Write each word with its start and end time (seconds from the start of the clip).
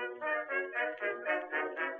Thank 0.00 1.99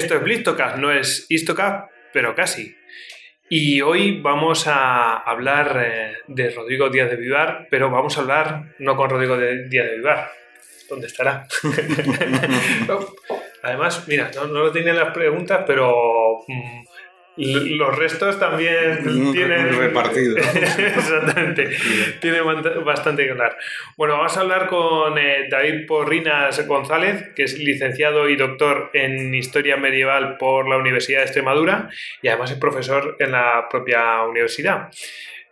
Esto 0.00 0.14
es 0.16 0.22
Blistocast, 0.22 0.76
no 0.78 0.90
es 0.90 1.26
Istocast, 1.28 1.90
pero 2.12 2.34
casi. 2.34 2.74
Y 3.48 3.80
hoy 3.82 4.20
vamos 4.20 4.66
a 4.66 5.18
hablar 5.18 5.80
eh, 5.84 6.12
de 6.28 6.50
Rodrigo 6.50 6.88
Díaz 6.88 7.10
de 7.10 7.16
Vivar, 7.16 7.66
pero 7.70 7.90
vamos 7.90 8.16
a 8.16 8.20
hablar 8.22 8.74
no 8.78 8.96
con 8.96 9.10
Rodrigo 9.10 9.36
de- 9.36 9.68
Díaz 9.68 9.86
de 9.90 9.96
Vivar. 9.96 10.30
¿Dónde 10.88 11.06
estará? 11.08 11.46
Además, 13.62 14.08
mira, 14.08 14.30
no, 14.34 14.46
no 14.46 14.60
lo 14.60 14.72
tienen 14.72 14.96
las 14.96 15.12
preguntas, 15.12 15.64
pero 15.66 16.38
los 17.40 17.96
restos 17.96 18.38
también 18.38 18.98
tienen... 19.32 19.76
repartido. 19.78 20.36
Exactamente. 20.38 21.70
Tiene 22.20 22.40
bastante 22.40 23.24
que 23.24 23.30
hablar. 23.30 23.56
Bueno, 23.96 24.18
vamos 24.18 24.36
a 24.36 24.40
hablar 24.40 24.66
con 24.66 25.18
eh, 25.18 25.46
David 25.50 25.86
Porrinas 25.86 26.66
González, 26.66 27.30
que 27.34 27.44
es 27.44 27.58
licenciado 27.58 28.28
y 28.28 28.36
doctor 28.36 28.90
en 28.92 29.34
Historia 29.34 29.76
Medieval 29.76 30.36
por 30.36 30.68
la 30.68 30.76
Universidad 30.76 31.20
de 31.20 31.24
Extremadura 31.24 31.88
y 32.22 32.28
además 32.28 32.50
es 32.50 32.58
profesor 32.58 33.16
en 33.18 33.32
la 33.32 33.66
propia 33.70 34.22
universidad. 34.22 34.90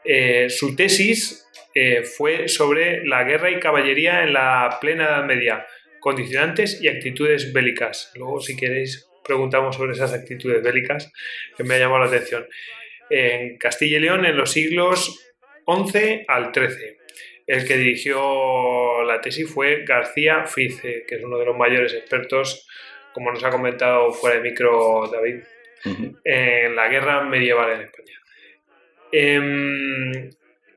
Eh, 0.05 0.48
su 0.48 0.75
tesis 0.77 1.47
eh, 1.75 2.02
fue 2.02 2.48
sobre 2.48 3.05
la 3.06 3.25
guerra 3.25 3.50
y 3.50 3.61
caballería 3.61 4.23
en 4.23 4.33
la 4.33 4.78
plena 4.80 5.05
Edad 5.05 5.25
Media, 5.25 5.67
condicionantes 6.00 6.80
y 6.83 6.89
actitudes 6.89 7.52
bélicas. 7.52 8.12
Luego, 8.17 8.41
si 8.41 8.56
queréis, 8.56 9.08
preguntamos 9.29 9.77
sobre 9.77 9.93
esas 9.93 10.12
actitudes 10.12 10.61
bélicas 10.62 11.12
que 11.57 11.62
me 11.62 11.75
ha 11.75 11.79
llamado 11.79 12.01
la 12.01 12.07
atención. 12.07 12.48
En 13.09 13.57
Castilla 13.59 13.98
y 13.98 14.01
León 14.01 14.27
en 14.27 14.37
los 14.37 14.51
siglos 14.51 15.33
XI 15.67 16.25
al 16.27 16.53
XIII. 16.53 16.98
El 17.47 17.67
que 17.67 17.77
dirigió 17.77 19.05
la 19.05 19.20
tesis 19.20 19.48
fue 19.48 19.85
García 19.85 20.45
Fice, 20.47 21.05
que 21.07 21.15
es 21.15 21.23
uno 21.23 21.39
de 21.39 21.47
los 21.47 21.57
mayores 21.57 21.95
expertos, 21.95 22.67
como 23.15 23.31
nos 23.31 23.45
ha 23.45 23.51
comentado 23.51 24.12
fuera 24.12 24.37
de 24.37 24.43
micro 24.43 25.09
David, 25.11 25.42
en 26.25 26.77
la 26.77 26.89
guerra 26.89 27.23
medieval 27.23 27.73
en 27.73 27.81
España. 27.83 28.20
Em, 29.13 30.31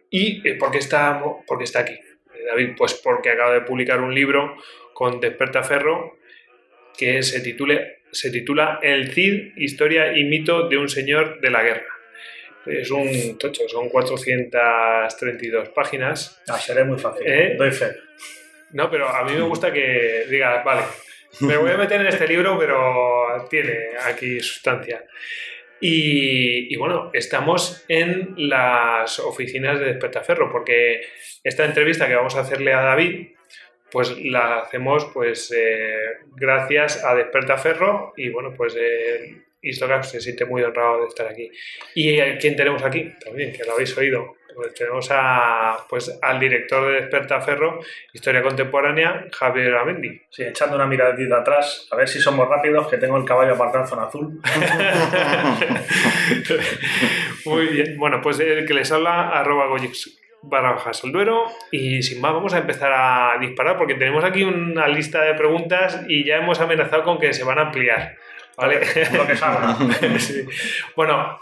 ¿Y 0.09 0.47
eh, 0.47 0.55
por 0.55 0.71
qué 0.71 0.77
está, 0.77 1.21
por 1.47 1.57
qué 1.57 1.63
está 1.63 1.79
aquí? 1.79 1.93
Eh, 1.93 2.43
David, 2.45 2.71
pues 2.77 2.93
porque 2.95 3.29
acaba 3.29 3.53
de 3.53 3.61
publicar 3.61 4.01
un 4.01 4.13
libro 4.13 4.57
con 4.93 5.19
Despertaferro 5.19 6.17
que 6.97 7.23
se, 7.23 7.39
titule, 7.41 8.00
se 8.11 8.31
titula 8.31 8.79
El 8.81 9.11
Cid, 9.11 9.53
Historia 9.57 10.17
y 10.17 10.23
Mito 10.25 10.67
de 10.67 10.77
un 10.77 10.89
Señor 10.89 11.39
de 11.39 11.49
la 11.49 11.63
Guerra. 11.63 11.87
Es 12.65 12.91
un 12.91 13.37
tocho, 13.39 13.67
son 13.67 13.89
432 13.89 15.69
páginas. 15.69 16.41
Ah, 16.47 16.59
seré 16.59 16.83
muy 16.83 16.99
fácil. 16.99 17.25
¿Eh? 17.27 17.55
Doy 17.57 17.71
fe. 17.71 17.95
No, 18.73 18.89
pero 18.89 19.09
a 19.09 19.23
mí 19.23 19.33
me 19.33 19.41
gusta 19.41 19.73
que 19.73 20.25
digas, 20.29 20.63
vale, 20.63 20.83
me 21.41 21.57
voy 21.57 21.71
a 21.71 21.77
meter 21.77 22.01
en 22.01 22.07
este 22.07 22.27
libro, 22.27 22.57
pero 22.59 23.47
tiene 23.49 23.97
aquí 24.05 24.39
sustancia. 24.39 25.03
Y, 25.79 26.71
y 26.71 26.77
bueno, 26.77 27.09
estamos 27.13 27.83
en 27.87 28.35
las 28.37 29.19
oficinas 29.19 29.79
de 29.79 29.85
Despertaferro, 29.85 30.51
porque 30.51 31.01
esta 31.43 31.65
entrevista 31.65 32.07
que 32.07 32.15
vamos 32.15 32.35
a 32.35 32.41
hacerle 32.41 32.73
a 32.73 32.81
David, 32.81 33.29
pues 33.91 34.17
la 34.23 34.59
hacemos 34.59 35.05
pues 35.13 35.53
eh, 35.55 36.19
gracias 36.35 37.03
a 37.03 37.13
Despertaferro 37.15 38.13
y 38.15 38.29
bueno, 38.29 38.53
pues 38.55 38.75
eh, 38.79 39.43
se 39.61 40.21
siente 40.21 40.45
muy 40.45 40.63
honrado 40.63 41.01
de 41.01 41.07
estar 41.07 41.27
aquí. 41.27 41.51
¿Y 41.95 42.19
a 42.19 42.37
quién 42.37 42.55
tenemos 42.55 42.83
aquí? 42.83 43.11
También, 43.23 43.53
que 43.53 43.63
lo 43.63 43.73
habéis 43.73 43.95
oído. 43.97 44.35
Pues 44.53 44.73
tenemos 44.73 45.07
a, 45.11 45.85
pues, 45.89 46.19
al 46.21 46.39
director 46.39 46.85
de 46.85 47.01
Despertaferro, 47.01 47.79
Historia 48.11 48.41
Contemporánea, 48.41 49.27
Javier 49.31 49.75
Amendi. 49.75 50.21
Sí, 50.29 50.43
echando 50.43 50.75
una 50.75 50.85
miradita 50.85 51.37
atrás, 51.37 51.87
a 51.89 51.95
ver 51.95 52.07
si 52.07 52.19
somos 52.19 52.49
rápidos, 52.49 52.89
que 52.89 52.97
tengo 52.97 53.15
el 53.17 53.23
caballo 53.23 53.53
aparcado 53.53 53.85
en 53.85 53.89
zona 53.89 54.03
azul. 54.03 54.41
Muy 57.45 57.67
bien. 57.67 57.97
Bueno, 57.97 58.19
pues 58.21 58.41
el 58.41 58.65
que 58.65 58.73
les 58.73 58.91
habla, 58.91 59.29
arroba 59.29 59.67
goyix 59.67 60.20
barra 60.43 60.73
bajas 60.73 61.03
el 61.03 61.11
duero. 61.11 61.45
Y 61.71 62.01
sin 62.03 62.21
más, 62.21 62.33
vamos 62.33 62.53
a 62.53 62.59
empezar 62.59 62.91
a 62.93 63.37
disparar 63.39 63.77
porque 63.77 63.95
tenemos 63.95 64.23
aquí 64.23 64.43
una 64.43 64.87
lista 64.87 65.21
de 65.23 65.33
preguntas 65.33 66.03
y 66.07 66.23
ya 66.25 66.37
hemos 66.37 66.59
amenazado 66.59 67.03
con 67.03 67.19
que 67.19 67.33
se 67.33 67.43
van 67.43 67.59
a 67.59 67.63
ampliar. 67.63 68.15
¿Vale? 68.57 68.81
Lo 69.13 69.27
que 69.27 69.35
salga. 69.35 69.77
Sí. 70.19 70.45
Bueno, 70.95 71.39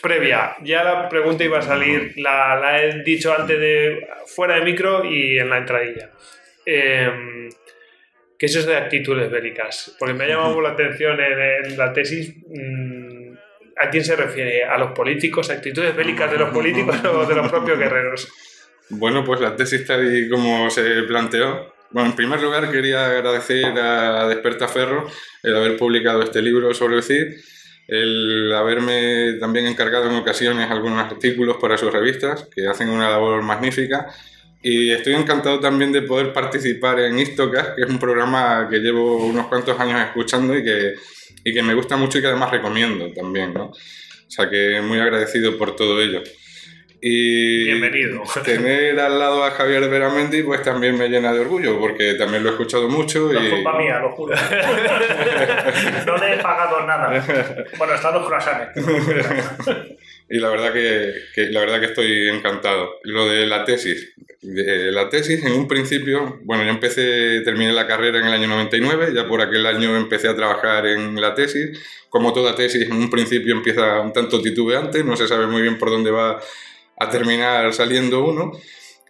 previa, 0.00 0.56
ya 0.62 0.84
la 0.84 1.08
pregunta 1.08 1.44
iba 1.44 1.58
a 1.58 1.62
salir, 1.62 2.14
la, 2.16 2.56
la 2.56 2.82
he 2.82 3.02
dicho 3.02 3.34
antes 3.36 3.58
de 3.58 4.06
fuera 4.26 4.56
de 4.56 4.62
micro 4.62 5.04
y 5.04 5.38
en 5.38 5.50
la 5.50 5.58
entradilla. 5.58 6.10
Em, 6.64 7.50
¿Qué 8.38 8.46
es 8.46 8.56
eso 8.56 8.70
de 8.70 8.76
actitudes 8.76 9.30
bélicas? 9.30 9.94
Porque 9.98 10.14
me 10.14 10.24
ha 10.24 10.28
llamado 10.28 10.60
la 10.60 10.70
atención 10.70 11.20
en, 11.20 11.64
en 11.66 11.78
la 11.78 11.92
tesis. 11.92 12.34
mm, 12.48 13.21
¿A 13.82 13.90
quién 13.90 14.04
se 14.04 14.14
refiere? 14.14 14.64
¿A 14.64 14.78
los 14.78 14.92
políticos? 14.92 15.50
¿Actitudes 15.50 15.96
bélicas 15.96 16.30
de 16.30 16.38
los 16.38 16.50
políticos 16.54 16.96
o 17.04 17.26
de 17.26 17.34
los 17.34 17.50
propios 17.50 17.78
guerreros? 17.78 18.28
Bueno, 18.90 19.24
pues 19.24 19.40
la 19.40 19.56
tesis 19.56 19.84
tal 19.84 20.16
y 20.16 20.28
como 20.28 20.70
se 20.70 21.02
planteó. 21.02 21.74
Bueno, 21.90 22.10
en 22.10 22.16
primer 22.16 22.40
lugar 22.40 22.70
quería 22.70 23.06
agradecer 23.06 23.66
a 23.78 24.28
Despertaferro 24.28 25.06
el 25.42 25.56
haber 25.56 25.76
publicado 25.76 26.22
este 26.22 26.40
libro 26.40 26.72
sobre 26.72 26.96
el 26.96 27.02
CID, 27.02 27.34
el 27.88 28.52
haberme 28.54 29.34
también 29.40 29.66
encargado 29.66 30.08
en 30.08 30.16
ocasiones 30.16 30.70
algunos 30.70 31.04
artículos 31.04 31.56
para 31.60 31.76
sus 31.76 31.92
revistas, 31.92 32.48
que 32.54 32.66
hacen 32.66 32.88
una 32.88 33.10
labor 33.10 33.42
magnífica. 33.42 34.06
Y 34.62 34.90
estoy 34.92 35.14
encantado 35.14 35.58
también 35.58 35.90
de 35.90 36.02
poder 36.02 36.32
participar 36.32 37.00
en 37.00 37.18
Istocast, 37.18 37.74
que 37.74 37.82
es 37.82 37.88
un 37.88 37.98
programa 37.98 38.68
que 38.70 38.78
llevo 38.78 39.26
unos 39.26 39.48
cuantos 39.48 39.78
años 39.80 40.00
escuchando 40.00 40.56
y 40.56 40.62
que, 40.62 40.94
y 41.44 41.52
que 41.52 41.62
me 41.62 41.74
gusta 41.74 41.96
mucho 41.96 42.18
y 42.18 42.20
que 42.20 42.28
además 42.28 42.50
recomiendo 42.50 43.12
también, 43.12 43.54
¿no? 43.54 43.66
O 43.66 43.74
sea 44.34 44.48
que 44.48 44.80
muy 44.80 44.98
agradecido 44.98 45.58
por 45.58 45.76
todo 45.76 46.00
ello. 46.00 46.22
Y 47.04 47.64
Bienvenido. 47.64 48.22
Tener 48.44 48.98
al 49.00 49.18
lado 49.18 49.44
a 49.44 49.50
Javier 49.50 49.88
Veramendi 49.88 50.44
pues 50.44 50.62
también 50.62 50.96
me 50.96 51.08
llena 51.08 51.32
de 51.32 51.40
orgullo, 51.40 51.80
porque 51.80 52.14
también 52.14 52.44
lo 52.44 52.50
he 52.50 52.52
escuchado 52.52 52.88
mucho 52.88 53.32
No 53.32 53.40
es 53.40 53.48
y... 53.48 53.50
culpa 53.50 53.76
mía, 53.76 53.98
lo 53.98 54.12
juro. 54.12 54.36
No 56.06 56.16
le 56.16 56.34
he 56.34 56.38
pagado 56.38 56.86
nada. 56.86 57.24
Bueno, 57.76 57.94
están 57.94 58.14
los 58.14 58.26
croissants. 58.26 58.72
y 60.32 60.38
la 60.40 60.48
verdad 60.50 60.72
que, 60.72 61.12
que- 61.34 61.50
la 61.50 61.60
verdad 61.60 61.78
que 61.80 61.86
estoy 61.86 62.28
encantado. 62.28 62.98
Lo 63.04 63.28
de 63.28 63.46
la 63.46 63.64
tesis. 63.64 64.14
De 64.40 64.90
la 64.90 65.08
tesis, 65.08 65.44
en 65.44 65.52
un 65.52 65.68
principio, 65.68 66.40
bueno, 66.42 66.64
yo 66.64 66.70
empecé, 66.70 67.42
terminé 67.44 67.72
la 67.72 67.86
carrera 67.86 68.18
en 68.18 68.24
el 68.26 68.32
año 68.32 68.48
99, 68.48 69.12
ya 69.14 69.28
por 69.28 69.40
aquel 69.40 69.64
año 69.66 69.96
empecé 69.96 70.26
a 70.28 70.34
trabajar 70.34 70.86
en 70.86 71.20
la 71.20 71.34
tesis. 71.34 71.78
Como 72.08 72.32
toda 72.32 72.54
tesis, 72.56 72.82
en 72.82 72.94
un 72.94 73.08
principio 73.08 73.54
empieza 73.54 74.00
un 74.00 74.12
tanto 74.12 74.42
titubeante, 74.42 75.04
no 75.04 75.16
se 75.16 75.28
sabe 75.28 75.46
muy 75.46 75.62
bien 75.62 75.78
por 75.78 75.90
dónde 75.90 76.10
va 76.10 76.40
a 76.98 77.08
terminar 77.10 77.72
saliendo 77.72 78.24
uno. 78.24 78.52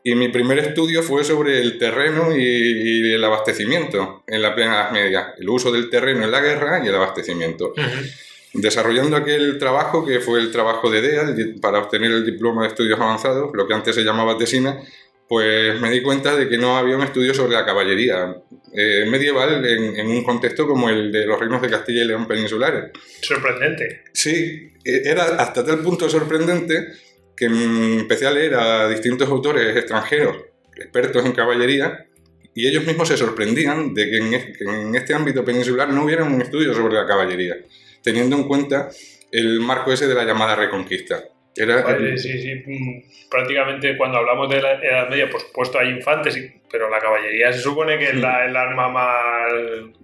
Y 0.04 0.16
mi 0.16 0.28
primer 0.28 0.58
estudio 0.58 1.02
fue 1.02 1.22
sobre 1.24 1.60
el 1.60 1.78
terreno 1.78 2.36
y, 2.36 2.42
y 2.42 3.12
el 3.12 3.22
abastecimiento 3.24 4.24
en 4.26 4.42
la 4.42 4.54
plena 4.54 4.74
Edad 4.74 4.90
Media, 4.90 5.34
el 5.38 5.48
uso 5.48 5.70
del 5.70 5.88
terreno 5.88 6.24
en 6.24 6.30
la 6.32 6.40
guerra 6.40 6.82
y 6.84 6.88
el 6.88 6.94
abastecimiento. 6.96 7.72
Desarrollando 8.54 9.16
aquel 9.16 9.58
trabajo 9.58 10.04
que 10.04 10.20
fue 10.20 10.38
el 10.40 10.50
trabajo 10.52 10.90
de 10.90 11.00
DEA 11.00 11.34
para 11.60 11.78
obtener 11.78 12.10
el 12.12 12.24
diploma 12.26 12.62
de 12.62 12.68
estudios 12.68 13.00
avanzados, 13.00 13.50
lo 13.54 13.66
que 13.66 13.74
antes 13.74 13.94
se 13.94 14.02
llamaba 14.02 14.36
tesina, 14.36 14.78
pues 15.28 15.80
me 15.80 15.90
di 15.90 16.02
cuenta 16.02 16.36
de 16.36 16.48
que 16.48 16.58
no 16.58 16.76
había 16.76 16.96
un 16.96 17.02
estudio 17.02 17.32
sobre 17.32 17.52
la 17.54 17.64
caballería 17.64 18.36
eh, 18.74 19.06
medieval 19.08 19.64
en, 19.64 19.96
en 19.96 20.06
un 20.08 20.22
contexto 20.22 20.66
como 20.66 20.90
el 20.90 21.10
de 21.10 21.24
los 21.24 21.40
reinos 21.40 21.62
de 21.62 21.70
Castilla 21.70 22.02
y 22.02 22.06
León 22.06 22.28
peninsulares. 22.28 22.90
Sorprendente. 23.22 24.02
Sí, 24.12 24.70
e- 24.84 25.02
era 25.04 25.24
hasta 25.36 25.64
tal 25.64 25.78
punto 25.78 26.10
sorprendente 26.10 26.88
que 27.34 27.48
mm, 27.48 28.00
empecé 28.00 28.26
a 28.26 28.30
leer 28.32 28.54
a 28.54 28.88
distintos 28.90 29.26
autores 29.30 29.74
extranjeros, 29.74 30.36
expertos 30.76 31.24
en 31.24 31.32
caballería, 31.32 32.06
y 32.54 32.66
ellos 32.68 32.84
mismos 32.84 33.08
se 33.08 33.16
sorprendían 33.16 33.94
de 33.94 34.10
que 34.10 34.16
en, 34.18 34.34
es- 34.34 34.58
que 34.58 34.64
en 34.64 34.94
este 34.94 35.14
ámbito 35.14 35.42
peninsular 35.42 35.88
no 35.88 36.04
hubiera 36.04 36.24
un 36.24 36.42
estudio 36.42 36.74
sobre 36.74 36.92
la 36.94 37.06
caballería, 37.06 37.56
teniendo 38.02 38.36
en 38.36 38.44
cuenta 38.48 38.90
el 39.30 39.60
marco 39.60 39.92
ese 39.92 40.06
de 40.06 40.14
la 40.14 40.24
llamada 40.24 40.54
reconquista. 40.56 41.22
Era, 41.54 41.82
Vale, 41.82 42.16
sí, 42.16 42.40
sí. 42.40 42.54
mm, 42.66 43.28
Prácticamente 43.30 43.96
cuando 43.96 44.18
hablamos 44.18 44.48
de 44.48 44.60
la 44.62 44.72
Edad 44.82 45.08
Media, 45.10 45.28
por 45.28 45.40
supuesto 45.40 45.78
hay 45.78 45.88
infantes, 45.90 46.36
pero 46.70 46.88
la 46.88 46.98
caballería 46.98 47.52
se 47.52 47.60
supone 47.60 47.98
que 47.98 48.06
es 48.10 48.14
la, 48.16 48.46
el 48.46 48.56
arma 48.56 48.88
más, 48.88 49.52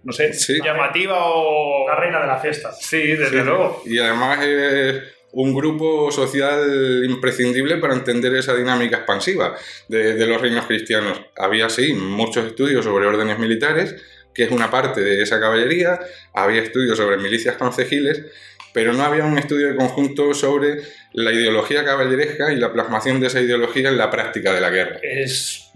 no 0.04 0.12
sé, 0.12 0.32
Sí. 0.34 0.58
llamativa 0.62 1.16
o... 1.24 1.88
La 1.88 1.96
reina 1.96 2.20
de 2.20 2.26
la 2.26 2.38
fiesta. 2.38 2.70
Sí, 2.72 2.98
desde 2.98 3.38
Sí, 3.40 3.44
luego. 3.44 3.82
Y 3.86 3.98
además 3.98 4.44
es 4.44 5.02
un 5.32 5.54
grupo 5.54 6.10
social 6.10 7.04
imprescindible 7.04 7.76
para 7.76 7.94
entender 7.94 8.34
esa 8.36 8.54
dinámica 8.54 8.96
expansiva 8.98 9.54
de, 9.88 10.14
de 10.14 10.26
los 10.26 10.40
reinos 10.40 10.66
cristianos. 10.66 11.20
Había, 11.36 11.68
sí, 11.70 11.92
muchos 11.94 12.46
estudios 12.46 12.84
sobre 12.84 13.06
órdenes 13.06 13.38
militares, 13.38 13.96
que 14.38 14.44
es 14.44 14.52
una 14.52 14.70
parte 14.70 15.00
de 15.00 15.20
esa 15.20 15.40
caballería, 15.40 15.98
había 16.32 16.62
estudios 16.62 16.96
sobre 16.96 17.16
milicias 17.16 17.56
concejiles, 17.56 18.24
pero 18.72 18.92
no 18.92 19.02
había 19.02 19.24
un 19.24 19.36
estudio 19.36 19.66
de 19.66 19.74
conjunto 19.74 20.32
sobre 20.32 20.76
la 21.12 21.32
ideología 21.32 21.84
caballeresca 21.84 22.52
y 22.52 22.56
la 22.56 22.72
plasmación 22.72 23.18
de 23.18 23.26
esa 23.26 23.40
ideología 23.40 23.88
en 23.88 23.98
la 23.98 24.12
práctica 24.12 24.54
de 24.54 24.60
la 24.60 24.70
guerra. 24.70 25.00
Es, 25.02 25.72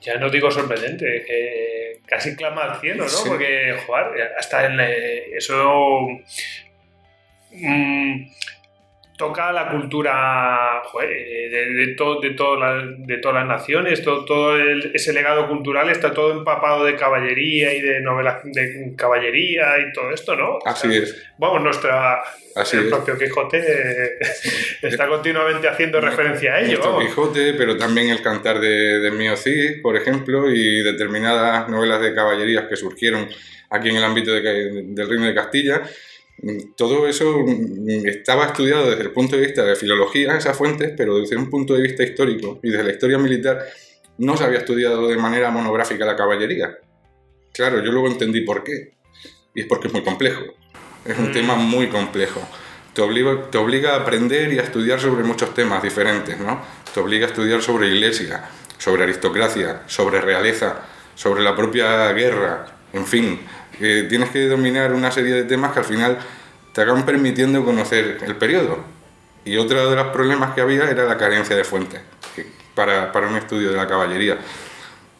ya 0.00 0.16
no 0.16 0.30
digo 0.30 0.48
sorprendente, 0.52 1.24
que 1.26 2.02
casi 2.06 2.36
clama 2.36 2.72
al 2.72 2.80
cielo, 2.80 3.02
¿no? 3.02 3.08
Sí. 3.08 3.28
Porque, 3.28 3.74
joder, 3.84 4.30
hasta 4.38 4.66
en 4.66 4.78
eh, 4.78 5.36
eso 5.36 6.06
mm, 7.50 8.26
toca 9.26 9.52
la 9.52 9.68
cultura 9.70 10.82
joder, 10.84 11.08
de, 11.08 11.66
de, 11.74 11.94
to- 11.94 12.20
de, 12.20 12.30
todas 12.30 12.58
las- 12.60 13.06
de 13.06 13.18
todas 13.18 13.36
las 13.36 13.46
naciones, 13.46 14.02
todo, 14.02 14.24
todo 14.24 14.56
el- 14.56 14.90
ese 14.94 15.12
legado 15.12 15.46
cultural 15.48 15.88
está 15.90 16.12
todo 16.12 16.32
empapado 16.32 16.84
de 16.84 16.96
caballería 16.96 17.72
y 17.72 17.80
de 17.80 18.00
novelas 18.00 18.38
de 18.44 18.92
caballería 18.96 19.78
y 19.78 19.92
todo 19.92 20.10
esto, 20.10 20.34
¿no? 20.34 20.56
O 20.56 20.66
Así 20.66 20.92
sea, 20.92 21.02
es, 21.02 21.28
Vamos, 21.38 21.62
nuestra, 21.62 22.20
así 22.56 22.76
el 22.76 22.84
es. 22.84 22.88
propio 22.90 23.16
Quijote 23.18 23.58
eh, 23.58 24.10
está 24.82 25.06
continuamente 25.08 25.68
haciendo 25.68 26.00
referencia 26.00 26.54
a 26.54 26.60
ello. 26.60 26.68
Nuestro 26.78 26.92
vamos. 26.92 27.04
Quijote, 27.06 27.54
pero 27.54 27.76
también 27.76 28.10
el 28.10 28.22
cantar 28.22 28.58
de, 28.60 28.98
de 29.00 29.10
Mío 29.12 29.36
Cid, 29.36 29.82
por 29.82 29.96
ejemplo, 29.96 30.50
y 30.50 30.82
determinadas 30.82 31.68
novelas 31.68 32.00
de 32.00 32.14
caballerías 32.14 32.66
que 32.68 32.76
surgieron 32.76 33.28
aquí 33.70 33.88
en 33.90 33.96
el 33.96 34.04
ámbito 34.04 34.32
del 34.32 35.08
Reino 35.08 35.26
de 35.26 35.34
Castilla. 35.34 35.82
Todo 36.76 37.06
eso 37.06 37.44
mm, 37.46 38.06
estaba 38.06 38.46
estudiado 38.46 38.90
desde 38.90 39.02
el 39.02 39.12
punto 39.12 39.36
de 39.36 39.42
vista 39.42 39.64
de 39.64 39.76
filología, 39.76 40.36
esas 40.36 40.56
fuentes, 40.56 40.92
pero 40.96 41.18
desde 41.18 41.36
un 41.36 41.48
punto 41.48 41.74
de 41.74 41.82
vista 41.82 42.02
histórico 42.02 42.58
y 42.62 42.70
desde 42.70 42.84
la 42.84 42.90
historia 42.92 43.18
militar 43.18 43.64
no 44.18 44.36
se 44.36 44.44
había 44.44 44.58
estudiado 44.58 45.06
de 45.08 45.16
manera 45.16 45.50
monográfica 45.50 46.04
la 46.04 46.16
caballería. 46.16 46.78
Claro, 47.54 47.82
yo 47.84 47.92
luego 47.92 48.08
entendí 48.08 48.40
por 48.42 48.64
qué. 48.64 48.92
Y 49.54 49.60
es 49.60 49.66
porque 49.66 49.86
es 49.88 49.92
muy 49.92 50.02
complejo. 50.02 50.42
Es 51.04 51.18
un 51.18 51.30
Mm. 51.30 51.32
tema 51.32 51.54
muy 51.54 51.88
complejo. 51.88 52.40
Te 52.94 53.02
obliga, 53.02 53.50
te 53.50 53.58
obliga 53.58 53.94
a 53.94 53.96
aprender 54.00 54.52
y 54.52 54.58
a 54.58 54.62
estudiar 54.62 55.00
sobre 55.00 55.24
muchos 55.24 55.54
temas 55.54 55.82
diferentes, 55.82 56.38
¿no? 56.38 56.60
Te 56.92 57.00
obliga 57.00 57.26
a 57.26 57.28
estudiar 57.30 57.62
sobre 57.62 57.88
iglesia, 57.88 58.44
sobre 58.78 59.04
aristocracia, 59.04 59.82
sobre 59.86 60.20
realeza, 60.20 60.82
sobre 61.14 61.42
la 61.42 61.54
propia 61.56 62.12
guerra, 62.12 62.66
en 62.92 63.06
fin. 63.06 63.40
Eh, 63.82 64.06
tienes 64.08 64.30
que 64.30 64.46
dominar 64.46 64.92
una 64.92 65.10
serie 65.10 65.34
de 65.34 65.44
temas 65.44 65.72
que 65.72 65.80
al 65.80 65.84
final 65.84 66.18
te 66.72 66.80
acaban 66.82 67.04
permitiendo 67.04 67.64
conocer 67.64 68.18
el 68.24 68.36
periodo. 68.36 68.78
Y 69.44 69.56
otro 69.56 69.90
de 69.90 69.96
los 69.96 70.06
problemas 70.08 70.54
que 70.54 70.60
había 70.60 70.88
era 70.88 71.04
la 71.04 71.18
carencia 71.18 71.56
de 71.56 71.64
fuentes 71.64 72.00
que- 72.34 72.46
para, 72.74 73.10
para 73.12 73.26
un 73.28 73.36
estudio 73.36 73.70
de 73.70 73.76
la 73.76 73.86
caballería. 73.86 74.38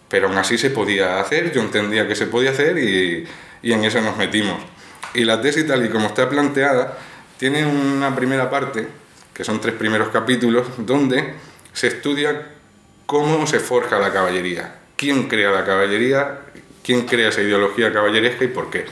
Pero 0.09 0.29
aún 0.29 0.39
así 0.39 0.57
se 0.59 0.71
podía 0.71 1.21
hacer, 1.21 1.53
yo 1.53 1.61
entendía 1.61 2.07
que 2.07 2.15
se 2.15 2.27
podía 2.27 2.51
hacer 2.51 2.79
y, 2.79 3.27
y 3.63 3.73
en 3.73 3.85
eso 3.85 4.01
nos 4.01 4.17
metimos. 4.17 4.59
Y 5.15 5.25
la 5.25 5.41
tesis 5.41 5.67
tal 5.67 5.85
y 5.85 5.89
como 5.89 6.07
está 6.07 6.29
planteada, 6.29 6.99
tiene 7.39 7.67
una 7.67 8.15
primera 8.15 8.49
parte, 8.49 8.87
que 9.35 9.45
son 9.45 9.61
tres 9.61 9.75
primeros 9.75 10.09
capítulos, 10.11 10.67
donde 10.79 11.35
se 11.73 11.89
estudia 11.89 12.49
cómo 13.07 13.47
se 13.47 13.59
forja 13.59 13.99
la 13.99 14.13
caballería, 14.13 14.77
quién 14.97 15.29
crea 15.29 15.51
la 15.51 15.65
caballería, 15.65 16.39
quién 16.85 17.07
crea 17.07 17.29
esa 17.29 17.43
ideología 17.43 17.93
caballeresca 17.93 18.45
y 18.45 18.49
por 18.49 18.71
qué. 18.71 18.85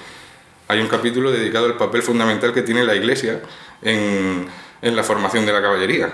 Hay 0.69 0.81
un 0.81 0.89
capítulo 0.89 1.33
dedicado 1.33 1.67
al 1.67 1.77
papel 1.77 2.03
fundamental 2.03 2.53
que 2.53 2.63
tiene 2.63 2.85
la 2.85 2.95
Iglesia 2.95 3.41
en, 3.83 4.47
en 4.83 4.97
la 4.97 5.03
formación 5.03 5.45
de 5.45 5.53
la 5.53 5.61
caballería. 5.61 6.11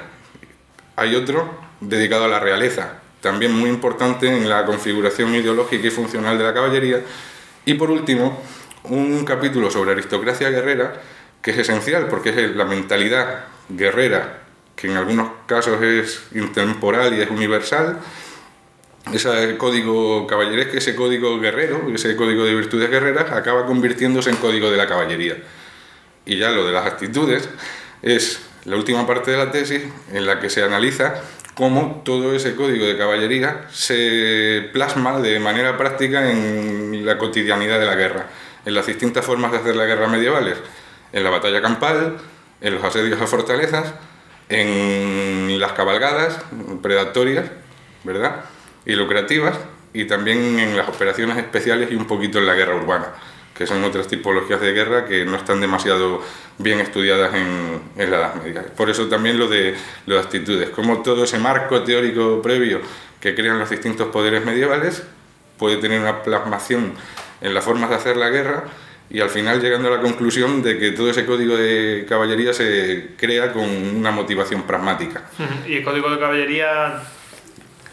Hay 0.96 1.14
otro 1.14 1.58
dedicado 1.81 2.25
a 2.25 2.28
la 2.28 2.40
realeza, 2.40 3.00
también 3.20 3.52
muy 3.52 3.69
importante 3.69 4.28
en 4.28 4.49
la 4.49 4.64
configuración 4.64 5.34
ideológica 5.34 5.87
y 5.87 5.90
funcional 5.90 6.38
de 6.38 6.44
la 6.44 6.55
caballería. 6.55 7.02
Y 7.67 7.75
por 7.75 7.90
último, 7.90 8.43
un 8.84 9.25
capítulo 9.25 9.70
sobre 9.70 9.93
aristocracia 9.93 10.49
guerrera, 10.50 11.02
que 11.43 11.50
es 11.50 11.58
esencial 11.58 12.06
porque 12.08 12.31
es 12.31 12.56
la 12.56 12.64
mentalidad 12.64 13.44
guerrera, 13.69 14.38
que 14.75 14.88
en 14.88 14.96
algunos 14.96 15.31
casos 15.46 15.82
es 15.82 16.22
intemporal 16.34 17.14
y 17.14 17.20
es 17.20 17.31
universal, 17.31 17.99
ese 19.12 19.56
código 19.56 20.26
caballeresco, 20.26 20.76
ese 20.76 20.94
código 20.97 21.38
guerrero, 21.38 21.88
ese 21.94 22.17
código 22.17 22.44
de 22.44 22.55
virtudes 22.55 22.91
guerreras, 22.91 23.31
acaba 23.32 23.67
convirtiéndose 23.67 24.31
en 24.31 24.37
código 24.37 24.70
de 24.70 24.76
la 24.76 24.87
caballería. 24.87 25.37
Y 26.25 26.38
ya 26.38 26.50
lo 26.50 26.67
de 26.67 26.73
las 26.73 26.87
actitudes 26.87 27.49
es 28.03 28.41
la 28.64 28.76
última 28.76 29.06
parte 29.06 29.31
de 29.31 29.37
la 29.37 29.50
tesis 29.50 29.82
en 30.12 30.26
la 30.26 30.41
que 30.41 30.50
se 30.50 30.62
analiza 30.62 31.23
cómo 31.55 32.03
todo 32.05 32.35
ese 32.35 32.56
código 32.56 32.85
de 32.85 32.99
caballería 32.99 33.67
se 33.70 34.69
plasma 34.73 35.20
de 35.20 35.38
manera 35.38 35.79
práctica 35.79 36.31
en 36.31 37.06
la 37.06 37.17
cotidianidad 37.17 37.79
de 37.79 37.87
la 37.87 37.94
guerra, 37.94 38.26
en 38.64 38.75
las 38.75 38.87
distintas 38.87 39.25
formas 39.25 39.53
de 39.53 39.58
hacer 39.58 39.76
la 39.76 39.87
guerra 39.87 40.08
medievales, 40.08 40.56
en 41.12 41.23
la 41.25 41.31
batalla 41.31 41.62
campal, 41.62 42.19
en 42.61 42.75
los 42.75 42.85
asedios 42.85 43.20
a 43.23 43.26
fortalezas, 43.26 43.94
en 44.49 45.58
las 45.58 45.73
cabalgadas 45.73 46.38
predatorias, 46.82 47.47
¿verdad? 48.05 48.44
Y 48.86 48.94
lucrativas, 48.94 49.58
y 49.92 50.04
también 50.04 50.58
en 50.58 50.76
las 50.76 50.88
operaciones 50.88 51.36
especiales 51.36 51.90
y 51.90 51.94
un 51.94 52.06
poquito 52.06 52.38
en 52.38 52.46
la 52.46 52.55
guerra 52.55 52.76
urbana, 52.76 53.08
que 53.56 53.66
son 53.66 53.82
otras 53.84 54.06
tipologías 54.08 54.60
de 54.60 54.72
guerra 54.72 55.05
que 55.05 55.24
no 55.24 55.36
están 55.36 55.60
demasiado 55.60 56.22
bien 56.58 56.81
estudiadas 56.81 57.34
en, 57.34 57.81
en 57.96 58.10
la 58.10 58.19
Edad 58.19 58.34
Media. 58.36 58.62
Por 58.76 58.88
eso 58.88 59.06
también 59.08 59.38
lo 59.38 59.48
de, 59.48 59.74
lo 60.06 60.14
de 60.14 60.20
actitudes, 60.20 60.70
como 60.70 61.02
todo 61.02 61.24
ese 61.24 61.38
marco 61.38 61.82
teórico 61.82 62.40
previo 62.40 62.81
que 63.20 63.34
crean 63.34 63.58
los 63.58 63.70
distintos 63.70 64.08
poderes 64.08 64.44
medievales 64.44 65.02
puede 65.58 65.76
tener 65.78 66.00
una 66.00 66.22
plasmación 66.22 66.93
en 67.40 67.55
las 67.55 67.64
formas 67.64 67.90
de 67.90 67.96
hacer 67.96 68.16
la 68.16 68.28
guerra 68.28 68.64
y 69.08 69.20
al 69.20 69.31
final 69.31 69.60
llegando 69.60 69.88
a 69.88 69.96
la 69.96 70.02
conclusión 70.02 70.62
de 70.62 70.78
que 70.78 70.90
todo 70.90 71.10
ese 71.10 71.24
código 71.24 71.56
de 71.56 72.05
caballería 72.08 72.52
se 72.52 73.10
crea 73.16 73.52
con 73.52 73.64
una 73.64 74.10
motivación 74.10 74.62
pragmática. 74.62 75.22
¿Y 75.66 75.76
el 75.76 75.84
código 75.84 76.10
de 76.10 76.19
caballería 76.19 77.02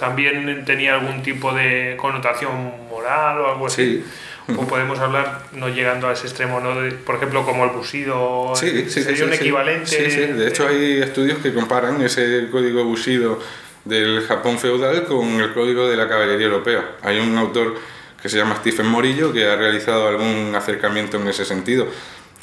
también 0.03 0.65
tenía 0.65 0.95
algún 0.95 1.23
tipo 1.23 1.53
de 1.53 1.95
connotación 1.97 2.51
moral 2.89 3.39
o 3.39 3.51
algo 3.53 3.67
así? 3.67 4.03
Sí. 4.47 4.53
O 4.53 4.67
podemos 4.67 4.99
hablar, 4.99 5.43
no 5.53 5.69
llegando 5.69 6.09
a 6.09 6.11
ese 6.11 6.27
extremo, 6.27 6.59
¿no? 6.59 6.81
De, 6.81 6.91
por 6.91 7.15
ejemplo, 7.15 7.45
como 7.45 7.63
el 7.63 7.69
busido. 7.69 8.51
Sí, 8.53 8.89
sí, 8.89 9.01
sería 9.01 9.23
un 9.23 9.31
equivalente. 9.31 9.85
Sí, 9.85 10.11
sí. 10.11 10.19
De 10.33 10.49
hecho, 10.49 10.67
hay 10.67 11.01
estudios 11.01 11.37
que 11.37 11.53
comparan 11.53 12.01
ese 12.01 12.49
código 12.51 12.83
bushido 12.83 13.39
del 13.85 14.25
Japón 14.27 14.59
feudal 14.59 15.05
con 15.05 15.25
el 15.39 15.53
código 15.53 15.87
de 15.87 15.95
la 15.95 16.09
caballería 16.09 16.47
europea. 16.47 16.83
Hay 17.01 17.19
un 17.19 17.37
autor 17.37 17.75
que 18.21 18.27
se 18.27 18.37
llama 18.37 18.57
Stephen 18.57 18.87
Morillo 18.87 19.31
que 19.31 19.45
ha 19.45 19.55
realizado 19.55 20.09
algún 20.09 20.53
acercamiento 20.53 21.15
en 21.15 21.29
ese 21.29 21.45
sentido. 21.45 21.87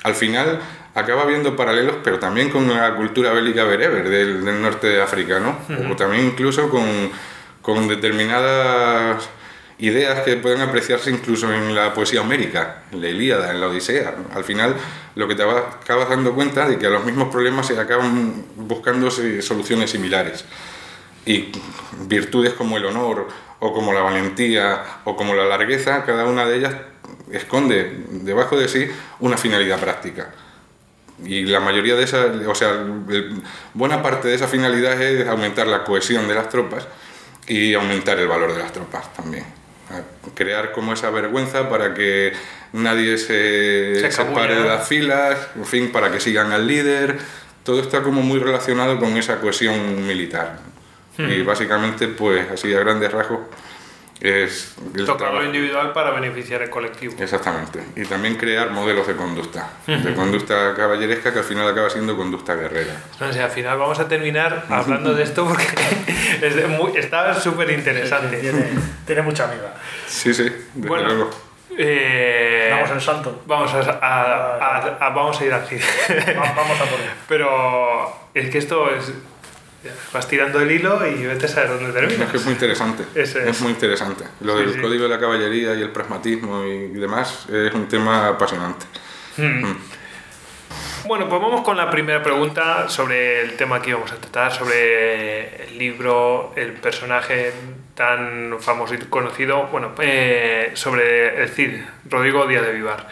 Al 0.03 0.15
final 0.15 0.61
acaba 0.95 1.27
viendo 1.27 1.57
paralelos, 1.57 1.97
pero 2.03 2.19
también 2.19 2.49
con 2.49 2.67
la 2.69 2.95
cultura 2.95 3.33
bélica 3.33 3.65
bereber 3.65 4.09
del, 4.09 4.45
del 4.45 4.63
norte 4.63 4.87
de 4.87 5.03
África, 5.03 5.41
¿no? 5.41 5.59
O 5.91 5.97
también 5.97 6.25
incluso 6.25 6.71
con, 6.71 7.11
con 7.63 7.89
determinadas 7.89 9.29
ideas 9.81 10.21
que 10.21 10.37
pueden 10.37 10.61
apreciarse 10.61 11.11
incluso 11.11 11.53
en 11.53 11.75
la 11.75 11.93
poesía 11.95 12.21
homérica, 12.21 12.85
en 12.93 13.01
la 13.01 13.09
Ilíada, 13.09 13.51
en 13.51 13.61
la 13.61 13.69
Odisea. 13.69 14.15
Al 14.35 14.45
final, 14.45 14.77
lo 15.15 15.27
que 15.27 15.35
te 15.35 15.43
acabas 15.43 16.09
dando 16.09 16.35
cuenta 16.35 16.69
de 16.69 16.79
que 16.79 16.87
a 16.87 16.91
los 16.91 17.05
mismos 17.05 17.29
problemas 17.29 17.67
se 17.67 17.79
acaban 17.79 18.45
buscando 18.57 19.11
soluciones 19.11 19.91
similares. 19.91 20.45
Y 21.25 21.51
virtudes 22.07 22.53
como 22.55 22.77
el 22.77 22.85
honor, 22.85 23.29
o 23.59 23.73
como 23.75 23.93
la 23.93 24.01
valentía, 24.01 24.83
o 25.05 25.17
como 25.17 25.35
la 25.35 25.45
largueza, 25.45 26.05
cada 26.05 26.25
una 26.25 26.47
de 26.47 26.59
ellas 26.59 26.75
esconde 27.31 28.05
debajo 28.11 28.59
de 28.59 28.69
sí 28.69 28.87
una 29.21 29.37
finalidad 29.37 29.79
práctica. 29.79 30.31
Y 31.25 31.45
la 31.45 31.61
mayoría 31.61 31.95
de 31.97 32.05
esas, 32.05 32.29
o 32.47 32.55
sea, 32.55 32.85
buena 33.75 34.03
parte 34.03 34.29
de 34.29 34.35
esa 34.35 34.49
finalidad 34.49 35.01
es 35.01 35.27
aumentar 35.29 35.67
la 35.67 35.85
cohesión 35.85 36.27
de 36.29 36.35
las 36.35 36.49
tropas 36.49 36.87
y 37.51 37.75
aumentar 37.75 38.17
el 38.21 38.29
valor 38.29 38.53
de 38.55 38.61
las 38.61 38.73
tropas 38.73 39.13
también. 39.13 39.45
Crear 40.35 40.71
como 40.71 40.93
esa 40.93 41.11
vergüenza 41.11 41.69
para 41.69 41.95
que 41.95 42.33
nadie 42.73 43.19
se, 43.19 44.01
Se 44.01 44.13
separe 44.13 44.55
de 44.55 44.69
las 44.69 44.87
filas, 44.87 45.37
en 45.57 45.67
fin, 45.67 45.91
para 45.91 46.13
que 46.13 46.21
sigan 46.21 46.53
al 46.53 46.69
líder. 46.69 47.19
Todo 47.65 47.81
está 47.81 48.03
como 48.03 48.23
muy 48.23 48.39
relacionado 48.39 49.01
con 49.01 49.17
esa 49.17 49.41
cohesión 49.41 50.07
militar. 50.07 50.61
Hmm. 51.19 51.29
Y 51.29 51.43
básicamente, 51.43 52.07
pues 52.07 52.49
así 52.53 52.73
a 52.73 52.79
grandes 52.79 53.11
rasgos, 53.11 53.41
es 54.21 54.75
el 54.95 55.07
Tocar 55.07 55.09
lo 55.09 55.17
trabajo. 55.17 55.45
individual 55.45 55.93
para 55.93 56.11
beneficiar 56.11 56.61
el 56.63 56.69
colectivo. 56.71 57.15
Exactamente. 57.19 57.83
Y 57.97 58.05
también 58.05 58.37
crear 58.37 58.71
modelos 58.71 59.07
de 59.07 59.17
conducta. 59.17 59.71
De 59.87 60.15
conducta 60.15 60.75
caballeresca 60.75 61.33
que 61.33 61.39
al 61.39 61.45
final 61.45 61.67
acaba 61.69 61.89
siendo 61.89 62.17
conducta 62.17 62.55
guerrera. 62.55 62.95
No 63.19 63.27
al 63.27 63.51
final 63.51 63.79
vamos 63.79 63.99
a 63.99 64.07
terminar 64.09 64.65
hablando 64.69 65.15
de 65.15 65.23
esto 65.23 65.47
porque 65.47 65.65
es 66.43 66.55
de 66.55 66.67
muy- 66.67 66.97
está 66.97 67.33
súper 67.41 67.71
interesante. 67.71 68.37
Tiene, 68.39 68.67
tiene 69.07 69.23
mucha 69.23 69.45
amiga. 69.45 69.75
Sí, 70.07 70.35
sí, 70.35 70.45
desde 70.75 70.89
Bueno, 70.89 71.09
luego. 71.09 71.31
eh, 71.79 72.69
Damos 72.71 72.91
el 72.91 73.01
salto. 73.01 73.43
vamos 73.47 73.73
a, 73.73 73.79
a- 73.79 74.57
a- 74.59 74.97
a- 75.07 75.11
vamos 75.11 75.41
a 75.41 75.45
ir. 75.45 75.53
Va- 75.53 75.59
Vamos 76.55 76.79
a 76.81 76.85
por 76.85 77.01
él. 77.01 77.11
Pero 77.29 78.13
es 78.35 78.51
que 78.51 78.59
esto 78.59 78.91
es. 78.95 79.13
Vas 80.13 80.29
tirando 80.29 80.61
el 80.61 80.71
hilo 80.71 81.07
y 81.07 81.25
vete 81.27 81.47
a 81.47 81.49
saber 81.49 81.71
dónde 81.71 81.89
Es 81.89 81.95
termina. 81.95 82.31
que 82.31 82.37
es 82.37 82.45
muy 82.45 82.53
interesante. 82.53 83.05
Es. 83.15 83.35
es. 83.35 83.61
muy 83.63 83.71
interesante. 83.73 84.25
Lo 84.43 84.59
Sí, 84.59 84.65
del 84.65 84.75
sí. 84.75 84.81
código 84.81 85.05
de 85.05 85.09
la 85.09 85.19
caballería 85.19 85.75
y 85.75 85.81
el 85.83 85.91
pragmatismo 85.91 86.65
y 86.65 86.89
demás 86.89 87.47
es 87.49 87.73
un 87.73 87.89
tema 87.89 88.29
apasionante. 88.29 88.85
Bueno, 91.07 91.29
pues 91.29 91.41
vamos 91.41 91.63
con 91.63 91.77
la 91.79 91.91
primera 91.91 92.23
pregunta 92.23 92.89
sobre 92.89 93.41
el 93.41 93.57
tema 93.57 93.81
que 93.81 93.91
íbamos 93.91 94.13
a 94.13 94.17
tratar, 94.17 94.53
sobre 94.53 95.65
el 95.65 95.79
libro, 95.79 96.53
el 96.57 96.73
personaje 96.75 97.53
tan 97.95 98.57
famoso 98.61 98.95
y 98.95 98.99
conocido, 98.99 99.67
bueno, 99.69 99.93
eh, 99.99 100.73
sobre 100.75 101.43
el 101.43 101.49
Cid, 101.49 101.71
Rodrigo 102.09 102.47
Díaz 102.47 102.67
de 102.67 102.73
Vivar. 102.73 103.09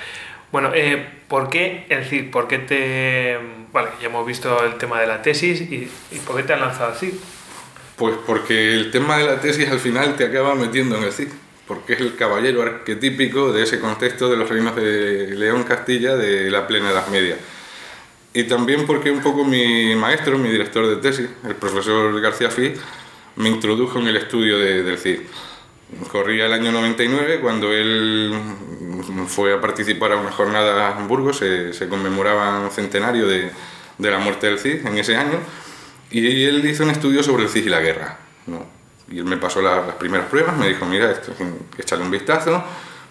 Bueno, 0.53 0.71
eh, 0.75 1.05
¿por 1.29 1.49
qué 1.49 1.87
el 1.89 2.05
Cid? 2.05 2.31
¿Por 2.31 2.47
qué 2.47 2.59
te...? 2.59 3.39
Vale, 3.73 3.91
ya 4.01 4.07
hemos 4.07 4.27
visto 4.27 4.65
el 4.65 4.75
tema 4.77 5.01
de 5.01 5.07
la 5.07 5.21
tesis 5.23 5.61
y, 5.61 5.91
y 6.11 6.19
¿por 6.27 6.37
qué 6.37 6.43
te 6.45 6.53
has 6.55 6.61
lanzado 6.61 6.93
al 6.93 6.97
Cid? 6.99 7.13
Pues 7.97 8.15
porque 8.27 8.75
el 8.75 8.91
tema 8.91 9.19
de 9.19 9.25
la 9.27 9.41
tesis 9.41 9.69
al 9.69 9.79
final 9.81 10.17
te 10.17 10.25
acaba 10.25 10.55
metiendo 10.55 10.97
en 10.97 11.03
el 11.05 11.13
Cid, 11.13 11.29
porque 11.67 11.95
es 11.95 12.01
el 12.01 12.17
caballero 12.17 12.63
arquetípico 12.63 13.53
de 13.53 13.65
ese 13.65 13.81
contexto 13.81 14.31
de 14.31 14.37
los 14.37 14.49
reinos 14.49 14.75
de 14.77 15.35
León 15.37 15.65
Castilla 15.65 16.15
de 16.17 16.51
la 16.51 16.67
plena 16.67 16.91
Edad 16.91 17.09
Media. 17.09 17.37
Y 18.33 18.45
también 18.45 18.87
porque 18.87 19.11
un 19.11 19.21
poco 19.21 19.45
mi 19.45 19.95
maestro, 19.97 20.39
mi 20.39 20.49
director 20.51 20.87
de 20.87 20.97
tesis, 20.97 21.29
el 21.47 21.57
profesor 21.57 22.21
García 22.21 22.51
Fí, 22.51 22.73
me 23.37 23.49
introdujo 23.49 23.99
en 23.99 24.09
el 24.09 24.17
estudio 24.17 24.59
de- 24.59 24.83
del 24.83 24.99
Cid. 24.99 25.21
Corría 26.12 26.47
el 26.47 26.52
año 26.52 26.71
99 26.71 27.40
cuando 27.40 27.73
él 27.73 28.35
fue 29.26 29.54
a 29.54 29.61
participar 29.61 30.12
a 30.12 30.16
una 30.16 30.30
jornada 30.30 30.97
en 30.99 31.09
Burgos, 31.09 31.38
se, 31.38 31.73
se 31.73 31.88
conmemoraba 31.88 32.61
un 32.61 32.71
centenario 32.71 33.26
de, 33.26 33.50
de 33.97 34.11
la 34.11 34.18
muerte 34.18 34.47
del 34.49 34.59
Cid 34.59 34.87
en 34.87 34.99
ese 34.99 35.16
año, 35.16 35.38
y 36.11 36.45
él 36.45 36.64
hizo 36.66 36.85
un 36.85 36.90
estudio 36.90 37.23
sobre 37.23 37.45
el 37.45 37.49
Cid 37.49 37.66
y 37.66 37.68
la 37.71 37.80
guerra. 37.80 38.18
¿no? 38.47 38.66
Y 39.11 39.18
él 39.18 39.25
me 39.25 39.38
pasó 39.38 39.62
la- 39.62 39.87
las 39.87 39.97
primeras 39.97 40.26
pruebas, 40.26 40.57
me 40.59 40.68
dijo, 40.68 40.85
mira, 40.85 41.11
esto, 41.11 41.33
échale 41.78 42.02
un 42.02 42.11
vistazo, 42.11 42.62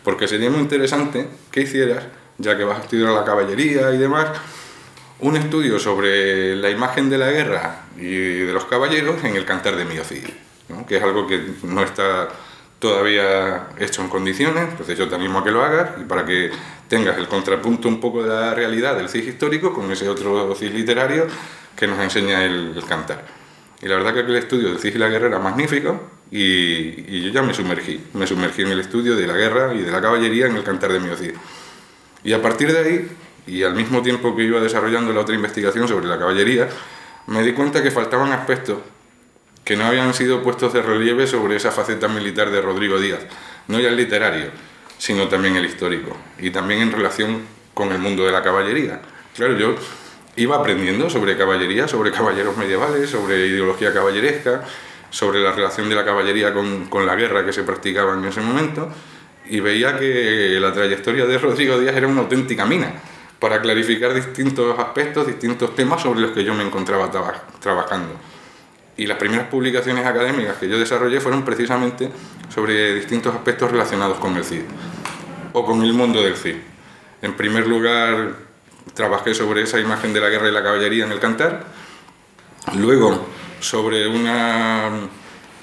porque 0.04 0.28
sería 0.28 0.50
muy 0.52 0.60
interesante 0.60 1.28
que 1.52 1.62
hicieras, 1.62 2.04
ya 2.38 2.56
que 2.58 2.64
vas 2.64 2.80
a 2.80 2.82
estudiar 2.84 3.10
la 3.12 3.26
caballería 3.26 3.92
y 3.92 3.98
demás, 3.98 4.28
un 5.20 5.36
estudio 5.36 5.80
sobre 5.80 6.56
la 6.56 6.70
imagen 6.70 7.10
de 7.10 7.18
la 7.18 7.32
guerra 7.32 7.86
y 7.98 8.06
de 8.46 8.54
los 8.54 8.66
caballeros 8.66 9.24
en 9.24 9.36
el 9.36 9.46
cantar 9.46 9.76
de 9.76 9.86
Mío 9.86 10.04
Cid, 10.04 10.26
¿no? 10.70 10.86
que 10.86 10.98
es 10.98 11.04
algo 11.04 11.26
que 11.26 11.42
no 11.64 11.82
está 11.82 12.30
todavía 12.80 13.70
hecho 13.80 14.02
en 14.02 14.10
condiciones, 14.10 14.70
entonces 14.70 14.98
yo 14.98 15.08
te 15.08 15.16
animo 15.16 15.40
a 15.40 15.44
que 15.44 15.52
lo 15.52 15.64
hagas 15.64 15.92
y 16.00 16.04
para 16.04 16.26
que 16.26 16.52
tengas 16.88 17.18
el 17.18 17.28
contrapunto 17.28 17.88
un 17.88 18.00
poco 18.00 18.24
de 18.24 18.30
la 18.30 18.54
realidad 18.54 18.96
del 18.96 19.10
Cid 19.10 19.28
histórico 19.28 19.74
con 19.74 19.92
ese 19.92 20.08
otro 20.08 20.54
Cid 20.56 20.72
literario 20.72 21.28
que 21.76 21.88
nos 21.88 22.00
enseña 22.00 22.44
el, 22.44 22.74
el 22.76 22.86
cantar. 22.86 23.26
Y 23.82 23.88
la 23.88 23.96
verdad 23.96 24.14
que 24.14 24.20
aquel 24.22 24.36
estudio 24.36 24.70
del 24.70 24.80
Cid 24.80 24.96
y 24.96 24.98
la 24.98 25.10
guerra 25.10 25.28
era 25.28 25.40
magnífico 25.40 26.02
y, 26.32 26.38
y 26.38 27.24
yo 27.24 27.32
ya 27.32 27.42
me 27.42 27.54
sumergí, 27.54 28.02
me 28.14 28.28
sumergí 28.28 28.62
en 28.62 28.70
el 28.70 28.80
estudio 28.80 29.16
de 29.16 29.28
la 29.28 29.34
guerra 29.34 29.74
y 29.74 29.82
de 29.82 29.92
la 29.92 30.02
caballería 30.02 30.48
en 30.48 30.56
el 30.56 30.64
cantar 30.64 30.92
de 30.94 31.00
Mío 31.00 31.16
Cid. 31.16 31.34
Y 32.24 32.34
a 32.34 32.42
partir 32.42 32.72
de 32.72 32.80
ahí, 32.80 33.12
y 33.48 33.64
al 33.64 33.76
mismo 33.76 34.02
tiempo 34.02 34.36
que 34.36 34.44
iba 34.44 34.60
desarrollando 34.60 35.14
la 35.14 35.22
otra 35.22 35.36
investigación 35.36 35.88
sobre 35.88 36.08
la 36.08 36.20
caballería, 36.20 36.68
me 37.28 37.44
di 37.44 37.54
cuenta 37.54 37.82
que 37.82 37.92
faltaban 37.92 38.32
aspectos 38.32 38.80
que 39.68 39.76
no 39.76 39.84
habían 39.84 40.14
sido 40.14 40.42
puestos 40.42 40.72
de 40.72 40.82
relieve 40.82 41.28
sobre 41.28 41.58
esa 41.58 41.72
faceta 41.72 42.08
militar 42.08 42.52
de 42.52 42.62
Rodrigo 42.62 42.98
Díaz, 43.02 43.20
no 43.68 43.82
ya 43.82 43.90
el 43.90 43.98
literario, 43.98 44.46
sino 44.98 45.28
también 45.28 45.58
el 45.58 45.66
histórico, 45.66 46.16
y 46.40 46.52
también 46.52 46.80
en 46.80 46.94
relación 46.94 47.42
con 47.74 47.92
el 47.92 48.00
mundo 48.00 48.26
de 48.26 48.32
la 48.32 48.42
caballería. 48.42 49.02
Claro, 49.36 49.58
yo 49.58 49.76
iba 50.38 50.56
aprendiendo 50.56 51.10
sobre 51.10 51.36
caballería, 51.36 51.86
sobre 51.90 52.14
caballeros 52.14 52.56
medievales, 52.56 53.10
sobre 53.10 53.46
ideología 53.46 53.92
caballeresca, 53.92 54.64
sobre 55.10 55.42
la 55.42 55.52
relación 55.52 55.90
de 55.90 55.96
la 55.96 56.06
caballería 56.06 56.54
con, 56.54 56.86
con 56.86 57.06
la 57.06 57.16
guerra 57.16 57.46
que 57.46 57.52
se 57.52 57.64
practicaba 57.64 58.14
en 58.14 58.24
ese 58.24 58.40
momento, 58.40 58.90
y 59.50 59.60
veía 59.60 60.00
que 60.00 60.58
la 60.62 60.72
trayectoria 60.72 61.26
de 61.26 61.38
Rodrigo 61.38 61.78
Díaz 61.78 61.94
era 61.98 62.08
una 62.08 62.22
auténtica 62.22 62.66
mina 62.66 62.94
para 63.38 63.62
clarificar 63.62 64.14
distintos 64.14 64.80
aspectos, 64.80 65.28
distintos 65.28 65.76
temas 65.76 66.02
sobre 66.02 66.22
los 66.22 66.32
que 66.32 66.46
yo 66.46 66.54
me 66.54 66.64
encontraba 66.64 67.12
traba- 67.12 67.44
trabajando. 67.60 68.14
Y 68.98 69.06
las 69.06 69.18
primeras 69.18 69.48
publicaciones 69.48 70.06
académicas 70.06 70.58
que 70.58 70.68
yo 70.68 70.80
desarrollé 70.80 71.22
fueron 71.22 71.46
precisamente 71.46 72.10
sobre 72.54 72.96
distintos 72.96 73.36
aspectos 73.36 73.72
relacionados 73.72 74.18
con 74.18 74.36
el 74.36 74.44
CID 74.44 74.64
o 75.54 75.66
con 75.66 75.84
el 75.84 75.94
mundo 75.94 76.22
del 76.22 76.36
CID. 76.36 76.56
En 77.22 77.34
primer 77.36 77.68
lugar, 77.68 78.34
trabajé 78.94 79.34
sobre 79.34 79.62
esa 79.62 79.80
imagen 79.80 80.14
de 80.14 80.22
la 80.22 80.30
guerra 80.30 80.50
y 80.50 80.52
la 80.52 80.64
caballería 80.64 81.06
en 81.06 81.12
el 81.12 81.20
cantar. 81.20 81.66
Luego, 82.76 83.28
sobre 83.60 84.08
una 84.08 84.90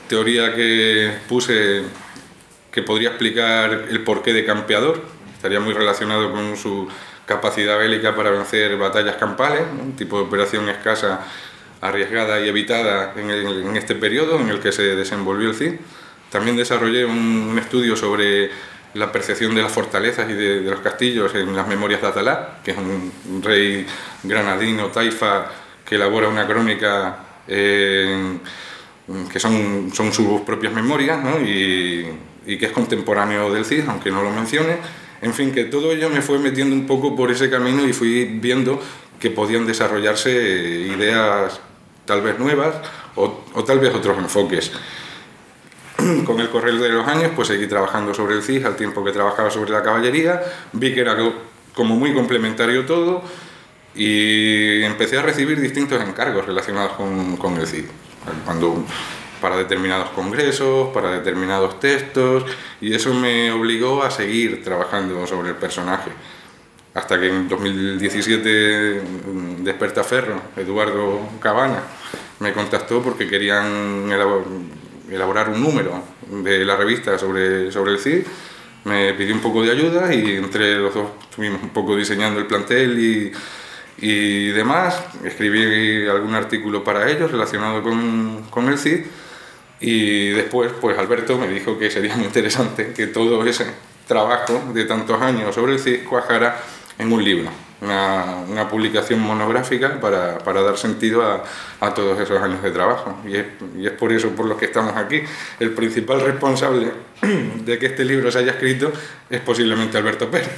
teoría 0.08 0.54
que 0.54 1.12
puse 1.28 1.82
que 2.74 2.82
podría 2.82 3.10
explicar 3.10 3.86
el 3.88 4.02
porqué 4.02 4.32
de 4.32 4.44
campeador. 4.44 5.00
Estaría 5.36 5.60
muy 5.60 5.72
relacionado 5.72 6.32
con 6.32 6.56
su 6.56 6.88
capacidad 7.24 7.78
bélica 7.78 8.16
para 8.16 8.30
vencer 8.30 8.76
batallas 8.76 9.14
campales, 9.14 9.62
un 9.80 9.94
tipo 9.94 10.18
de 10.18 10.24
operación 10.24 10.68
escasa, 10.68 11.24
arriesgada 11.84 12.40
y 12.40 12.48
evitada 12.48 13.12
en, 13.14 13.76
este 13.76 13.94
periodo 13.94 14.40
en 14.40 14.48
el 14.48 14.58
que 14.58 14.72
se 14.72 14.96
desenvolvió 14.96 15.50
el 15.50 15.54
CID. 15.54 15.74
También 16.30 16.56
desarrollé 16.56 17.04
un, 17.04 17.56
estudio 17.58 17.94
sobre 17.94 18.50
la 18.94 19.12
percepción 19.12 19.54
de 19.54 19.62
las 19.62 19.70
fortalezas 19.70 20.28
y 20.30 20.32
de, 20.32 20.60
los 20.62 20.80
castillos 20.80 21.34
en 21.34 21.54
las 21.54 21.68
memorias 21.68 22.00
de 22.00 22.06
Atalá, 22.06 22.60
que 22.64 22.70
es 22.70 22.78
un, 22.78 23.42
rey 23.42 23.86
granadino, 24.22 24.86
taifa, 24.86 25.46
que 25.84 25.96
elabora 25.96 26.28
una 26.28 26.46
crónica 26.46 27.18
eh, 27.46 28.38
que 29.30 29.38
son, 29.38 29.92
sus 29.92 30.40
propias 30.40 30.72
memorias 30.72 31.20
y 31.44 32.56
que 32.56 32.66
es 32.66 32.72
contemporáneo 32.72 33.52
del 33.52 33.66
Cid, 33.66 33.84
aunque 33.88 34.10
no 34.10 34.22
lo 34.22 34.30
mencione. 34.30 34.78
En 35.20 35.34
fin, 35.34 35.52
que 35.52 35.64
todo 35.64 35.92
ello 35.92 36.08
me 36.08 36.22
fue 36.22 36.38
metiendo 36.38 36.74
un 36.74 36.86
poco 36.86 37.14
por 37.14 37.30
ese 37.30 37.50
camino 37.50 37.86
y 37.86 37.92
fui 37.92 38.24
viendo 38.24 38.80
que 39.20 39.30
podían 39.30 39.66
desarrollarse 39.66 40.30
ideas 40.30 41.60
tal 42.04 42.22
vez 42.22 42.38
nuevas 42.38 42.74
o, 43.16 43.44
o 43.54 43.64
tal 43.64 43.78
vez 43.78 43.94
otros 43.94 44.18
enfoques. 44.18 44.72
Con 46.26 46.40
el 46.40 46.50
correr 46.50 46.74
de 46.74 46.88
los 46.88 47.06
años, 47.06 47.30
pues 47.36 47.48
seguí 47.48 47.66
trabajando 47.66 48.12
sobre 48.14 48.34
el 48.36 48.42
CIS 48.42 48.64
al 48.64 48.76
tiempo 48.76 49.04
que 49.04 49.12
trabajaba 49.12 49.50
sobre 49.50 49.70
la 49.70 49.82
caballería. 49.82 50.42
Vi 50.72 50.92
que 50.92 51.00
era 51.00 51.16
co- 51.16 51.34
como 51.74 51.94
muy 51.96 52.12
complementario 52.12 52.84
todo 52.84 53.22
y 53.94 54.82
empecé 54.82 55.18
a 55.18 55.22
recibir 55.22 55.60
distintos 55.60 56.02
encargos 56.02 56.44
relacionados 56.46 56.92
con, 56.92 57.36
con 57.36 57.56
el 57.58 57.66
CID. 57.66 57.84
Cuando, 58.44 58.84
para 59.40 59.56
determinados 59.56 60.10
congresos, 60.10 60.88
para 60.94 61.10
determinados 61.12 61.78
textos, 61.78 62.44
y 62.80 62.94
eso 62.94 63.12
me 63.14 63.52
obligó 63.52 64.02
a 64.02 64.10
seguir 64.10 64.64
trabajando 64.64 65.26
sobre 65.26 65.50
el 65.50 65.56
personaje. 65.56 66.10
Hasta 66.94 67.18
que 67.18 67.28
en 67.28 67.48
2017 67.48 69.02
mm, 69.26 69.64
Despertaferro, 69.64 70.40
Eduardo 70.56 71.28
Cabana, 71.40 71.82
me 72.40 72.52
contactó 72.52 73.02
porque 73.02 73.28
querían 73.28 74.08
elabor- 74.10 74.44
elaborar 75.10 75.48
un 75.48 75.60
número 75.62 76.02
de 76.30 76.64
la 76.64 76.76
revista 76.76 77.18
sobre, 77.18 77.70
sobre 77.72 77.92
el 77.92 77.98
CID. 77.98 78.22
Me 78.84 79.14
pidió 79.14 79.34
un 79.34 79.40
poco 79.40 79.62
de 79.62 79.72
ayuda 79.72 80.14
y 80.14 80.36
entre 80.36 80.76
los 80.76 80.94
dos 80.94 81.08
estuvimos 81.30 81.62
un 81.62 81.70
poco 81.70 81.96
diseñando 81.96 82.38
el 82.38 82.46
plantel 82.46 82.98
y, 82.98 83.32
y 83.98 84.48
demás. 84.48 85.02
Escribí 85.24 86.06
algún 86.06 86.34
artículo 86.34 86.84
para 86.84 87.10
ellos 87.10 87.30
relacionado 87.30 87.82
con, 87.82 88.42
con 88.50 88.68
el 88.68 88.78
CID 88.78 89.00
y 89.80 90.28
después 90.30 90.70
pues 90.80 90.96
Alberto 90.98 91.36
me 91.38 91.48
dijo 91.48 91.76
que 91.78 91.90
sería 91.90 92.14
muy 92.16 92.26
interesante 92.26 92.92
que 92.94 93.06
todo 93.08 93.44
ese 93.46 93.66
trabajo 94.06 94.62
de 94.72 94.84
tantos 94.84 95.20
años 95.20 95.54
sobre 95.54 95.72
el 95.72 95.78
CID 95.80 96.04
cuajara 96.04 96.60
en 96.98 97.12
un 97.12 97.24
libro. 97.24 97.50
una, 97.80 98.36
una 98.48 98.68
publicación 98.68 99.20
monográfica 99.20 100.00
para, 100.00 100.38
para 100.38 100.62
dar 100.62 100.78
sentido 100.78 101.22
a, 101.22 101.44
a, 101.80 101.92
todos 101.92 102.18
esos 102.18 102.40
años 102.40 102.62
de 102.62 102.70
trabajo. 102.70 103.18
Y 103.26 103.36
es, 103.36 103.46
y 103.76 103.86
es, 103.86 103.92
por 103.92 104.12
eso 104.12 104.30
por 104.30 104.46
lo 104.46 104.56
que 104.56 104.66
estamos 104.66 104.96
aquí. 104.96 105.22
El 105.60 105.72
principal 105.72 106.20
responsable 106.20 106.92
de 107.22 107.78
que 107.78 107.86
este 107.86 108.04
libro 108.04 108.30
se 108.30 108.38
haya 108.38 108.52
escrito 108.52 108.92
es 109.28 109.40
posiblemente 109.40 109.98
Alberto 109.98 110.30
Pérez. 110.30 110.50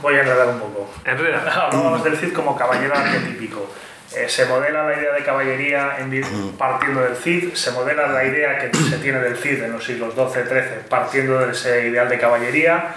Voy 0.00 0.14
a 0.14 0.20
enredar 0.20 0.48
un 0.48 0.60
poco. 0.60 0.94
Enreda. 1.04 1.40
Hablábamos 1.66 2.04
del 2.04 2.16
Cid 2.16 2.32
como 2.32 2.56
caballero 2.56 2.94
arquetípico. 2.96 3.68
Eh, 4.14 4.28
se 4.28 4.44
modela 4.44 4.84
la 4.84 4.98
idea 4.98 5.12
de 5.14 5.24
caballería 5.24 5.96
en, 5.98 6.52
partiendo 6.58 7.00
del 7.00 7.16
Cid, 7.16 7.54
se 7.54 7.70
modela 7.70 8.08
la 8.08 8.24
idea 8.24 8.58
que 8.58 8.76
se 8.76 8.98
tiene 8.98 9.18
del 9.20 9.38
Cid 9.38 9.62
en 9.62 9.72
los 9.72 9.84
siglos 9.84 10.14
XII, 10.14 10.44
XIII, 10.44 10.64
partiendo 10.88 11.38
de 11.38 11.52
ese 11.52 11.88
ideal 11.88 12.10
de 12.10 12.18
caballería. 12.18 12.94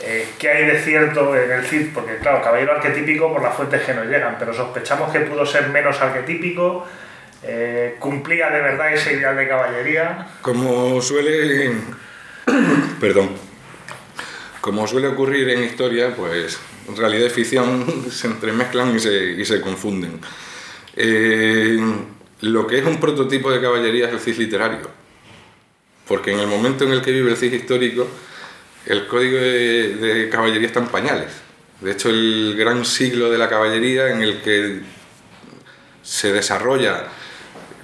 Eh, 0.00 0.28
¿Qué 0.38 0.48
hay 0.48 0.66
de 0.66 0.80
cierto 0.80 1.34
en 1.36 1.50
el 1.50 1.64
Cid? 1.64 1.88
Porque, 1.92 2.18
claro, 2.18 2.42
caballero 2.42 2.72
arquetípico 2.72 3.32
por 3.32 3.42
las 3.42 3.56
fuentes 3.56 3.82
que 3.82 3.94
nos 3.94 4.06
llegan, 4.06 4.36
pero 4.38 4.54
sospechamos 4.54 5.12
que 5.12 5.20
pudo 5.20 5.44
ser 5.44 5.68
menos 5.68 6.00
arquetípico. 6.00 6.86
Eh, 7.42 7.96
¿Cumplía 7.98 8.50
de 8.50 8.60
verdad 8.60 8.92
ese 8.92 9.14
ideal 9.14 9.36
de 9.36 9.48
caballería? 9.48 10.28
Como 10.42 11.00
suele. 11.00 11.72
Perdón. 13.00 13.30
Como 14.60 14.86
suele 14.86 15.08
ocurrir 15.08 15.48
en 15.50 15.64
historia, 15.64 16.14
pues 16.14 16.60
realidad 16.96 17.26
y 17.26 17.30
ficción 17.30 17.86
se 18.10 18.26
entremezclan 18.26 18.94
y 18.94 19.00
se, 19.00 19.32
y 19.32 19.44
se 19.44 19.60
confunden. 19.60 20.20
Eh, 20.96 21.78
lo 22.40 22.66
que 22.66 22.78
es 22.78 22.84
un 22.84 23.00
prototipo 23.00 23.50
de 23.50 23.60
caballería 23.60 24.08
es 24.08 24.14
el 24.14 24.20
CIS 24.20 24.38
literario. 24.38 24.90
Porque 26.06 26.32
en 26.32 26.40
el 26.40 26.46
momento 26.46 26.84
en 26.84 26.92
el 26.92 27.02
que 27.02 27.10
vive 27.10 27.30
el 27.30 27.36
CIS 27.36 27.52
histórico, 27.52 28.06
el 28.88 29.06
código 29.06 29.36
de, 29.36 29.96
de, 29.96 30.28
caballería 30.30 30.66
está 30.66 30.80
en 30.80 30.88
pañales. 30.88 31.30
De 31.80 31.92
hecho, 31.92 32.08
el 32.08 32.56
gran 32.58 32.84
siglo 32.84 33.30
de 33.30 33.38
la 33.38 33.48
caballería 33.48 34.08
en 34.08 34.22
el 34.22 34.40
que 34.40 34.80
se 36.02 36.32
desarrolla 36.32 37.04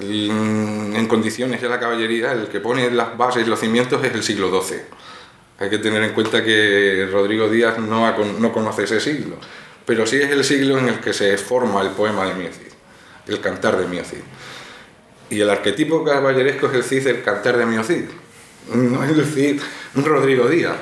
en 0.00 1.06
condiciones 1.06 1.61
ya 1.61 1.68
la 1.68 1.78
caballería, 1.78 2.32
el 2.32 2.49
que 2.49 2.58
pone 2.58 2.90
las 2.90 3.16
bases 3.16 3.46
y 3.46 3.50
los 3.50 3.61
cimientos 3.61 4.02
es 4.02 4.12
el 4.14 4.23
siglo 4.23 4.49
XII. 4.62 4.78
Hay 5.61 5.70
que 5.70 5.78
tener 5.78 6.02
en 6.02 6.12
cuenta 6.12 6.42
que 6.42 7.08
Rodrigo 7.12 7.49
Díaz 7.49 7.78
no, 7.78 8.11
no 8.40 8.52
conoce 8.52 8.84
ese 8.84 8.99
siglo, 8.99 9.37
pero 9.87 10.06
sí 10.06 10.16
es 10.16 10.30
el 10.30 10.42
siglo 10.42 10.78
en 10.78 10.88
el 10.88 11.00
que 11.00 11.12
se 11.12 11.37
forma 11.38 11.82
el 11.82 11.90
poema 11.90 12.26
de 12.26 12.34
Miocid, 12.34 12.73
el 13.28 13.40
cantar 13.40 13.76
de 13.76 13.87
Miocid. 13.87 14.25
Y 15.30 15.40
el 15.40 15.50
arquetipo 15.50 16.02
caballeresco 16.02 16.66
es 16.66 16.75
el 16.75 16.82
Cid, 16.82 17.06
el 17.06 17.23
cantar 17.23 17.56
de 17.56 17.66
Miocid. 17.66 18.04
No 18.73 19.04
es 19.04 19.11
el 19.11 19.25
Cid 19.25 19.61
Rodrigo 19.94 20.49
Díaz, 20.49 20.76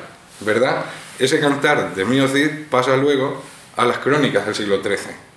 ¿verdad? 0.45 0.85
Ese 1.19 1.41
cantar 1.41 1.95
de 1.95 2.05
Miocid 2.05 2.67
pasa 2.71 2.97
luego 2.97 3.43
a 3.77 3.85
las 3.85 3.99
crónicas 3.99 4.47
del 4.47 4.55
siglo 4.55 4.83
XIII 4.83 5.33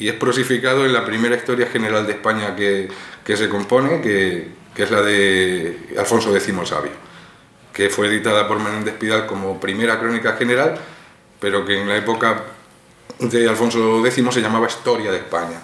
y 0.00 0.08
es 0.08 0.14
prosificado 0.14 0.86
en 0.86 0.92
la 0.92 1.04
primera 1.04 1.36
historia 1.36 1.66
general 1.66 2.06
de 2.06 2.12
España 2.12 2.56
que, 2.56 2.88
que 3.22 3.36
se 3.36 3.48
compone, 3.48 4.00
que, 4.00 4.48
que, 4.74 4.82
es 4.84 4.90
la 4.90 5.02
de 5.02 5.94
Alfonso 5.98 6.34
X 6.34 6.54
Sabio, 6.64 6.92
que 7.72 7.90
fue 7.90 8.08
editada 8.08 8.48
por 8.48 8.58
Menéndez 8.58 8.94
Pidal 8.94 9.26
como 9.26 9.60
primera 9.60 9.98
crónica 10.00 10.36
general, 10.36 10.78
pero 11.38 11.64
que 11.66 11.80
en 11.80 11.88
la 11.88 11.96
época 11.96 12.44
de 13.18 13.48
Alfonso 13.48 14.04
X 14.06 14.24
se 14.30 14.40
llamaba 14.40 14.66
Historia 14.66 15.10
de 15.10 15.18
España. 15.18 15.60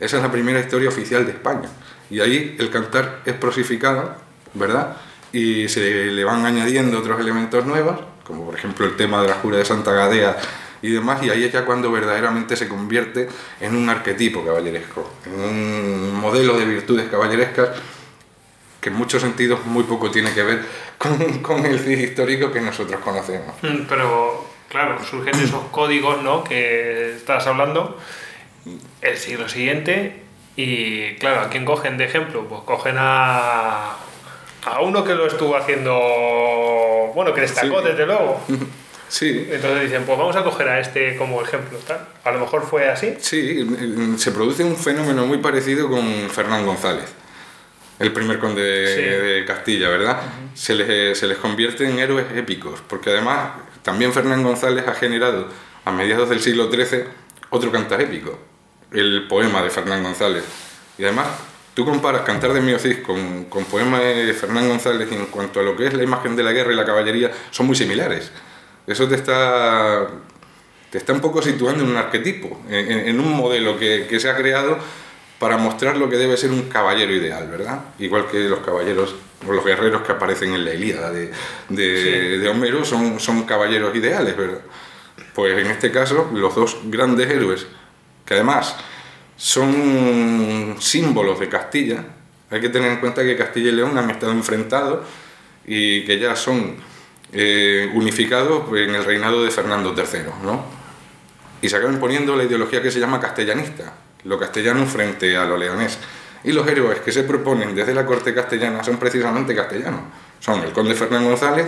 Esa 0.00 0.16
es 0.16 0.22
la 0.22 0.32
primera 0.32 0.58
historia 0.58 0.88
oficial 0.88 1.24
de 1.24 1.32
España. 1.32 1.68
Y 2.10 2.20
ahí 2.20 2.56
el 2.58 2.70
cantar 2.70 3.20
es 3.24 3.34
prosificado, 3.34 4.16
¿verdad? 4.54 4.96
Y 5.32 5.68
se 5.68 6.06
le 6.06 6.24
van 6.24 6.46
añadiendo 6.46 6.98
otros 6.98 7.20
elementos 7.20 7.66
nuevos, 7.66 7.98
como 8.24 8.46
por 8.46 8.54
ejemplo 8.54 8.86
el 8.86 8.96
tema 8.96 9.22
de 9.22 9.28
la 9.28 9.34
jura 9.34 9.58
de 9.58 9.64
Santa 9.64 9.92
Gadea 9.92 10.36
y 10.80 10.90
demás, 10.90 11.22
y 11.22 11.30
ahí 11.30 11.44
es 11.44 11.52
ya 11.52 11.64
cuando 11.64 11.90
verdaderamente 11.90 12.56
se 12.56 12.68
convierte 12.68 13.28
en 13.60 13.74
un 13.74 13.88
arquetipo 13.88 14.44
caballeresco, 14.44 15.10
en 15.26 15.40
un 15.40 16.14
modelo 16.20 16.56
de 16.56 16.64
virtudes 16.64 17.08
caballerescas 17.10 17.70
que 18.80 18.90
en 18.90 18.94
muchos 18.94 19.22
sentidos 19.22 19.66
muy 19.66 19.84
poco 19.84 20.10
tiene 20.10 20.32
que 20.32 20.42
ver 20.42 20.64
con, 20.98 21.38
con 21.42 21.66
el 21.66 21.80
CID 21.80 21.98
histórico 21.98 22.52
que 22.52 22.60
nosotros 22.60 23.00
conocemos. 23.00 23.54
Pero, 23.88 24.46
claro, 24.68 25.02
surgen 25.04 25.34
esos 25.34 25.64
códigos 25.70 26.22
¿no? 26.22 26.44
que 26.44 27.16
estás 27.16 27.46
hablando 27.46 27.98
el 29.00 29.16
siglo 29.16 29.48
siguiente 29.48 30.22
y, 30.54 31.14
claro, 31.16 31.40
¿a 31.42 31.48
quién 31.48 31.64
cogen 31.64 31.98
de 31.98 32.04
ejemplo? 32.04 32.46
Pues 32.48 32.62
cogen 32.62 32.96
a, 32.98 33.96
a 34.72 34.80
uno 34.80 35.04
que 35.04 35.14
lo 35.14 35.26
estuvo 35.26 35.56
haciendo, 35.56 35.92
bueno, 37.14 37.32
que 37.34 37.42
destacó 37.42 37.80
sí. 37.80 37.88
desde 37.88 38.06
luego. 38.06 38.40
Sí. 39.10 39.48
Entonces 39.50 39.84
dicen, 39.84 40.02
pues 40.04 40.18
vamos 40.18 40.36
a 40.36 40.44
coger 40.44 40.68
a 40.68 40.80
este 40.80 41.16
como 41.16 41.40
ejemplo. 41.40 41.78
¿tal? 41.86 42.06
A 42.24 42.30
lo 42.30 42.40
mejor 42.40 42.66
fue 42.66 42.90
así. 42.90 43.14
Sí, 43.20 43.66
se 44.18 44.32
produce 44.32 44.62
un 44.62 44.76
fenómeno 44.76 45.24
muy 45.24 45.38
parecido 45.38 45.88
con 45.88 46.04
Fernán 46.28 46.66
González, 46.66 47.06
el 47.98 48.12
primer 48.12 48.38
conde 48.38 48.60
de, 48.60 48.94
sí. 48.94 49.00
de 49.00 49.44
Castilla, 49.46 49.88
¿verdad? 49.88 50.18
Uh 50.20 50.52
-huh. 50.52 50.56
se, 50.56 50.74
les, 50.74 51.18
se 51.18 51.26
les 51.26 51.38
convierte 51.38 51.88
en 51.88 51.98
héroes 51.98 52.26
épicos, 52.36 52.82
porque 52.86 53.08
además 53.08 53.52
también 53.82 54.12
Fernán 54.12 54.42
González 54.42 54.86
ha 54.86 54.92
generado 54.92 55.48
a 55.86 55.90
mediados 55.90 56.28
del 56.28 56.40
siglo 56.40 56.70
XIII 56.70 57.04
otro 57.48 57.72
cantar 57.72 58.02
épico, 58.02 58.38
el 58.92 59.26
poema 59.26 59.62
de 59.62 59.70
Fernán 59.70 60.02
González. 60.02 60.44
Y 60.98 61.04
además, 61.04 61.28
tú 61.78 61.84
comparas 61.84 62.22
Cantar 62.22 62.52
de 62.52 62.60
Miocid 62.60 63.02
con, 63.02 63.44
con 63.44 63.64
poema 63.66 64.00
de 64.00 64.34
Fernán 64.34 64.68
González 64.68 65.08
y 65.12 65.14
en 65.14 65.26
cuanto 65.26 65.60
a 65.60 65.62
lo 65.62 65.76
que 65.76 65.86
es 65.86 65.94
la 65.94 66.02
imagen 66.02 66.34
de 66.34 66.42
la 66.42 66.50
guerra 66.50 66.72
y 66.72 66.74
la 66.74 66.84
caballería, 66.84 67.30
son 67.52 67.68
muy 67.68 67.76
similares. 67.76 68.32
Eso 68.84 69.06
te 69.06 69.14
está, 69.14 70.08
te 70.90 70.98
está 70.98 71.12
un 71.12 71.20
poco 71.20 71.40
situando 71.40 71.84
en 71.84 71.90
un 71.90 71.96
arquetipo, 71.96 72.62
en, 72.68 73.06
en 73.06 73.20
un 73.20 73.32
modelo 73.32 73.78
que, 73.78 74.08
que, 74.10 74.18
se 74.18 74.28
ha 74.28 74.34
creado 74.34 74.76
para 75.38 75.56
mostrar 75.56 75.96
lo 75.96 76.10
que 76.10 76.16
debe 76.16 76.36
ser 76.36 76.50
un 76.50 76.62
caballero 76.62 77.12
ideal, 77.12 77.46
¿verdad? 77.46 77.78
Igual 78.00 78.26
que 78.26 78.40
los 78.48 78.58
caballeros 78.58 79.14
o 79.46 79.52
los 79.52 79.64
guerreros 79.64 80.02
que 80.02 80.10
aparecen 80.10 80.54
en 80.54 80.64
la 80.64 80.74
Ilíada 80.74 81.12
de, 81.12 81.30
de, 81.68 82.02
sí. 82.02 82.38
de 82.38 82.48
Homero 82.48 82.84
son, 82.84 83.20
son 83.20 83.44
caballeros 83.44 83.94
ideales, 83.94 84.36
¿verdad? 84.36 84.62
Pues 85.32 85.56
en 85.56 85.70
este 85.70 85.92
caso, 85.92 86.28
los 86.34 86.56
dos 86.56 86.76
grandes 86.86 87.30
héroes, 87.30 87.68
que 88.26 88.34
además 88.34 88.74
son 89.38 90.76
símbolos 90.80 91.38
de 91.38 91.48
Castilla, 91.48 92.04
hay 92.50 92.60
que 92.60 92.68
tener 92.68 92.90
en 92.90 92.98
cuenta 92.98 93.22
que 93.22 93.36
Castilla 93.36 93.68
y 93.68 93.72
León 93.72 93.96
han 93.96 94.10
estado 94.10 94.32
enfrentados 94.32 95.06
y 95.64 96.04
que 96.04 96.18
ya 96.18 96.34
son 96.34 96.76
eh, 97.32 97.90
unificados 97.94 98.64
en 98.76 98.94
el 98.94 99.04
reinado 99.04 99.44
de 99.44 99.50
Fernando 99.50 99.94
III, 99.96 100.20
¿no? 100.42 100.64
Y 101.62 101.68
se 101.68 101.76
acaba 101.76 101.92
imponiendo 101.92 102.34
la 102.34 102.44
ideología 102.44 102.82
que 102.82 102.90
se 102.90 102.98
llama 102.98 103.20
castellanista, 103.20 103.94
lo 104.24 104.38
castellano 104.38 104.84
frente 104.86 105.36
a 105.36 105.44
lo 105.44 105.56
leonés. 105.56 105.98
Y 106.42 106.52
los 106.52 106.66
héroes 106.66 107.00
que 107.00 107.12
se 107.12 107.22
proponen 107.24 107.74
desde 107.74 107.94
la 107.94 108.06
corte 108.06 108.34
castellana 108.34 108.82
son 108.82 108.96
precisamente 108.96 109.54
castellanos. 109.54 110.02
Son 110.40 110.62
el 110.62 110.72
conde 110.72 110.94
Fernán 110.94 111.24
González 111.24 111.66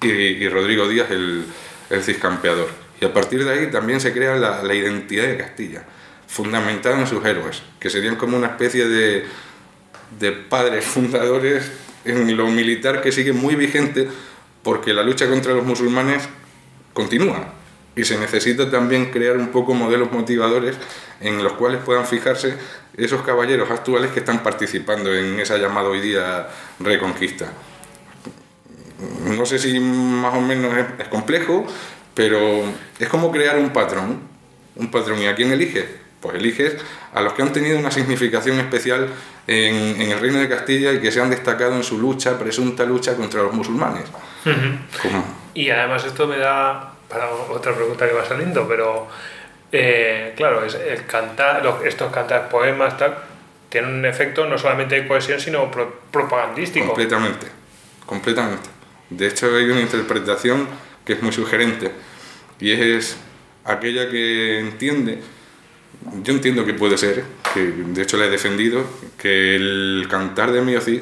y, 0.00 0.08
y 0.08 0.48
Rodrigo 0.48 0.88
Díaz, 0.88 1.10
el, 1.10 1.44
el 1.90 2.02
ciscampeador. 2.02 2.68
Y 3.00 3.04
a 3.04 3.12
partir 3.12 3.44
de 3.44 3.52
ahí 3.52 3.70
también 3.70 4.00
se 4.00 4.12
crea 4.12 4.36
la, 4.36 4.62
la 4.62 4.74
identidad 4.74 5.24
de 5.24 5.36
Castilla, 5.36 5.84
fundamentada 6.34 6.98
en 6.98 7.06
sus 7.06 7.24
héroes, 7.24 7.62
que 7.78 7.88
serían 7.88 8.16
como 8.16 8.36
una 8.36 8.48
especie 8.48 8.88
de, 8.88 9.24
de 10.18 10.32
padres 10.32 10.84
fundadores 10.84 11.70
en 12.04 12.36
lo 12.36 12.48
militar 12.48 13.00
que 13.00 13.12
sigue 13.12 13.32
muy 13.32 13.54
vigente 13.54 14.08
porque 14.64 14.92
la 14.92 15.04
lucha 15.04 15.28
contra 15.28 15.54
los 15.54 15.64
musulmanes 15.64 16.28
continúa 16.92 17.54
y 17.94 18.04
se 18.04 18.18
necesita 18.18 18.68
también 18.68 19.12
crear 19.12 19.36
un 19.36 19.48
poco 19.48 19.74
modelos 19.74 20.10
motivadores 20.10 20.74
en 21.20 21.40
los 21.40 21.52
cuales 21.52 21.80
puedan 21.84 22.04
fijarse 22.04 22.56
esos 22.96 23.22
caballeros 23.22 23.70
actuales 23.70 24.10
que 24.10 24.18
están 24.18 24.42
participando 24.42 25.14
en 25.14 25.38
esa 25.38 25.56
llamada 25.56 25.88
hoy 25.88 26.00
día 26.00 26.48
reconquista. 26.80 27.52
No 29.24 29.46
sé 29.46 29.60
si 29.60 29.78
más 29.78 30.34
o 30.34 30.40
menos 30.40 30.72
es, 30.98 31.06
complejo, 31.06 31.64
pero 32.12 32.64
es 32.98 33.08
como 33.08 33.30
crear 33.30 33.56
un 33.56 33.70
patrón. 33.70 34.34
Un 34.74 34.90
patrón. 34.90 35.22
¿Y 35.22 35.26
a 35.26 35.36
quién 35.36 35.52
eliges? 35.52 35.84
Pues 36.24 36.36
eliges 36.36 36.76
a 37.12 37.20
los 37.20 37.34
que 37.34 37.42
han 37.42 37.52
tenido 37.52 37.78
una 37.78 37.90
significación 37.90 38.58
especial 38.58 39.10
en, 39.46 40.00
en 40.00 40.10
el 40.10 40.18
Reino 40.18 40.38
de 40.38 40.48
Castilla 40.48 40.90
y 40.90 40.98
que 40.98 41.12
se 41.12 41.20
han 41.20 41.28
destacado 41.28 41.74
en 41.74 41.82
su 41.82 41.98
lucha, 41.98 42.38
presunta 42.38 42.86
lucha 42.86 43.14
contra 43.14 43.42
los 43.42 43.52
musulmanes. 43.52 44.04
Uh 44.46 44.48
-huh. 44.48 45.22
Y 45.52 45.68
además 45.68 46.02
esto 46.06 46.26
me 46.26 46.38
da 46.38 46.94
para 47.10 47.28
otra 47.28 47.74
pregunta 47.74 48.08
que 48.08 48.14
va 48.14 48.24
saliendo, 48.24 48.66
pero 48.66 49.06
eh, 49.70 50.32
claro, 50.34 50.64
es 50.64 50.74
el 50.76 51.04
cantar, 51.04 51.62
estos 51.84 52.10
cantar 52.10 52.48
poemas 52.48 52.96
tal, 52.96 53.18
tienen 53.68 53.92
un 53.92 54.06
efecto 54.06 54.46
no 54.46 54.56
solamente 54.56 54.94
de 54.94 55.06
cohesión, 55.06 55.38
sino 55.38 55.70
pro 55.70 56.00
propagandístico. 56.10 56.86
Completamente, 56.86 57.48
completamente. 58.06 58.70
De 59.10 59.26
hecho, 59.26 59.54
hay 59.54 59.64
una 59.64 59.82
interpretación 59.82 60.68
que 61.04 61.12
es 61.12 61.22
muy 61.22 61.32
sugerente 61.32 61.92
y 62.60 62.72
es 62.72 63.18
aquella 63.66 64.08
que 64.08 64.60
entiende, 64.60 65.20
yo 66.22 66.32
entiendo 66.32 66.64
que 66.64 66.74
puede 66.74 66.98
ser, 66.98 67.24
que 67.52 67.60
de 67.60 68.02
hecho 68.02 68.16
la 68.16 68.26
he 68.26 68.30
defendido, 68.30 68.84
que 69.18 69.56
el 69.56 70.06
cantar 70.08 70.52
de 70.52 70.60
Miocid, 70.60 71.00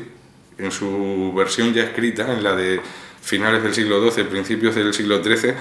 en 0.58 0.70
su 0.70 1.32
versión 1.36 1.72
ya 1.74 1.82
escrita, 1.82 2.32
en 2.32 2.42
la 2.42 2.54
de 2.54 2.80
finales 3.20 3.62
del 3.62 3.74
siglo 3.74 4.10
XII, 4.10 4.24
principios 4.24 4.74
del 4.74 4.92
siglo 4.94 5.22
XIII, 5.22 5.54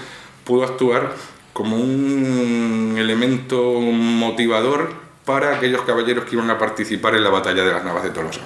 pudo 0.44 0.64
actuar 0.64 1.16
como 1.54 1.78
un 1.78 2.96
elemento 2.98 3.80
motivador 3.80 4.94
para 5.26 5.58
aquellos 5.58 5.82
caballeros 5.84 6.26
que 6.26 6.36
iban 6.36 6.50
a 6.50 6.58
participar 6.58 7.16
en 7.16 7.24
la 7.24 7.30
batalla 7.30 7.64
de 7.64 7.72
las 7.72 7.84
Navas 7.84 8.04
de 8.04 8.10
Tolosa. 8.10 8.42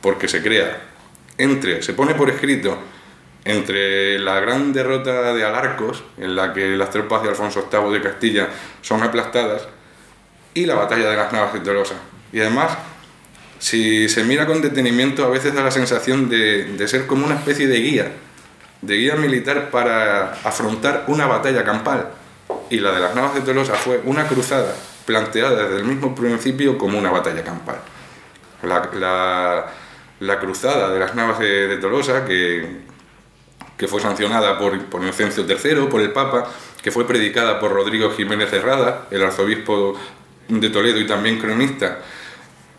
Porque 0.00 0.28
se 0.28 0.42
crea 0.42 0.82
entre, 1.36 1.82
se 1.82 1.92
pone 1.92 2.14
por 2.14 2.30
escrito 2.30 2.78
entre 3.44 4.18
la 4.18 4.40
gran 4.40 4.72
derrota 4.72 5.32
de 5.32 5.44
Alarcos, 5.44 6.02
en 6.18 6.36
la 6.36 6.52
que 6.52 6.76
las 6.76 6.90
tropas 6.90 7.22
de 7.22 7.30
Alfonso 7.30 7.68
VIII 7.70 7.92
de 7.92 8.02
Castilla 8.02 8.48
son 8.82 9.02
aplastadas, 9.02 9.68
y 10.54 10.66
la 10.66 10.74
batalla 10.74 11.10
de 11.10 11.16
las 11.16 11.32
Navas 11.32 11.52
de 11.52 11.60
Tolosa. 11.60 11.94
Y 12.32 12.40
además, 12.40 12.76
si 13.58 14.08
se 14.08 14.24
mira 14.24 14.46
con 14.46 14.60
detenimiento, 14.62 15.24
a 15.24 15.28
veces 15.28 15.54
da 15.54 15.62
la 15.62 15.70
sensación 15.70 16.28
de, 16.28 16.64
de 16.64 16.88
ser 16.88 17.06
como 17.06 17.26
una 17.26 17.34
especie 17.34 17.66
de 17.66 17.80
guía, 17.80 18.12
de 18.82 18.96
guía 18.96 19.16
militar 19.16 19.70
para 19.70 20.32
afrontar 20.44 21.04
una 21.08 21.26
batalla 21.26 21.64
campal. 21.64 22.08
Y 22.70 22.80
la 22.80 22.92
de 22.92 23.00
las 23.00 23.14
Navas 23.14 23.34
de 23.34 23.40
Tolosa 23.40 23.74
fue 23.74 24.00
una 24.04 24.26
cruzada 24.26 24.74
planteada 25.08 25.64
desde 25.64 25.76
el 25.78 25.84
mismo 25.84 26.14
principio 26.14 26.76
como 26.76 26.98
una 26.98 27.10
batalla 27.10 27.42
campal. 27.42 27.76
La, 28.62 29.66
la, 30.20 30.38
cruzada 30.38 30.90
de 30.90 30.98
las 30.98 31.14
Navas 31.14 31.38
de, 31.38 31.78
Tolosa, 31.80 32.24
que, 32.26 32.82
que 33.76 33.88
fue 33.88 34.00
sancionada 34.00 34.58
por, 34.58 34.78
por 34.86 35.02
Inocencio 35.02 35.46
III, 35.48 35.86
por 35.88 36.02
el 36.02 36.12
Papa, 36.12 36.46
que 36.82 36.90
fue 36.90 37.06
predicada 37.06 37.58
por 37.58 37.72
Rodrigo 37.72 38.10
Jiménez 38.10 38.52
Herrada, 38.52 39.06
el 39.10 39.22
arzobispo 39.22 39.98
de 40.48 40.70
Toledo 40.70 40.98
y 40.98 41.06
también 41.06 41.38
cronista, 41.38 41.98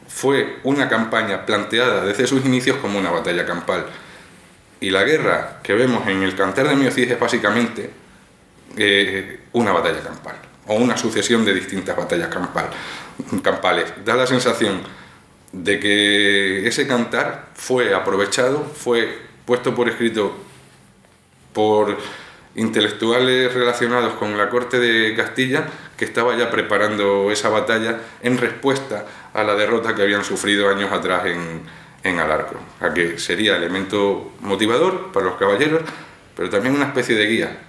fue 0.08 0.58
una 0.64 0.90
campaña 0.90 1.46
planteada 1.46 2.04
desde 2.04 2.28
sus 2.28 2.44
inicios 2.46 2.78
como 2.78 3.00
una 3.00 3.12
batalla 3.12 3.46
campal. 3.46 3.86
Y 4.82 4.90
la 4.90 5.04
guerra 5.04 5.60
que 5.62 5.74
vemos 5.74 6.08
en 6.08 6.24
el 6.24 6.36
Cantar 6.36 6.68
de 6.68 6.76
Miocid 6.76 7.12
es 7.12 7.20
básicamente 7.20 7.90
eh, 8.78 9.42
una 9.54 9.72
batalla 9.72 10.02
campal, 10.02 10.36
o 10.68 10.76
una 10.76 10.98
sucesión 10.98 11.46
de 11.46 11.54
distintas 11.54 11.96
batallas 11.96 12.30
campal, 12.30 12.70
campales. 13.44 13.94
Da 14.04 14.16
la 14.16 14.26
sensación 14.26 14.82
de 15.52 15.80
que 15.80 16.68
ese 16.68 16.88
cantar 16.88 17.50
fue 17.54 17.94
aprovechado, 17.94 18.64
fue 18.64 19.20
puesto 19.46 19.74
por 19.74 19.90
escrito 19.90 20.36
por 21.54 21.98
intelectuales 22.56 23.54
relacionados 23.54 24.14
con 24.14 24.38
la 24.38 24.50
corte 24.50 24.80
de 24.80 25.16
Castilla 25.16 25.66
que 26.00 26.06
estaba 26.06 26.34
ya 26.38 26.50
preparando 26.50 27.30
esa 27.30 27.50
batalla 27.50 28.00
en 28.24 28.38
respuesta 28.38 29.06
a 29.34 29.44
la 29.44 29.54
derrota 29.54 29.94
que 29.94 30.02
habían 30.02 30.24
sufrido 30.24 30.70
años 30.70 30.94
atrás 30.94 31.26
en, 31.26 31.62
en 32.06 32.20
Alarco, 32.20 32.56
a 32.80 32.94
que 32.94 33.20
sería 33.20 33.58
elemento 33.58 34.32
motivador 34.40 35.12
para 35.12 35.26
los 35.26 35.36
caballeros, 35.36 35.82
pero 36.38 36.50
también 36.50 36.74
una 36.74 36.86
especie 36.86 37.16
de 37.16 37.26
guía, 37.26 37.60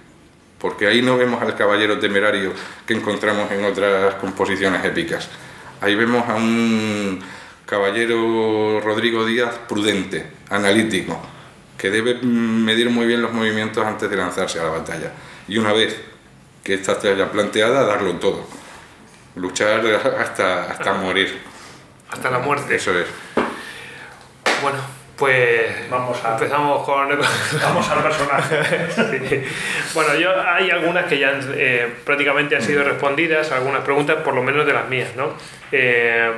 porque 0.59 0.87
ahí 0.87 1.01
no 1.01 1.17
vemos 1.17 1.41
al 1.41 1.55
caballero 1.55 1.99
temerario 1.99 2.53
que 2.85 2.93
encontramos 2.93 3.51
en 3.51 3.65
otras 3.65 4.15
composiciones 4.15 4.85
épicas. 4.85 5.27
Ahí 5.81 5.95
vemos 5.95 6.23
a 6.29 6.35
un 6.35 7.21
caballero 7.65 8.79
Rodrigo 8.79 9.25
Díaz 9.25 9.59
prudente, 9.67 10.25
analítico, 10.49 11.21
que 11.77 11.89
debe 11.89 12.13
medir 12.21 12.89
muy 12.91 13.07
bien 13.07 13.21
los 13.21 13.33
movimientos 13.33 13.85
antes 13.85 14.09
de 14.09 14.15
lanzarse 14.15 14.57
a 14.61 14.63
la 14.63 14.69
batalla. 14.69 15.11
Y 15.49 15.57
una 15.57 15.73
vez 15.73 16.10
que 16.63 16.75
está 16.75 16.99
ya 17.01 17.31
planteada, 17.31 17.85
darlo 17.85 18.15
todo. 18.15 18.45
Luchar 19.35 19.85
hasta, 20.19 20.71
hasta 20.71 20.93
morir. 20.93 21.41
Hasta 22.09 22.29
la 22.29 22.39
muerte. 22.39 22.75
Eso 22.75 22.97
es. 22.97 23.07
Bueno, 24.61 24.79
pues 25.17 25.89
vamos 25.89 26.23
a, 26.25 26.33
empezamos 26.33 26.83
con... 26.83 27.07
Vamos 27.61 27.89
al 27.89 28.03
personaje. 28.03 29.45
Bueno, 29.93 30.15
yo 30.15 30.29
hay 30.41 30.69
algunas 30.69 31.05
que 31.05 31.19
ya 31.19 31.37
eh, 31.53 31.93
prácticamente 32.05 32.55
han 32.55 32.61
sido 32.61 32.81
respondidas, 32.83 33.51
algunas 33.51 33.83
preguntas, 33.83 34.17
por 34.23 34.33
lo 34.33 34.41
menos 34.41 34.65
de 34.65 34.71
las 34.71 34.87
mías, 34.87 35.09
¿no? 35.17 35.33
Eh, 35.71 36.31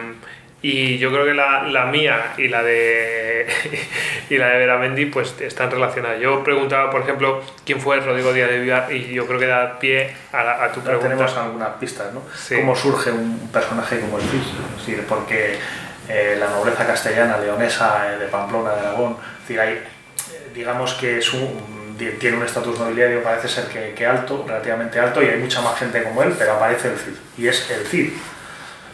y 0.65 0.97
yo 0.97 1.11
creo 1.11 1.25
que 1.25 1.33
la, 1.33 1.63
la, 1.63 1.87
mía 1.87 2.33
y 2.37 2.47
la 2.47 2.63
de 2.63 3.45
y 4.29 4.37
la 4.37 4.47
de 4.47 4.57
Veramendi 4.59 5.07
pues 5.07 5.35
están 5.41 5.69
relacionadas. 5.69 6.21
Yo 6.21 6.41
preguntaba, 6.41 6.89
por 6.89 7.01
ejemplo, 7.01 7.43
quién 7.65 7.81
fue 7.81 7.99
Rodrigo 7.99 8.31
Díaz 8.31 8.49
de 8.49 8.59
Vivar 8.59 8.91
y 8.91 9.13
yo 9.13 9.27
creo 9.27 9.39
que 9.39 9.47
da 9.47 9.77
pie 9.77 10.15
a, 10.31 10.63
a 10.63 10.71
tu 10.71 10.79
pregunta. 10.79 11.09
Tenemos 11.09 11.37
algunas 11.37 11.69
pistas, 11.75 12.13
¿no? 12.13 12.21
¿Cómo 12.55 12.75
surge 12.77 13.11
un 13.11 13.49
personaje 13.51 13.99
como 13.99 14.17
el 14.17 14.23
Cid? 14.23 14.39
Es 14.39 14.77
decir, 14.77 15.05
porque 15.07 15.57
eh, 16.07 16.37
la 16.39 16.47
nobleza 16.47 16.87
castellana, 16.87 17.37
leonesa, 17.39 18.13
eh, 18.13 18.17
de 18.19 18.27
Pamplona, 18.27 18.71
de 18.73 18.79
Aragón, 18.79 19.17
es 19.41 19.41
decir, 19.41 19.59
hay, 19.59 19.73
eh, 19.73 20.51
digamos 20.55 20.93
que 20.93 21.17
es 21.17 21.33
un, 21.33 21.97
tiene 22.19 22.37
un 22.37 22.43
estatus 22.43 22.79
nobiliario, 22.79 23.21
parece 23.21 23.49
ser 23.49 23.65
que, 23.65 23.93
que 23.93 24.05
alto, 24.05 24.45
relativamente 24.47 24.97
alto, 24.97 25.21
y 25.21 25.27
hay 25.27 25.39
mucha 25.39 25.61
más 25.61 25.77
gente 25.77 26.01
como 26.03 26.23
él, 26.23 26.33
pero 26.39 26.53
aparece 26.53 26.87
el 26.87 26.97
Cid, 26.97 27.15
y 27.37 27.47
es 27.49 27.69
el 27.69 27.85
Cid 27.85 28.11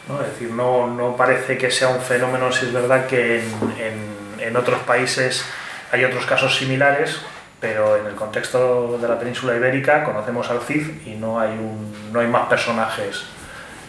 ¿no? 0.10 0.22
Es 0.22 0.32
decir, 0.32 0.52
no, 0.52 0.88
no, 0.88 1.15
parece 1.15 1.58
que 1.58 1.72
sea 1.72 1.89
un 1.89 2.02
fenómeno, 2.02 2.52
si 2.52 2.65
es 2.65 2.74
verdad 2.74 3.06
que 3.06 3.39
en, 3.39 4.39
en, 4.39 4.58
otros 4.58 4.80
países 4.82 5.45
hay 5.91 6.04
otros 6.04 6.26
casos 6.26 6.58
similares, 6.58 7.22
pero 7.60 7.95
en 7.95 8.08
el 8.08 8.15
contexto 8.15 8.98
de 9.00 9.08
la 9.08 9.19
península 9.19 9.56
ibérica 9.56 10.04
conocemos 10.04 10.50
al 10.50 10.62
Cid 10.62 10.88
y 11.06 11.12
no 11.12 11.39
hay, 11.39 11.52
un, 11.52 12.12
no 12.12 12.19
hay 12.19 12.28
más 12.28 12.48
personajes 12.48 13.24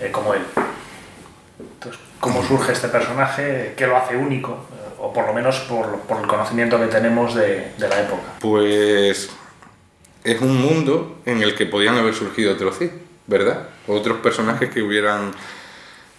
eh, 0.01 0.11
como 0.13 0.35
él. 0.35 0.43
Entonces, 1.59 2.01
¿cómo 2.21 2.45
surge 2.45 2.73
este 2.73 2.89
personaje? 2.89 3.75
¿Qué 3.77 3.87
lo 3.87 3.97
hace 3.97 4.17
único? 4.17 4.67
O 4.99 5.13
por 5.13 5.27
lo 5.27 5.33
menos 5.33 5.61
por, 5.61 6.01
por 6.01 6.21
el 6.21 6.27
conocimiento 6.27 6.79
que 6.79 6.87
tenemos 6.87 7.35
de, 7.35 7.73
de, 7.79 7.89
la 7.89 8.01
época. 8.01 8.23
Pues 8.41 9.31
es 10.25 10.41
un 10.43 10.61
mundo 10.61 11.21
en 11.25 11.43
el 11.43 11.55
que 11.55 11.65
podían 11.65 11.97
haber 11.97 12.13
surgido 12.13 12.53
otros 12.53 12.79
Cid, 12.79 12.91
¿verdad? 13.27 13.69
Otros 13.87 14.19
personajes 14.19 14.69
que 14.69 14.83
hubieran 14.83 15.33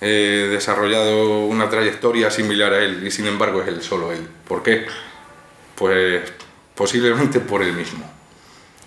eh, 0.03 0.47
desarrollado 0.49 1.45
una 1.45 1.69
trayectoria 1.69 2.31
similar 2.31 2.73
a 2.73 2.83
él 2.83 3.05
y 3.05 3.11
sin 3.11 3.27
embargo 3.27 3.61
es 3.61 3.67
él, 3.67 3.83
solo 3.83 4.11
él. 4.11 4.27
¿Por 4.47 4.63
qué? 4.63 4.87
Pues 5.75 6.23
posiblemente 6.73 7.39
por 7.39 7.61
él 7.61 7.73
mismo. 7.73 8.11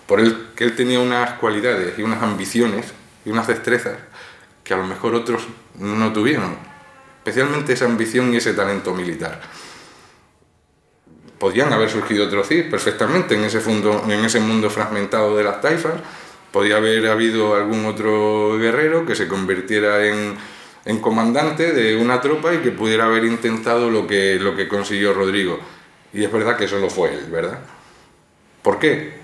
Por 0.09 0.19
él, 0.19 0.49
que 0.57 0.65
él 0.65 0.75
tenía 0.75 0.99
unas 0.99 1.35
cualidades 1.35 1.97
y 1.99 2.03
unas 2.03 2.21
ambiciones 2.21 2.93
y 3.25 3.31
unas 3.31 3.47
destrezas 3.47 3.97
que 4.65 4.75
a 4.75 4.77
lo 4.77 4.85
mejor 4.85 5.15
otros 5.15 5.45
no 5.79 6.13
tuvieron. 6.13 6.57
Especialmente 7.19 7.75
esa 7.75 7.85
ambición 7.85 8.35
y 8.35 8.39
ese 8.39 8.53
talento 8.53 8.93
militar. 8.93 9.41
Podían 11.39 11.73
haber 11.73 11.91
surgido 11.91 12.27
otros 12.27 12.49
Cid 12.49 12.71
perfectamente 12.71 13.37
en 13.37 13.45
ese, 13.45 13.61
en 13.61 14.25
ese 14.25 14.41
mundo 14.41 14.69
fragmentado 14.69 15.37
de 15.37 15.45
las 15.45 15.61
taifas. 15.61 15.95
Podía 16.51 16.79
haber 16.79 17.07
habido 17.07 17.55
algún 17.55 17.87
otro 17.87 18.59
guerrero 18.59 19.07
que 19.07 19.15
se 19.15 19.29
convirtiera 19.29 20.07
en, 20.07 20.37
en 20.85 21.01
comandante 21.01 21.73
de 21.73 21.97
una 21.97 22.21
tropa 22.21 22.53
y 22.55 22.59
que 22.59 22.71
pudiera 22.71 23.07
haber 23.07 23.25
intentado 23.25 23.91
lo 23.91 24.07
que, 24.07 24.39
lo 24.39 24.55
que 24.55 24.69
consiguió 24.69 25.15
Rodrigo. 25.15 25.59
Y 26.13 26.25
es 26.25 26.31
verdad 26.31 26.57
que 26.57 26.69
solo 26.69 26.91
fue 26.91 27.15
él, 27.15 27.27
¿verdad? 27.31 27.59
¿Por 28.63 28.79
qué? 28.79 29.15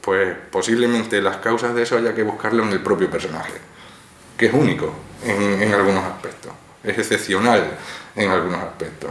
Pues 0.00 0.36
posiblemente 0.50 1.20
las 1.20 1.38
causas 1.38 1.74
de 1.74 1.82
eso 1.82 1.96
haya 1.96 2.14
que 2.14 2.22
buscarlo 2.22 2.62
en 2.62 2.70
el 2.70 2.80
propio 2.80 3.10
personaje, 3.10 3.54
que 4.36 4.46
es 4.46 4.52
único 4.54 4.94
en, 5.24 5.72
algunos 5.74 6.04
aspectos, 6.04 6.52
es 6.82 6.96
excepcional 6.96 7.76
en 8.14 8.30
algunos 8.30 8.60
aspectos. 8.60 9.10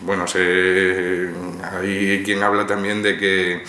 Bueno, 0.00 0.24
hay 0.32 2.22
quien 2.24 2.42
habla 2.42 2.66
también 2.66 3.02
de 3.02 3.18
que, 3.18 3.64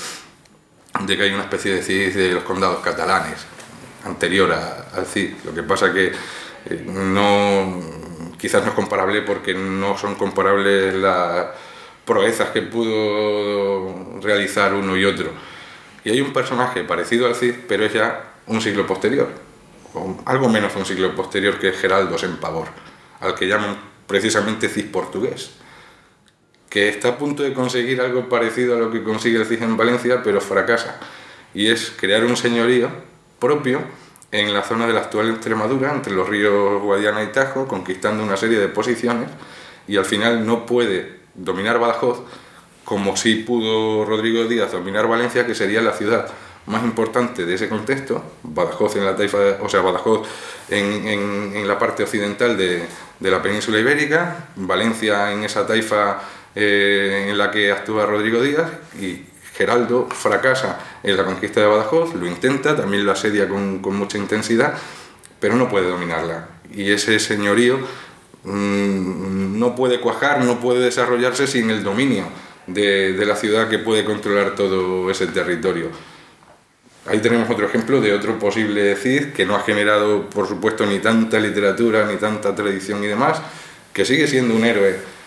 de 1.01 1.17
que 1.17 1.23
hay 1.23 1.33
una 1.33 1.43
especie 1.43 1.73
de 1.73 1.81
CID 1.81 2.15
de 2.15 2.31
los 2.33 2.43
condados 2.43 2.79
catalanes, 2.79 3.45
anterior 4.05 4.51
al 4.51 5.05
CID. 5.05 5.33
Lo 5.43 5.53
que 5.53 5.63
pasa 5.63 5.91
que 5.91 6.11
eh, 6.65 6.83
no, 6.85 7.81
quizás 8.37 8.63
no 8.63 8.69
es 8.69 8.75
comparable 8.75 9.21
porque 9.21 9.53
no 9.53 9.97
son 9.97 10.15
comparables 10.15 10.93
las 10.95 11.47
proezas 12.05 12.49
que 12.49 12.63
pudo 12.63 14.19
realizar 14.21 14.73
uno 14.73 14.97
y 14.97 15.05
otro. 15.05 15.29
Y 16.03 16.11
hay 16.11 16.21
un 16.21 16.33
personaje 16.33 16.83
parecido 16.83 17.27
al 17.27 17.35
Cid, 17.35 17.53
pero 17.67 17.85
es 17.85 17.93
ya 17.93 18.33
un 18.47 18.61
siglo 18.61 18.87
posterior, 18.87 19.27
o 19.93 20.17
algo 20.25 20.49
menos 20.49 20.75
un 20.75 20.85
siglo 20.85 21.15
posterior 21.15 21.59
que 21.59 21.71
Geraldo 21.71 22.17
Sempavor, 22.17 22.69
al 23.19 23.35
que 23.35 23.47
llaman 23.47 23.77
precisamente 24.07 24.69
Cid 24.69 24.91
portugués, 24.91 25.51
que 26.69 26.89
está 26.89 27.09
a 27.09 27.17
punto 27.17 27.43
de 27.43 27.53
conseguir 27.53 28.01
algo 28.01 28.27
parecido 28.29 28.75
a 28.75 28.79
lo 28.79 28.91
que 28.91 29.03
consigue 29.03 29.37
el 29.37 29.45
Cid 29.45 29.61
en 29.61 29.77
Valencia, 29.77 30.23
pero 30.23 30.41
fracasa, 30.41 30.99
y 31.53 31.67
es 31.67 31.93
crear 31.95 32.25
un 32.25 32.37
señorío 32.37 32.89
propio 33.39 33.81
en 34.31 34.53
la 34.53 34.61
zona 34.63 34.87
de 34.87 34.93
la 34.93 35.01
actual 35.01 35.29
Extremadura, 35.29 35.91
entre 35.91 36.13
los 36.13 36.27
ríos 36.27 36.81
Guadiana 36.81 37.23
y 37.23 37.27
Tajo, 37.27 37.67
conquistando 37.67 38.23
una 38.23 38.37
serie 38.37 38.59
de 38.59 38.67
posiciones 38.67 39.29
y 39.87 39.97
al 39.97 40.05
final 40.05 40.45
no 40.45 40.65
puede 40.65 41.19
dominar 41.33 41.79
Badajoz 41.79 42.21
como 42.83 43.15
si 43.15 43.35
pudo 43.35 44.05
Rodrigo 44.05 44.45
Díaz 44.45 44.71
dominar 44.71 45.07
Valencia, 45.07 45.45
que 45.45 45.53
sería 45.53 45.81
la 45.81 45.93
ciudad 45.93 46.27
más 46.65 46.83
importante 46.83 47.45
de 47.45 47.55
ese 47.55 47.69
contexto, 47.69 48.23
Badajoz 48.43 48.95
en 48.95 49.05
la 49.05 49.15
taifa, 49.15 49.37
o 49.61 49.69
sea, 49.69 49.81
Badajoz 49.81 50.27
en, 50.69 51.07
en, 51.07 51.67
la 51.67 51.79
parte 51.79 52.03
occidental 52.03 52.57
de, 52.57 52.83
de, 53.19 53.31
la 53.31 53.41
península 53.41 53.79
ibérica, 53.79 54.49
Valencia 54.55 55.31
en 55.31 55.43
esa 55.43 55.65
taifa 55.65 56.19
eh, 56.55 57.27
en 57.29 57.37
la 57.37 57.51
que 57.51 57.71
actúa 57.71 58.05
Rodrigo 58.05 58.41
Díaz 58.41 58.69
Geraldo 59.59 60.07
fracasa 60.07 60.79
en 61.03 61.17
la 61.17 61.25
conquista 61.25 61.59
de 61.59 61.67
Badajoz, 61.67 62.15
lo 62.15 62.25
intenta, 62.25 62.77
también 62.77 63.05
lo 63.05 63.11
asedia 63.11 63.49
con, 63.49 63.81
mucha 63.81 64.17
intensidad, 64.17 64.73
pero 65.37 65.57
no 65.57 65.67
puede 65.67 65.89
dominarla. 65.89 66.47
Y 66.73 66.89
ese 66.93 67.19
señorío 67.19 67.77
mmm, 68.45 69.59
no 69.59 69.75
puede 69.75 69.99
cuajar, 69.99 70.45
no 70.45 70.61
puede 70.61 70.79
desarrollarse 70.79 71.45
sin 71.45 71.69
el 71.71 71.83
dominio 71.83 72.23
de, 72.67 73.11
de 73.11 73.25
la 73.25 73.35
ciudad 73.35 73.67
que 73.67 73.79
puede 73.79 74.05
controlar 74.05 74.55
todo 74.55 75.11
ese 75.11 75.27
territorio. 75.27 75.89
Ahí 77.05 77.19
tenemos 77.19 77.49
otro 77.49 77.65
ejemplo 77.65 77.99
de 77.99 78.13
otro 78.13 78.39
posible 78.39 78.95
Cid 78.95 79.33
que 79.33 79.45
no 79.45 79.57
ha 79.57 79.63
generado, 79.63 80.29
por 80.29 80.47
supuesto, 80.47 80.85
ni 80.85 80.99
tanta 80.99 81.37
literatura, 81.37 82.05
ni 82.05 82.15
tanta 82.15 82.55
tradición 82.55 83.03
y 83.03 83.07
demás, 83.07 83.41
que 83.91 84.05
sigue 84.05 84.25
siendo 84.25 84.55
un 84.55 84.63
héroe 84.63 85.18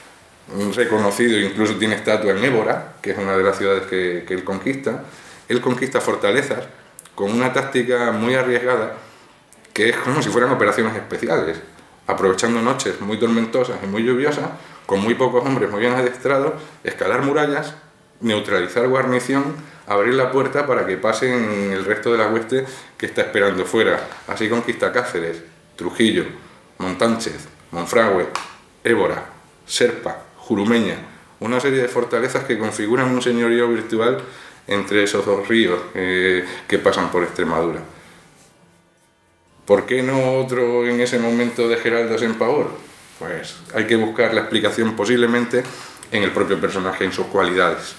reconocido, 0.75 1.39
incluso 1.39 1.77
tiene 1.77 1.95
estatua 1.95 2.33
en 2.33 2.45
Ébora, 2.45 2.95
que 3.01 3.13
es 3.13 3.19
una 3.19 3.37
de 3.37 3.43
las 3.43 3.59
ciudades 3.59 3.85
que, 3.85 4.25
que 4.27 4.35
él 4.35 4.45
conquista. 4.45 5.05
Él 5.49 5.61
conquista 5.61 6.01
fortalezas 6.01 6.65
con 7.15 7.31
una 7.31 7.53
táctica 7.53 8.13
muy 8.13 8.35
arriesgada, 8.35 8.97
que 9.73 9.89
es 9.89 9.97
como 9.97 10.23
si 10.23 10.29
fueran 10.29 10.51
operaciones 10.51 10.95
especiales, 10.95 11.59
aprovechando 12.07 12.61
noches 12.61 13.01
muy 13.01 13.19
tormentosas 13.19 13.77
y 13.83 13.87
muy 13.87 14.03
lluviosas, 14.03 14.47
con 14.87 15.01
muy 15.01 15.15
pocos 15.15 15.45
hombres 15.45 15.71
muy 15.71 15.81
bien 15.81 15.95
adestrados, 15.95 16.55
escalar 16.85 17.23
murallas, 17.23 17.75
neutralizar 18.21 18.89
guarnición, 18.89 19.55
abrir 19.87 20.15
la 20.15 20.31
puerta 20.31 20.67
para 20.67 20.87
que 20.87 20.97
pasen 20.97 21.71
el 21.73 21.85
resto 21.85 22.13
de 22.13 22.19
la 22.19 22.29
hueste 22.29 22.65
que 22.97 23.07
está 23.07 23.23
esperando 23.23 23.65
fuera. 23.65 24.01
Así 24.29 24.49
conquista 24.49 24.93
Cáceres, 24.93 25.43
Trujillo, 25.77 26.25
Montánchez, 26.79 27.49
Monfragüe, 27.71 28.27
Évora, 28.85 29.25
Serpa, 29.67 30.19
Jurumeña, 30.53 30.97
una 31.41 31.59
serie 31.61 31.81
de 31.81 31.89
fortalezas 31.89 32.45
que 32.45 32.59
configuran 32.59 33.09
un 33.09 33.23
señorío 33.23 33.69
virtual 33.69 34.19
entre 34.67 35.03
esos 35.03 35.25
dos 35.25 35.49
ríos 35.49 35.81
eh, 35.95 36.45
que 36.69 36.79
pasan 36.79 37.11
por 37.11 37.23
Extremadura. 37.23 37.81
¿Por 39.65 39.87
qué 39.87 40.03
no 40.03 40.35
otro 40.35 40.87
en 40.87 41.01
ese 41.01 41.19
momento 41.19 41.69
de 41.69 41.79
Geraldo 41.79 42.23
en 42.23 42.35
Pavor? 42.35 42.71
Pues 43.19 43.57
hay 43.75 43.87
que 43.87 43.97
buscar 43.97 44.35
la 44.35 44.43
explicación 44.43 44.95
posiblemente 44.95 45.63
en 46.11 46.23
el 46.23 46.33
propio 46.33 46.61
personaje, 46.61 47.07
en 47.07 47.13
sus 47.13 47.29
cualidades. 47.29 47.95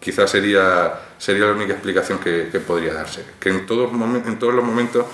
Quizás 0.00 0.30
sería, 0.30 0.92
sería 1.16 1.46
la 1.46 1.52
única 1.52 1.72
explicación 1.72 2.18
que, 2.18 2.50
que 2.52 2.60
podría 2.60 2.92
darse. 2.92 3.24
Que 3.40 3.48
en 3.48 3.64
todos, 3.64 3.90
en 3.90 4.38
todos 4.38 4.52
los 4.52 4.64
momentos 4.64 5.06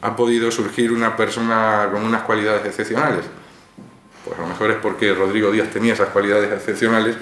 ha 0.00 0.14
podido 0.14 0.52
surgir 0.52 0.92
una 0.92 1.16
persona 1.16 1.88
con 1.90 2.04
unas 2.04 2.22
cualidades 2.22 2.64
excepcionales. 2.66 3.24
Pues 4.26 4.38
a 4.38 4.42
lo 4.42 4.48
mejor 4.48 4.72
es 4.72 4.78
porque 4.78 5.14
Rodrigo 5.14 5.52
Díaz 5.52 5.70
tenía 5.70 5.92
esas 5.92 6.08
cualidades 6.08 6.50
excepcionales 6.52 7.16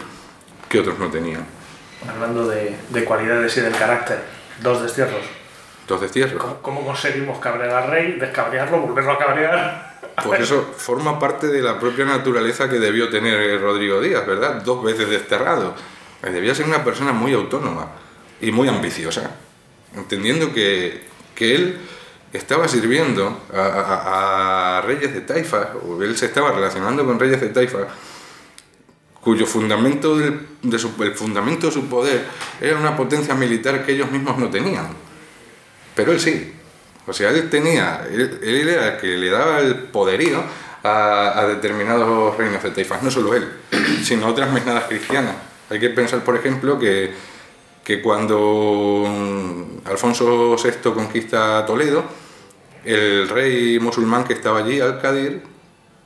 que 0.68 0.80
otros 0.80 0.98
no 0.98 1.10
tenían. 1.10 1.44
Hablando 2.08 2.48
de, 2.48 2.74
de 2.88 3.04
cualidades 3.04 3.54
y 3.58 3.60
del 3.60 3.76
carácter, 3.76 4.20
dos 4.62 4.82
destierros. 4.82 5.20
Dos 5.86 6.00
destierros. 6.00 6.40
¿Cómo, 6.40 6.62
cómo 6.62 6.86
conseguimos 6.86 7.38
cabrear 7.38 7.82
al 7.82 7.90
rey, 7.90 8.12
descabrearlo, 8.12 8.78
volverlo 8.80 9.12
a 9.12 9.18
cabrear? 9.18 9.94
Pues 10.24 10.40
eso 10.40 10.74
forma 10.76 11.18
parte 11.18 11.48
de 11.48 11.60
la 11.60 11.78
propia 11.78 12.06
naturaleza 12.06 12.70
que 12.70 12.78
debió 12.78 13.10
tener 13.10 13.60
Rodrigo 13.60 14.00
Díaz, 14.00 14.26
¿verdad? 14.26 14.62
Dos 14.62 14.82
veces 14.82 15.10
desterrado. 15.10 15.74
Debía 16.22 16.54
ser 16.54 16.64
una 16.64 16.82
persona 16.82 17.12
muy 17.12 17.34
autónoma 17.34 17.88
y 18.40 18.50
muy 18.50 18.66
ambiciosa, 18.68 19.32
entendiendo 19.94 20.54
que, 20.54 21.04
que 21.34 21.54
él 21.54 21.78
estaba 22.34 22.66
sirviendo 22.66 23.42
a, 23.54 23.60
a, 23.60 24.78
a, 24.78 24.80
reyes 24.82 25.14
de 25.14 25.20
Taifa, 25.20 25.70
o 25.86 26.02
él 26.02 26.16
se 26.16 26.26
estaba 26.26 26.50
relacionando 26.50 27.04
con 27.04 27.18
reyes 27.18 27.40
de 27.40 27.48
Taifa, 27.48 27.86
cuyo 29.20 29.46
fundamento, 29.46 30.18
del, 30.18 30.40
de 30.62 30.78
su, 30.78 30.92
el 31.02 31.14
fundamento 31.14 31.68
de 31.68 31.72
su 31.72 31.88
poder 31.88 32.24
era 32.60 32.76
una 32.76 32.96
potencia 32.96 33.34
militar 33.34 33.86
que 33.86 33.92
ellos 33.92 34.10
mismos 34.10 34.36
no 34.36 34.50
tenían. 34.50 34.88
Pero 35.94 36.10
él 36.10 36.20
sí. 36.20 36.52
O 37.06 37.12
sea, 37.12 37.30
él 37.30 37.48
tenía, 37.48 38.04
él, 38.10 38.40
él 38.42 38.68
era 38.68 38.94
el 38.94 39.00
que 39.00 39.06
le 39.16 39.30
daba 39.30 39.60
el 39.60 39.76
poderío 39.76 40.42
a, 40.82 41.38
a 41.38 41.46
determinados 41.46 42.36
reinos 42.36 42.62
de 42.64 42.70
Taifas, 42.70 43.02
no 43.02 43.10
solo 43.12 43.34
él, 43.34 43.48
sino 44.02 44.26
otras 44.26 44.50
mesnadas 44.50 44.84
cristianas. 44.84 45.36
Hay 45.70 45.78
que 45.78 45.90
pensar, 45.90 46.24
por 46.24 46.34
ejemplo, 46.34 46.80
que, 46.80 47.12
que 47.84 48.02
cuando 48.02 49.04
Alfonso 49.84 50.56
VI 50.56 50.92
conquista 50.92 51.64
Toledo, 51.64 52.23
el 52.84 53.28
rey 53.28 53.78
musulmán 53.80 54.24
que 54.24 54.34
estaba 54.34 54.60
allí, 54.60 54.80
Al-Qadir, 54.80 55.42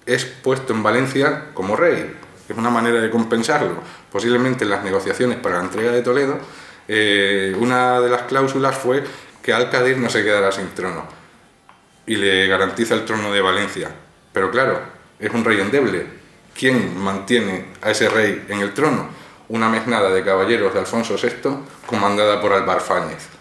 es 0.07 0.25
puesto 0.25 0.73
en 0.73 0.83
Valencia 0.83 1.47
como 1.55 1.77
rey. 1.77 2.17
Es 2.49 2.57
una 2.57 2.71
manera 2.71 3.01
de 3.01 3.11
compensarlo. 3.11 3.83
Posiblemente 4.11 4.65
en 4.65 4.71
las 4.71 4.85
negociaciones 4.85 5.39
para 5.39 5.59
la 5.59 5.65
entrega 5.65 5.93
de 5.93 6.03
Toledo, 6.03 6.39
eh, 6.87 7.55
una 7.59 8.01
de 8.01 8.09
las 8.09 8.23
cláusulas 8.23 8.77
fue 8.77 9.05
que 9.43 9.53
Al-Qadir 9.53 9.99
no 9.99 10.09
se 10.09 10.23
quedara 10.23 10.51
sin 10.53 10.69
trono 10.71 11.05
y 12.07 12.17
le 12.17 12.47
garantiza 12.47 12.95
el 12.95 13.05
trono 13.05 13.33
de 13.33 13.41
Valencia. 13.41 13.91
Pero 14.33 14.51
claro, 14.51 14.81
es 15.19 15.31
un 15.31 15.45
rey 15.45 15.61
endeble. 15.61 16.07
¿Quién 16.59 16.99
mantiene 16.99 17.67
a 17.83 17.91
ese 17.91 18.09
rey 18.09 18.47
en 18.49 18.61
el 18.61 18.73
trono? 18.73 19.09
Una 19.49 19.69
mesnada 19.69 20.11
de 20.11 20.25
caballeros 20.25 20.73
de 20.73 20.81
Alfonso 20.81 21.17
VI 21.17 21.65
comandada 21.87 22.41
por 22.41 22.53
Álvar 22.53 22.81
Fáñez 22.81 23.38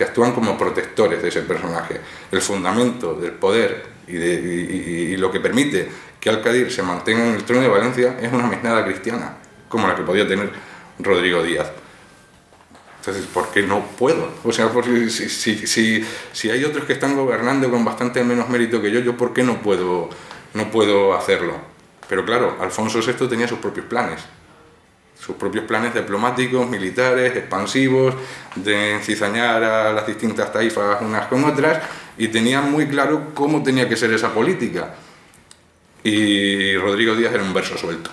que 0.00 0.04
actúan 0.04 0.32
como 0.32 0.56
protectores 0.56 1.20
de 1.20 1.28
ese 1.28 1.42
personaje. 1.42 2.00
El 2.32 2.40
fundamento 2.40 3.12
del 3.12 3.32
poder 3.32 3.84
y, 4.08 5.14
lo 5.18 5.30
que 5.30 5.40
permite 5.40 5.90
que 6.18 6.30
Al-Qadir 6.30 6.72
se 6.72 6.82
mantenga 6.82 7.26
en 7.26 7.34
el 7.34 7.44
trono 7.44 7.60
de 7.60 7.68
Valencia 7.68 8.16
es 8.18 8.32
una 8.32 8.46
mesnada 8.46 8.82
cristiana, 8.82 9.36
como 9.68 9.86
la 9.86 9.94
que 9.94 10.00
podía 10.00 10.26
tener 10.26 10.50
Rodrigo 11.00 11.42
Díaz. 11.42 11.70
Entonces, 13.00 13.26
¿por 13.26 13.48
qué 13.48 13.60
no 13.60 13.88
puedo? 13.98 14.32
O 14.42 14.50
sea, 14.52 14.70
si, 15.10 15.66
si, 15.66 16.50
hay 16.50 16.64
otros 16.64 16.86
que 16.86 16.94
están 16.94 17.14
gobernando 17.14 17.70
con 17.70 17.84
bastante 17.84 18.24
menos 18.24 18.48
mérito 18.48 18.80
que 18.80 18.90
yo, 18.90 19.00
¿yo 19.00 19.18
por 19.18 19.34
qué 19.34 19.42
no 19.42 19.60
puedo, 19.60 20.08
no 20.54 20.70
puedo 20.70 21.12
hacerlo? 21.12 21.60
Pero 22.08 22.24
claro, 22.24 22.56
Alfonso 22.58 23.00
VI 23.06 23.28
tenía 23.28 23.46
sus 23.46 23.58
propios 23.58 23.84
planes 23.84 24.20
sus 25.20 25.36
propios 25.36 25.64
planes 25.64 25.94
diplomáticos, 25.94 26.68
militares, 26.68 27.36
expansivos, 27.36 28.14
de 28.56 28.94
encizañar 28.94 29.62
a 29.62 29.92
las 29.92 30.06
distintas 30.06 30.52
taifas 30.52 31.02
unas 31.02 31.26
con 31.26 31.44
otras, 31.44 31.82
y 32.16 32.28
tenía 32.28 32.60
muy 32.60 32.86
claro 32.86 33.32
cómo 33.34 33.62
tenía 33.62 33.88
que 33.88 33.96
ser 33.96 34.12
esa 34.12 34.32
política. 34.32 34.94
Y 36.02 36.74
Rodrigo 36.76 37.14
Díaz 37.14 37.34
era 37.34 37.42
un 37.42 37.52
verso 37.52 37.76
suelto. 37.76 38.10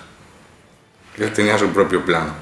Él 1.16 1.32
tenía 1.32 1.58
su 1.58 1.68
propio 1.70 2.04
plan, 2.04 2.32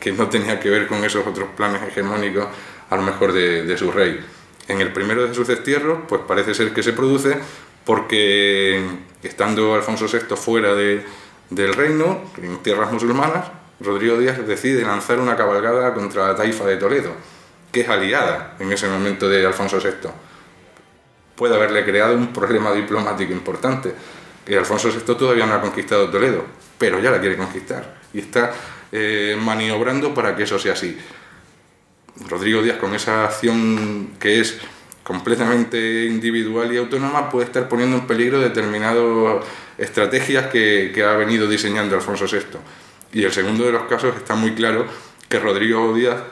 que 0.00 0.12
no 0.12 0.28
tenía 0.28 0.58
que 0.58 0.68
ver 0.68 0.86
con 0.88 1.04
esos 1.04 1.26
otros 1.26 1.48
planes 1.56 1.82
hegemónicos, 1.82 2.48
a 2.90 2.96
lo 2.96 3.02
mejor 3.02 3.32
de, 3.32 3.62
de 3.62 3.78
su 3.78 3.90
rey. 3.92 4.20
En 4.68 4.80
el 4.80 4.92
primero 4.92 5.26
de 5.26 5.34
sus 5.34 5.46
destierros, 5.46 6.00
pues 6.08 6.22
parece 6.26 6.54
ser 6.54 6.74
que 6.74 6.82
se 6.82 6.92
produce 6.92 7.38
porque, 7.84 8.84
estando 9.22 9.74
Alfonso 9.74 10.06
VI 10.06 10.36
fuera 10.36 10.74
de, 10.74 11.04
del 11.50 11.74
reino, 11.74 12.22
en 12.40 12.58
tierras 12.62 12.92
musulmanas, 12.92 13.46
Rodrigo 13.82 14.18
Díaz 14.18 14.46
decide 14.46 14.82
lanzar 14.82 15.18
una 15.18 15.36
cabalgada 15.36 15.92
contra 15.94 16.28
la 16.28 16.36
taifa 16.36 16.64
de 16.64 16.76
Toledo, 16.76 17.12
que 17.70 17.80
es 17.80 17.88
aliada 17.88 18.56
en 18.58 18.70
ese 18.72 18.88
momento 18.88 19.28
de 19.28 19.44
Alfonso 19.44 19.78
VI. 19.78 20.08
Puede 21.34 21.54
haberle 21.54 21.84
creado 21.84 22.14
un 22.14 22.32
problema 22.32 22.72
diplomático 22.72 23.32
importante, 23.32 23.92
que 24.44 24.56
Alfonso 24.56 24.90
VI 24.90 25.14
todavía 25.14 25.46
no 25.46 25.54
ha 25.54 25.60
conquistado 25.60 26.10
Toledo, 26.10 26.44
pero 26.78 27.00
ya 27.00 27.10
la 27.10 27.20
quiere 27.20 27.36
conquistar 27.36 28.00
y 28.12 28.20
está 28.20 28.52
eh, 28.90 29.36
maniobrando 29.40 30.12
para 30.14 30.36
que 30.36 30.44
eso 30.44 30.58
sea 30.58 30.74
así. 30.74 30.96
Rodrigo 32.28 32.62
Díaz 32.62 32.76
con 32.76 32.94
esa 32.94 33.24
acción 33.24 34.12
que 34.20 34.40
es 34.40 34.58
completamente 35.02 36.04
individual 36.04 36.72
y 36.72 36.76
autónoma 36.76 37.30
puede 37.30 37.46
estar 37.46 37.68
poniendo 37.68 37.96
en 37.96 38.06
peligro 38.06 38.38
determinadas 38.38 39.44
estrategias 39.78 40.46
que, 40.46 40.92
que 40.94 41.02
ha 41.02 41.14
venido 41.14 41.48
diseñando 41.48 41.96
Alfonso 41.96 42.26
VI. 42.30 42.58
Y 43.12 43.24
el 43.24 43.32
segundo 43.32 43.64
de 43.64 43.72
los 43.72 43.82
casos 43.84 44.16
está 44.16 44.34
muy 44.34 44.54
claro 44.54 44.86
que 45.28 45.38
Rodrigo 45.38 45.94
Díaz 45.94 46.22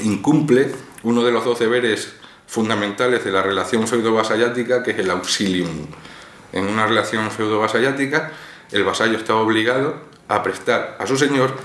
incumple 0.00 0.72
uno 1.02 1.22
de 1.22 1.32
los 1.32 1.44
dos 1.44 1.58
deberes 1.58 2.14
fundamentales 2.46 3.24
de 3.24 3.32
la 3.32 3.42
relación 3.42 3.86
feudo-vasallática, 3.86 4.82
que 4.82 4.90
es 4.90 4.98
el 4.98 5.10
auxilium. 5.10 5.86
En 6.52 6.66
una 6.66 6.86
relación 6.86 7.30
feudo-vasallática, 7.30 8.32
el 8.72 8.84
vasallo 8.84 9.16
está 9.16 9.36
obligado 9.36 9.96
a 10.28 10.42
prestar 10.42 10.96
a 10.98 11.06
su 11.06 11.16
señor 11.16 11.56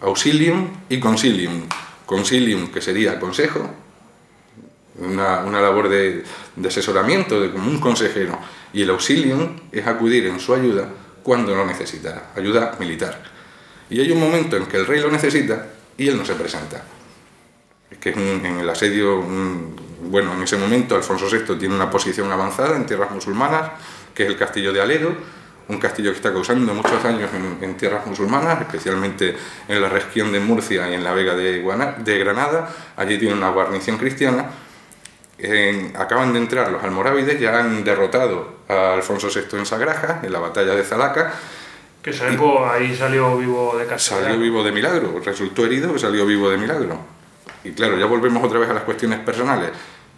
auxilium 0.00 0.68
y 0.88 0.98
consilium. 0.98 1.68
Consilium, 2.06 2.72
que 2.72 2.80
sería 2.80 3.20
consejo, 3.20 3.70
una, 4.98 5.60
labor 5.60 5.88
de, 5.88 6.24
asesoramiento, 6.66 7.40
de 7.40 7.50
como 7.50 7.70
un 7.70 7.80
consejero, 7.80 8.38
y 8.72 8.82
el 8.82 8.90
auxilium 8.90 9.56
es 9.72 9.86
acudir 9.86 10.26
en 10.26 10.40
su 10.40 10.54
ayuda 10.54 10.88
cuando 11.22 11.54
lo 11.54 11.66
necesita, 11.66 12.30
ayuda 12.36 12.76
militar. 12.78 13.35
Y 13.90 14.00
hay 14.00 14.10
un 14.10 14.20
momento 14.20 14.56
en 14.56 14.66
que 14.66 14.76
el 14.76 14.86
rey 14.86 15.00
lo 15.00 15.10
necesita 15.10 15.66
y 15.96 16.08
él 16.08 16.16
no 16.16 16.24
se 16.24 16.34
presenta. 16.34 16.82
Es 17.90 17.98
que 17.98 18.10
en 18.10 18.58
el 18.58 18.68
asedio, 18.68 19.22
bueno, 20.02 20.34
en 20.34 20.42
ese 20.42 20.56
momento 20.56 20.96
Alfonso 20.96 21.28
VI 21.30 21.56
tiene 21.56 21.74
una 21.74 21.90
posición 21.90 22.30
avanzada 22.30 22.76
en 22.76 22.84
tierras 22.86 23.10
musulmanas, 23.10 23.70
que 24.14 24.24
es 24.24 24.28
el 24.28 24.36
castillo 24.36 24.72
de 24.72 24.80
Aledo, 24.80 25.14
un 25.68 25.78
castillo 25.78 26.10
que 26.10 26.16
está 26.16 26.32
causando 26.32 26.72
muchos 26.74 27.02
daños 27.02 27.30
en, 27.60 27.76
tierras 27.76 28.06
musulmanas, 28.06 28.60
especialmente 28.60 29.36
en 29.68 29.80
la 29.80 29.88
región 29.88 30.30
de 30.30 30.40
Murcia 30.40 30.88
y 30.90 30.94
en 30.94 31.02
la 31.02 31.12
Vega 31.12 31.34
de, 31.34 32.18
Granada. 32.18 32.68
Allí 32.96 33.18
tiene 33.18 33.34
una 33.34 33.50
guarnición 33.50 33.98
cristiana. 33.98 34.50
acaban 35.98 36.32
de 36.32 36.38
entrar 36.38 36.70
los 36.70 36.82
almorávides, 36.82 37.40
ya 37.40 37.58
han 37.58 37.82
derrotado 37.82 38.60
a 38.68 38.94
Alfonso 38.94 39.28
VI 39.28 39.58
en 39.58 39.66
Sagraja, 39.66 40.20
en 40.22 40.32
la 40.32 40.38
batalla 40.38 40.74
de 40.74 40.84
Zalaca. 40.84 41.34
Que 42.06 42.12
salió, 42.12 42.64
ahí 42.70 42.94
salió 42.94 43.36
vivo 43.36 43.76
de 43.76 43.84
casa. 43.84 44.20
Salió 44.20 44.38
vivo 44.38 44.62
de 44.62 44.70
milagro, 44.70 45.20
resultó 45.24 45.66
herido, 45.66 45.98
salió 45.98 46.24
vivo 46.24 46.48
de 46.48 46.56
milagro. 46.56 47.00
Y 47.64 47.72
claro, 47.72 47.98
ya 47.98 48.06
volvemos 48.06 48.44
otra 48.44 48.60
vez 48.60 48.70
a 48.70 48.74
las 48.74 48.84
cuestiones 48.84 49.18
personales. 49.18 49.70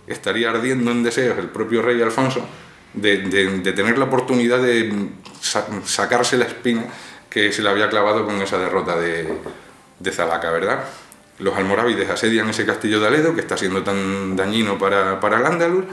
Estaría 0.06 0.50
ardiendo 0.50 0.90
en 0.90 1.02
deseos 1.02 1.38
el 1.38 1.46
propio 1.46 1.80
rey 1.80 2.02
Alfonso 2.02 2.46
de, 2.92 3.16
tener 3.74 3.96
la 3.96 4.04
oportunidad 4.04 4.60
de 4.60 5.08
sacarse 5.86 6.36
la 6.36 6.44
espina 6.44 6.84
que 7.30 7.52
se 7.52 7.62
le 7.62 7.70
había 7.70 7.88
clavado 7.88 8.26
con 8.26 8.38
esa 8.42 8.58
derrota 8.58 8.94
de, 8.94 9.26
de 9.98 10.12
Zalaca, 10.12 10.50
¿verdad? 10.50 10.84
Los 11.38 11.56
almorávides 11.56 12.10
asedian 12.10 12.50
ese 12.50 12.66
castillo 12.66 13.00
de 13.00 13.06
Aledo, 13.06 13.34
que 13.34 13.40
está 13.40 13.56
siendo 13.56 13.82
tan 13.82 14.36
dañino 14.36 14.76
para, 14.76 15.18
para 15.20 15.38
el 15.38 15.46
Andaluz, 15.46 15.86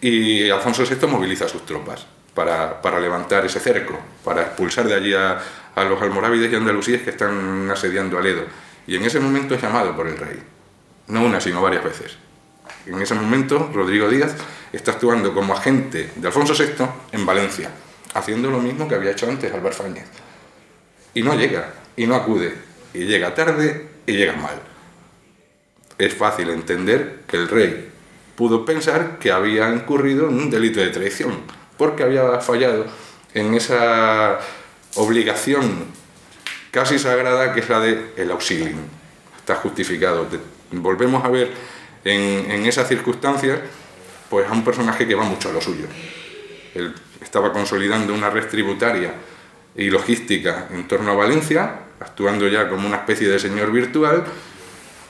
y 0.00 0.48
Alfonso 0.48 0.84
VI 0.84 1.06
moviliza 1.06 1.46
sus 1.46 1.66
tropas 1.66 2.06
para, 2.44 3.00
levantar 3.00 3.44
ese 3.44 3.58
cerco, 3.58 3.98
para 4.24 4.42
expulsar 4.42 4.86
de 4.86 4.94
allí 4.94 5.12
a, 5.12 5.40
a 5.74 5.84
los 5.84 6.00
almorávides 6.00 6.52
y 6.52 6.54
andalusíes 6.54 7.02
que 7.02 7.10
están 7.10 7.68
asediando 7.68 8.16
Aledo. 8.16 8.44
Y 8.86 8.94
en 8.94 9.02
ese 9.04 9.18
momento 9.18 9.56
es 9.56 9.62
llamado 9.62 9.96
por 9.96 10.06
el 10.06 10.16
rey, 10.16 10.38
no 11.08 11.24
una, 11.24 11.40
sino 11.40 11.60
varias 11.60 11.82
veces. 11.82 12.16
En 12.86 13.02
ese 13.02 13.14
momento, 13.14 13.70
Rodrigo 13.74 14.08
Díaz 14.08 14.36
está 14.72 14.92
actuando 14.92 15.34
como 15.34 15.52
agente 15.52 16.12
de 16.14 16.26
Alfonso 16.28 16.54
VI 16.54 16.84
en 17.10 17.26
Valencia, 17.26 17.70
haciendo 18.14 18.50
lo 18.50 18.60
mismo 18.60 18.86
que 18.86 18.94
había 18.94 19.10
hecho 19.10 19.28
antes 19.28 19.52
Albert 19.52 19.76
Fáñez. 19.76 20.06
Y 21.14 21.22
no 21.22 21.34
llega, 21.34 21.72
y 21.96 22.06
no 22.06 22.14
acude, 22.14 22.54
y 22.94 23.00
llega 23.00 23.34
tarde 23.34 23.88
y 24.06 24.12
llega 24.12 24.34
mal. 24.34 24.60
Es 25.98 26.14
fácil 26.14 26.50
entender 26.50 27.22
que 27.26 27.36
el 27.36 27.48
rey 27.48 27.90
pudo 28.36 28.64
pensar 28.64 29.18
que 29.18 29.32
había 29.32 29.68
incurrido 29.70 30.28
en 30.28 30.36
un 30.36 30.50
delito 30.50 30.78
de 30.78 30.90
traición, 30.90 31.57
porque 31.78 32.02
había 32.02 32.40
fallado 32.40 32.86
en 33.34 33.54
esa 33.54 34.38
obligación 34.96 35.86
casi 36.70 36.98
sagrada 36.98 37.54
que 37.54 37.60
es 37.60 37.68
la 37.68 37.80
de 37.80 38.12
el 38.16 38.30
auxilio. 38.30 38.76
Está 39.38 39.54
justificado. 39.54 40.26
Volvemos 40.72 41.24
a 41.24 41.28
ver 41.28 41.50
en, 42.04 42.50
en 42.50 42.66
esas 42.66 42.88
circunstancias 42.88 43.60
pues 44.28 44.46
a 44.48 44.52
un 44.52 44.64
personaje 44.64 45.06
que 45.06 45.14
va 45.14 45.24
mucho 45.24 45.48
a 45.48 45.52
lo 45.52 45.60
suyo. 45.60 45.86
Él 46.74 46.94
estaba 47.20 47.52
consolidando 47.52 48.12
una 48.12 48.30
red 48.30 48.46
tributaria 48.46 49.14
y 49.74 49.90
logística 49.90 50.68
en 50.70 50.86
torno 50.86 51.12
a 51.12 51.14
Valencia, 51.14 51.80
actuando 52.00 52.48
ya 52.48 52.68
como 52.68 52.86
una 52.86 52.96
especie 52.98 53.28
de 53.28 53.38
señor 53.38 53.72
virtual, 53.72 54.24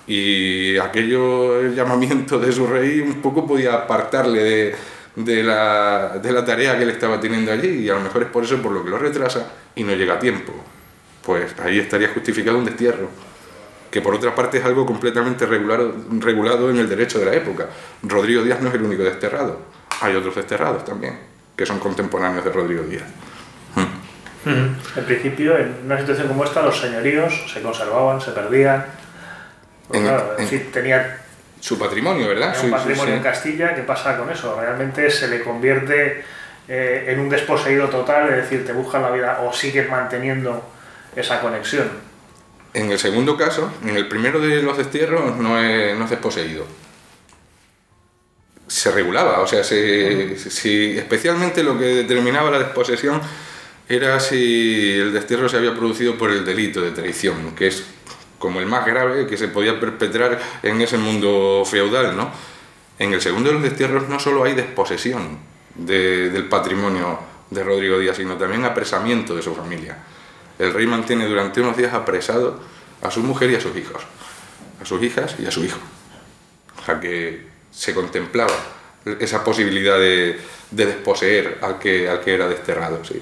y 0.06 0.78
aquello, 0.78 1.60
el 1.60 1.74
llamamiento 1.74 2.38
de 2.38 2.52
su 2.52 2.66
rey, 2.66 3.00
un 3.00 3.20
poco 3.20 3.46
podía 3.46 3.74
apartarle 3.74 4.42
de, 4.42 4.76
de, 5.24 5.42
la, 5.42 6.18
de 6.22 6.32
la 6.32 6.44
tarea 6.44 6.76
que 6.76 6.84
él 6.84 6.90
estaba 6.90 7.20
teniendo 7.20 7.52
allí, 7.52 7.68
y 7.68 7.90
a 7.90 7.94
lo 7.94 8.00
mejor 8.00 8.22
es 8.22 8.28
por 8.28 8.44
eso 8.44 8.60
por 8.62 8.72
lo 8.72 8.84
que 8.84 8.90
lo 8.90 8.98
retrasa 8.98 9.46
y 9.74 9.82
no 9.82 9.92
llega 9.94 10.14
a 10.14 10.18
tiempo. 10.18 10.52
Pues 11.22 11.54
ahí 11.60 11.78
estaría 11.78 12.08
justificado 12.08 12.56
un 12.58 12.64
destierro 12.64 13.08
que 13.90 14.00
por 14.02 14.14
otra 14.14 14.34
parte 14.34 14.58
es 14.58 14.64
algo 14.64 14.84
completamente 14.84 15.46
regulado, 15.46 15.94
regulado 16.18 16.70
en 16.70 16.78
el 16.78 16.88
derecho 16.88 17.18
de 17.18 17.24
la 17.24 17.34
época. 17.34 17.66
Rodrigo 18.02 18.42
Díaz 18.42 18.60
no 18.60 18.68
es 18.68 18.74
el 18.74 18.82
único 18.82 19.02
desterrado, 19.02 19.60
hay 20.00 20.14
otros 20.14 20.36
desterrados 20.36 20.84
también, 20.84 21.18
que 21.56 21.66
son 21.66 21.78
contemporáneos 21.78 22.44
de 22.44 22.52
Rodrigo 22.52 22.82
Díaz. 22.82 23.06
En 24.46 25.04
principio, 25.04 25.58
en 25.58 25.74
una 25.84 25.98
situación 25.98 26.28
como 26.28 26.44
esta, 26.44 26.62
los 26.62 26.80
señoríos 26.80 27.52
se 27.52 27.60
conservaban, 27.60 28.20
se 28.20 28.30
perdían. 28.30 28.86
Pues 29.88 30.72
tenía 30.72 31.20
su 31.60 31.78
patrimonio, 31.78 32.28
¿verdad? 32.28 32.54
Su 32.58 32.70
patrimonio 32.70 33.14
en 33.14 33.22
Castilla, 33.22 33.74
¿qué 33.74 33.82
pasa 33.82 34.16
con 34.16 34.30
eso? 34.30 34.58
Realmente 34.60 35.10
se 35.10 35.28
le 35.28 35.42
convierte 35.42 36.24
eh, 36.68 37.06
en 37.08 37.20
un 37.20 37.28
desposeído 37.28 37.88
total, 37.88 38.28
es 38.30 38.36
decir, 38.36 38.64
te 38.66 38.72
buscan 38.72 39.02
la 39.02 39.10
vida 39.10 39.40
o 39.42 39.52
sigues 39.52 39.88
manteniendo 39.88 40.62
esa 41.16 41.40
conexión. 41.40 41.88
En 42.74 42.90
el 42.90 42.98
segundo 42.98 43.36
caso, 43.36 43.72
en 43.82 43.96
el 43.96 44.06
primero 44.08 44.40
de 44.40 44.62
los 44.62 44.76
destierros 44.76 45.36
no 45.36 45.58
es, 45.58 45.96
no 45.96 46.04
es 46.04 46.10
desposeído. 46.10 46.66
Se 48.66 48.90
regulaba, 48.90 49.40
o 49.40 49.46
sea, 49.46 49.64
si, 49.64 50.98
especialmente 50.98 51.62
lo 51.62 51.78
que 51.78 51.86
determinaba 51.86 52.50
la 52.50 52.58
desposesión 52.58 53.20
era 53.88 54.20
si 54.20 54.92
el 54.92 55.14
destierro 55.14 55.48
se 55.48 55.56
había 55.56 55.74
producido 55.74 56.18
por 56.18 56.30
el 56.30 56.44
delito 56.44 56.82
de 56.82 56.90
traición, 56.90 57.54
que 57.56 57.68
es 57.68 57.82
como 58.38 58.60
el 58.60 58.66
más 58.66 58.86
grave 58.86 59.26
que 59.26 59.36
se 59.36 59.48
podía 59.48 59.78
perpetrar 59.80 60.38
en 60.62 60.80
ese 60.80 60.96
mundo 60.98 61.64
feudal, 61.64 62.16
¿no? 62.16 62.30
En 62.98 63.12
el 63.12 63.20
segundo 63.20 63.50
de 63.50 63.54
los 63.54 63.62
destierros 63.62 64.08
no 64.08 64.18
solo 64.18 64.44
hay 64.44 64.54
desposesión 64.54 65.38
del 65.74 66.48
patrimonio 66.48 67.18
de 67.50 67.62
Rodrigo 67.62 67.98
Díaz, 67.98 68.16
sino 68.16 68.36
también 68.36 68.64
apresamiento 68.64 69.34
de 69.34 69.42
su 69.42 69.54
familia 69.54 69.96
el 70.58 70.74
rey 70.74 70.86
mantiene 70.86 71.26
durante 71.26 71.60
unos 71.60 71.76
días 71.76 71.94
apresado 71.94 72.60
a 73.02 73.10
su 73.10 73.22
mujer 73.22 73.50
y 73.50 73.54
a 73.54 73.60
sus 73.60 73.76
hijos, 73.76 74.02
a 74.82 74.84
sus 74.84 75.02
hijas 75.02 75.36
y 75.38 75.46
a 75.46 75.50
su 75.50 75.64
hijo. 75.64 75.78
O 76.80 76.84
sea 76.84 76.98
que 76.98 77.46
se 77.70 77.94
contemplaba 77.94 78.54
esa 79.20 79.44
posibilidad 79.44 79.98
de, 79.98 80.40
desposeer 80.70 81.58
al 81.62 81.78
que, 81.78 82.08
al 82.08 82.20
que 82.20 82.34
era 82.34 82.48
desterrado. 82.48 83.04
Sí. 83.04 83.20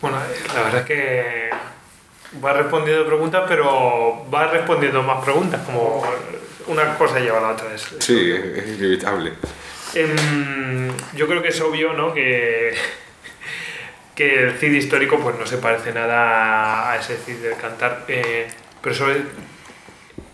Bueno, 0.00 0.18
la 0.54 0.62
verdad 0.62 0.80
es 0.80 0.86
que 0.86 1.50
va 2.42 2.52
respondiendo 2.52 3.06
preguntas, 3.06 3.44
pero 3.48 4.26
va 4.32 4.46
respondiendo 4.48 5.02
más 5.02 5.22
preguntas, 5.24 5.60
como 5.64 6.04
una 6.66 6.96
cosa 6.96 7.18
lleva 7.20 7.38
a 7.38 7.42
la 7.42 7.48
otra. 7.50 7.66
sí, 7.76 8.32
es, 8.32 8.66
inevitable. 8.68 9.32
Em, 9.94 10.90
yo 11.14 11.26
creo 11.26 11.42
que 11.42 11.48
es 11.48 11.60
obvio, 11.60 11.92
¿no? 11.92 12.14
Que 12.14 12.74
que 14.14 14.44
el 14.44 14.52
Cid 14.58 14.72
histórico 14.72 15.18
pues 15.18 15.38
no 15.38 15.46
se 15.46 15.58
parece 15.58 15.92
nada 15.92 16.90
a 16.90 16.96
ese 16.96 17.16
Cid 17.16 17.36
del 17.36 17.56
cantar. 17.56 18.04
Eh, 18.08 18.48
pero 18.80 18.94
eso 18.94 19.06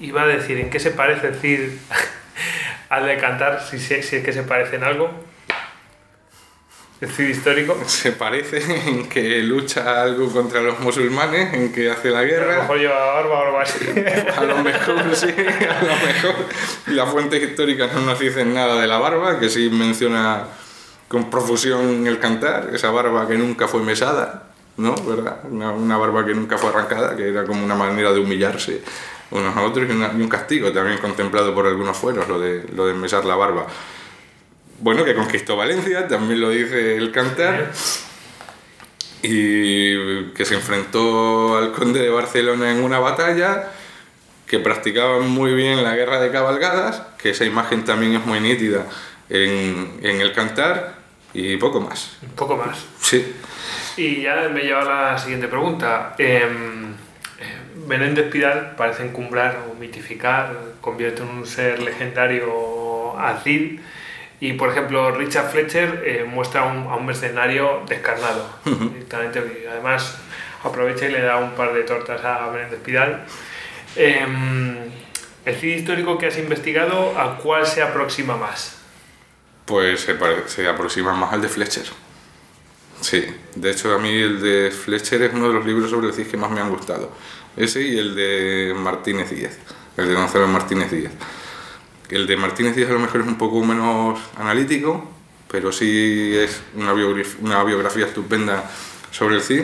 iba 0.00 0.22
a 0.22 0.26
decir, 0.26 0.58
¿en 0.58 0.70
qué 0.70 0.80
se 0.80 0.90
parece 0.90 1.28
el 1.28 1.34
Cid 1.36 1.60
al 2.88 3.06
de 3.06 3.16
cantar? 3.16 3.62
Si, 3.62 3.78
si, 3.78 3.94
es 3.94 4.10
que 4.10 4.32
se 4.32 4.42
parece 4.42 4.76
en 4.76 4.84
algo. 4.84 5.27
El 7.00 7.08
Cid 7.08 7.28
histórico. 7.28 7.76
Se 7.86 8.12
parece 8.12 8.60
en 8.88 9.08
que 9.08 9.42
lucha 9.42 10.02
algo 10.02 10.30
contra 10.30 10.60
los 10.60 10.80
musulmanes, 10.80 11.54
en 11.54 11.72
que 11.72 11.90
hace 11.90 12.10
la 12.10 12.22
guerra. 12.24 12.54
A 12.54 12.56
lo 12.56 12.62
mejor 12.62 12.78
lleva 12.78 13.14
barba 13.14 13.38
o 13.38 13.46
algo 13.46 13.60
así. 13.60 13.84
A 14.36 14.44
lo 14.44 14.58
mejor, 14.58 15.16
sí, 15.16 15.26
a 15.28 15.82
lo 15.82 16.06
mejor. 16.06 16.34
Las 16.88 17.08
fuentes 17.10 17.42
históricas 17.42 17.92
no 17.94 18.00
nos 18.00 18.18
dicen 18.18 18.52
nada 18.52 18.80
de 18.80 18.86
la 18.86 18.98
barba, 18.98 19.38
que 19.38 19.48
sí 19.48 19.70
menciona 19.70 20.44
con 21.08 21.30
profusión 21.30 22.06
el 22.06 22.18
cantar, 22.18 22.70
esa 22.72 22.90
barba 22.90 23.26
que 23.26 23.36
nunca 23.36 23.66
fue 23.66 23.82
mesada, 23.82 24.50
¿no? 24.76 24.94
¿verdad? 24.94 25.38
Una, 25.50 25.96
barba 25.96 26.24
que 26.24 26.34
nunca 26.34 26.58
fue 26.58 26.70
arrancada, 26.70 27.16
que 27.16 27.28
era 27.28 27.44
como 27.44 27.64
una 27.64 27.74
manera 27.74 28.12
de 28.12 28.20
humillarse 28.20 28.82
unos 29.30 29.56
a 29.56 29.62
otros 29.62 29.86
y, 29.88 29.92
un 29.92 30.28
castigo 30.28 30.72
también 30.72 30.98
contemplado 30.98 31.54
por 31.54 31.66
algunos 31.66 31.96
fueros, 31.96 32.28
lo 32.28 32.38
de, 32.38 32.64
lo 32.74 32.86
de 32.86 32.94
mesar 32.94 33.24
la 33.24 33.36
barba. 33.36 33.66
Bueno, 34.80 35.04
que 35.04 35.14
conquistó 35.14 35.56
Valencia, 35.56 36.06
también 36.06 36.40
lo 36.40 36.50
dice 36.50 36.96
el 36.96 37.10
cantar, 37.10 37.72
y 39.22 40.26
que 40.32 40.44
se 40.44 40.54
enfrentó 40.54 41.56
al 41.58 41.72
conde 41.72 42.00
de 42.00 42.10
Barcelona 42.10 42.70
en 42.70 42.82
una 42.82 42.98
batalla, 42.98 43.70
que 44.46 44.60
practicaba 44.60 45.20
muy 45.20 45.52
bien 45.52 45.82
la 45.82 45.94
guerra 45.96 46.20
de 46.20 46.30
cabalgadas, 46.30 47.02
que 47.18 47.30
esa 47.30 47.44
imagen 47.44 47.84
también 47.84 48.14
es 48.14 48.24
muy 48.24 48.40
nítida 48.40 48.86
en, 49.28 49.98
en 50.02 50.20
el 50.20 50.32
cantar, 50.32 50.94
y 51.34 51.56
poco 51.56 51.80
más. 51.80 52.16
Poco 52.36 52.56
más. 52.56 52.78
Sí. 53.00 53.34
Y 53.96 54.22
ya 54.22 54.48
me 54.48 54.62
lleva 54.62 54.82
a 54.82 55.12
la 55.12 55.18
siguiente 55.18 55.48
pregunta. 55.48 56.14
Eh, 56.18 56.46
Menéndez 57.86 58.30
Pidal 58.30 58.74
parece 58.76 59.04
encumbrar 59.04 59.58
o 59.68 59.74
mitificar, 59.74 60.56
convierte 60.80 61.22
en 61.22 61.28
un 61.28 61.46
ser 61.46 61.82
legendario 61.82 63.18
a 63.18 63.40
Cid. 63.42 63.80
Y 64.40 64.52
por 64.52 64.70
ejemplo, 64.70 65.10
Richard 65.10 65.50
Fletcher 65.50 66.02
eh, 66.06 66.24
muestra 66.24 66.64
un, 66.64 66.86
a 66.86 66.96
un 66.96 67.06
mercenario 67.06 67.82
descarnado. 67.88 68.48
directamente, 68.64 69.66
además, 69.70 70.18
aprovecha 70.62 71.06
y 71.06 71.12
le 71.12 71.22
da 71.22 71.36
un 71.38 71.52
par 71.52 71.74
de 71.74 71.82
tortas 71.82 72.24
a 72.24 72.50
Menéndez 72.52 72.80
Pidal. 72.80 73.24
Em, 73.96 74.76
el 75.44 75.54
Cid 75.56 75.78
histórico 75.78 76.18
que 76.18 76.26
has 76.26 76.38
investigado, 76.38 77.18
¿a 77.18 77.38
cuál 77.38 77.66
se 77.66 77.82
aproxima 77.82 78.36
más? 78.36 78.76
Pues 79.64 80.00
se, 80.00 80.16
se 80.46 80.68
aproxima 80.68 81.14
más 81.14 81.32
al 81.32 81.42
de 81.42 81.48
Fletcher. 81.48 81.86
Sí, 83.00 83.24
de 83.54 83.70
hecho 83.70 83.94
a 83.94 83.98
mí 83.98 84.10
el 84.10 84.40
de 84.40 84.70
Fletcher 84.70 85.22
es 85.22 85.32
uno 85.32 85.48
de 85.48 85.54
los 85.54 85.66
libros 85.66 85.90
sobre 85.90 86.08
el 86.08 86.14
CIS 86.14 86.28
que 86.28 86.36
más 86.36 86.50
me 86.50 86.60
han 86.60 86.70
gustado. 86.70 87.12
Ese 87.56 87.82
y 87.82 87.98
el 87.98 88.14
de 88.14 88.74
Martínez 88.76 89.30
Díez, 89.30 89.58
el 89.96 90.08
de 90.08 90.14
Gonzalo 90.14 90.48
Martínez 90.48 90.90
Díez. 90.90 91.10
El 92.10 92.26
de 92.26 92.36
Martínez 92.36 92.74
Díez 92.74 92.88
a 92.88 92.92
lo 92.92 92.98
mejor 93.00 93.20
es 93.20 93.26
un 93.26 93.36
poco 93.38 93.62
menos 93.64 94.18
analítico, 94.36 95.10
pero 95.50 95.72
sí 95.72 96.34
es 96.36 96.60
una 96.74 96.92
biografía, 96.92 97.36
una 97.40 97.64
biografía 97.64 98.06
estupenda 98.06 98.64
sobre 99.10 99.36
el 99.36 99.42
Cid. 99.42 99.62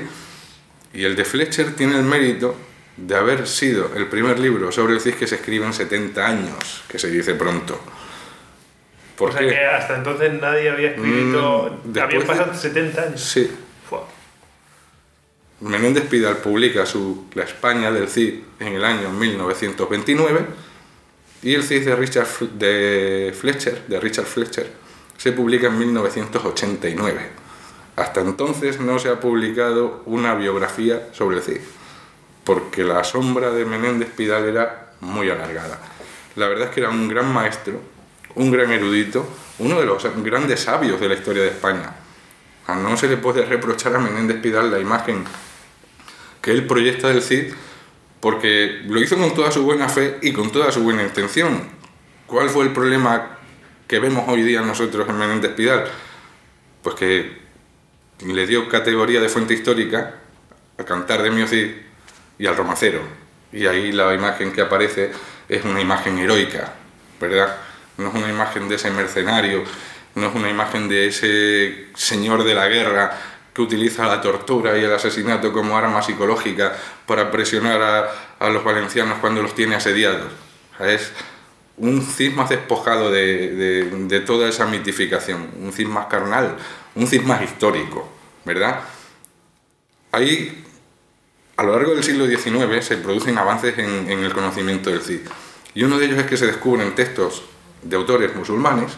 Y 0.93 1.05
el 1.05 1.17
de 1.17 1.25
Fletcher 1.25 1.75
tiene 1.75 1.97
el 1.97 2.05
mérito 2.05 2.55
de 2.97 3.17
haber 3.17 3.47
sido 3.49 3.91
el 3.97 4.07
primer 4.07 4.39
libro 4.39 4.71
sobre 4.71 4.95
el 4.95 5.01
Cid 5.01 5.15
que 5.15 5.27
se 5.27 5.37
escribe 5.37 5.67
en 5.67 5.73
70 5.73 6.27
años, 6.27 6.83
que 6.89 6.99
se 6.99 7.11
dice 7.11 7.35
pronto. 7.35 7.81
O 9.19 9.31
sea 9.31 9.41
que 9.41 9.65
hasta 9.65 9.97
entonces 9.97 10.33
nadie 10.41 10.69
había 10.71 10.91
escrito. 10.91 11.81
Mm, 11.85 11.99
habían 11.99 12.09
después 12.09 12.21
de- 12.21 12.27
pasado 12.27 12.55
70 12.55 13.03
años. 13.03 13.21
Sí, 13.23 13.51
Fua. 13.89 14.05
Menéndez 15.61 16.05
Pidal 16.09 16.39
publica 16.39 16.85
su 16.85 17.27
La 17.35 17.45
España 17.45 17.91
del 17.91 18.09
Cid 18.09 18.35
en 18.61 18.75
el 18.75 18.85
año 18.85 19.11
1929 19.11 20.41
y 21.45 21.55
el 21.55 21.63
Cid 21.63 21.85
de 21.85 21.95
Richard 21.95 22.27
de 22.55 23.35
Fletcher, 23.39 23.85
de 23.87 24.01
Richard 24.01 24.25
Fletcher, 24.25 24.67
se 25.19 25.31
publica 25.33 25.67
en 25.67 25.79
1989. 25.79 27.21
Hasta 27.97 28.23
entonces 28.23 28.81
no 28.81 28.99
se 28.99 29.11
ha 29.11 29.21
publicado 29.21 30.03
una 30.07 30.35
biografía 30.35 31.11
sobre 31.13 31.37
el 31.37 31.43
Cid, 31.43 31.61
porque 32.45 32.83
la 32.83 33.05
sombra 33.05 33.51
de 33.51 33.67
Menéndez 33.67 34.09
Pidal 34.11 34.45
era 34.45 34.95
muy 35.03 35.29
alargada. 35.29 35.79
La 36.37 36.49
verdad 36.49 36.69
es 36.69 36.75
que 36.75 36.81
era 36.81 36.89
un 36.89 37.09
gran 37.09 37.31
maestro, 37.31 37.79
un 38.37 38.51
gran 38.51 38.73
erudito, 38.73 39.29
uno 39.59 39.79
de 39.79 39.85
los 39.85 40.03
grandes 40.25 40.61
sabios 40.61 40.99
de 40.99 41.09
la 41.11 41.15
historia 41.15 41.43
de 41.43 41.51
España. 41.51 41.95
A 42.67 42.75
no 42.75 42.97
se 42.97 43.07
le 43.07 43.19
puede 43.19 43.45
reprochar 43.45 43.95
a 43.95 43.99
Menéndez 43.99 44.41
Pidal 44.41 44.71
la 44.71 44.79
imagen 44.79 45.25
que 46.41 46.53
él 46.53 46.67
proyecta 46.67 47.09
del 47.09 47.21
Cid 47.21 47.53
porque 48.25 48.81
lo 48.87 48.99
hizo 49.03 49.19
con 49.19 49.35
toda 49.35 49.51
su 49.51 49.65
buena 49.65 49.87
fe 49.87 50.17
y 50.23 50.33
con 50.33 50.51
toda 50.51 50.73
su 50.73 50.83
buena 50.83 51.03
intención. 51.03 51.69
¿Cuál 52.27 52.49
fue 52.49 52.65
el 52.65 52.73
problema 52.73 53.37
que 53.87 53.99
vemos 53.99 54.25
hoy 54.29 54.41
día 54.41 54.63
nosotros 54.63 55.07
en 55.07 55.19
Menéndez 55.19 55.53
Pidal? 55.53 55.85
Pues 56.81 56.95
que 56.95 57.37
le 58.25 58.47
dio 58.47 58.67
categoría 58.71 59.21
de 59.21 59.29
fuente 59.29 59.53
histórica 59.53 60.15
al 60.79 60.87
cantar 60.87 61.23
de 61.23 61.31
Mio 61.33 61.47
Cid 61.47 61.73
y 62.39 62.47
al 62.47 62.57
romancero. 62.57 63.01
Y 63.53 63.67
ahí 63.67 63.93
la 63.93 64.15
imagen 64.15 64.53
que 64.53 64.63
aparece 64.63 65.11
es 65.47 65.63
una 65.67 65.83
imagen 65.83 66.17
heroica, 66.17 66.73
¿verdad? 67.21 67.55
No 67.99 68.09
es 68.09 68.15
una 68.15 68.31
imagen 68.31 68.71
de 68.71 68.77
ese 68.77 68.91
mercenario, 68.91 69.65
no 70.15 70.29
es 70.29 70.35
una 70.35 70.49
imagen 70.49 70.89
de 70.89 71.09
ese 71.09 71.89
señor 71.95 72.43
de 72.45 72.55
la 72.55 72.69
guerra 72.69 73.21
que 73.55 73.63
utiliza 73.63 74.07
la 74.07 74.21
tortura 74.21 74.77
y 74.77 74.83
el 74.85 74.93
asesinato 74.93 75.53
como 75.53 75.79
arma 75.79 76.03
psicológica 76.03 76.77
para 77.07 77.31
presionar 77.31 77.81
a, 77.81 78.11
a 78.41 78.49
los 78.51 78.65
valencianos 78.65 79.19
cuando 79.21 79.41
los 79.43 79.55
tiene 79.55 79.77
asediados. 79.77 80.33
Es 80.81 81.13
un 81.77 82.03
Cid 82.03 82.33
más 82.35 82.51
despojado 82.51 83.11
de, 83.11 83.87
de- 84.09 84.21
toda 84.21 84.49
esa 84.49 84.67
mitificación, 84.67 85.51
un 85.61 85.73
Cid 85.73 85.87
más 85.87 86.07
carnal, 86.07 86.57
un 86.97 87.07
Cid 87.07 87.23
más 87.23 87.43
histórico, 87.43 88.09
¿verdad? 88.45 88.81
Ahí, 90.13 90.65
a 91.57 91.63
lo 91.63 91.73
largo 91.77 91.95
del 91.95 92.05
siglo 92.05 92.27
XIX, 92.27 92.85
se 92.85 92.97
producen 92.97 93.39
avances 93.39 93.79
en, 93.79 94.11
en 94.11 94.25
el 94.25 94.33
conocimiento 94.33 94.91
del 94.91 95.01
Cid. 95.01 95.21
Y 95.75 95.83
uno 95.85 95.99
de 95.99 96.07
ellos 96.07 96.19
es 96.19 96.27
que 96.27 96.37
se 96.37 96.47
descubren 96.47 96.95
textos 96.95 97.43
de 97.83 97.97
autores 97.97 98.35
musulmanes 98.35 98.93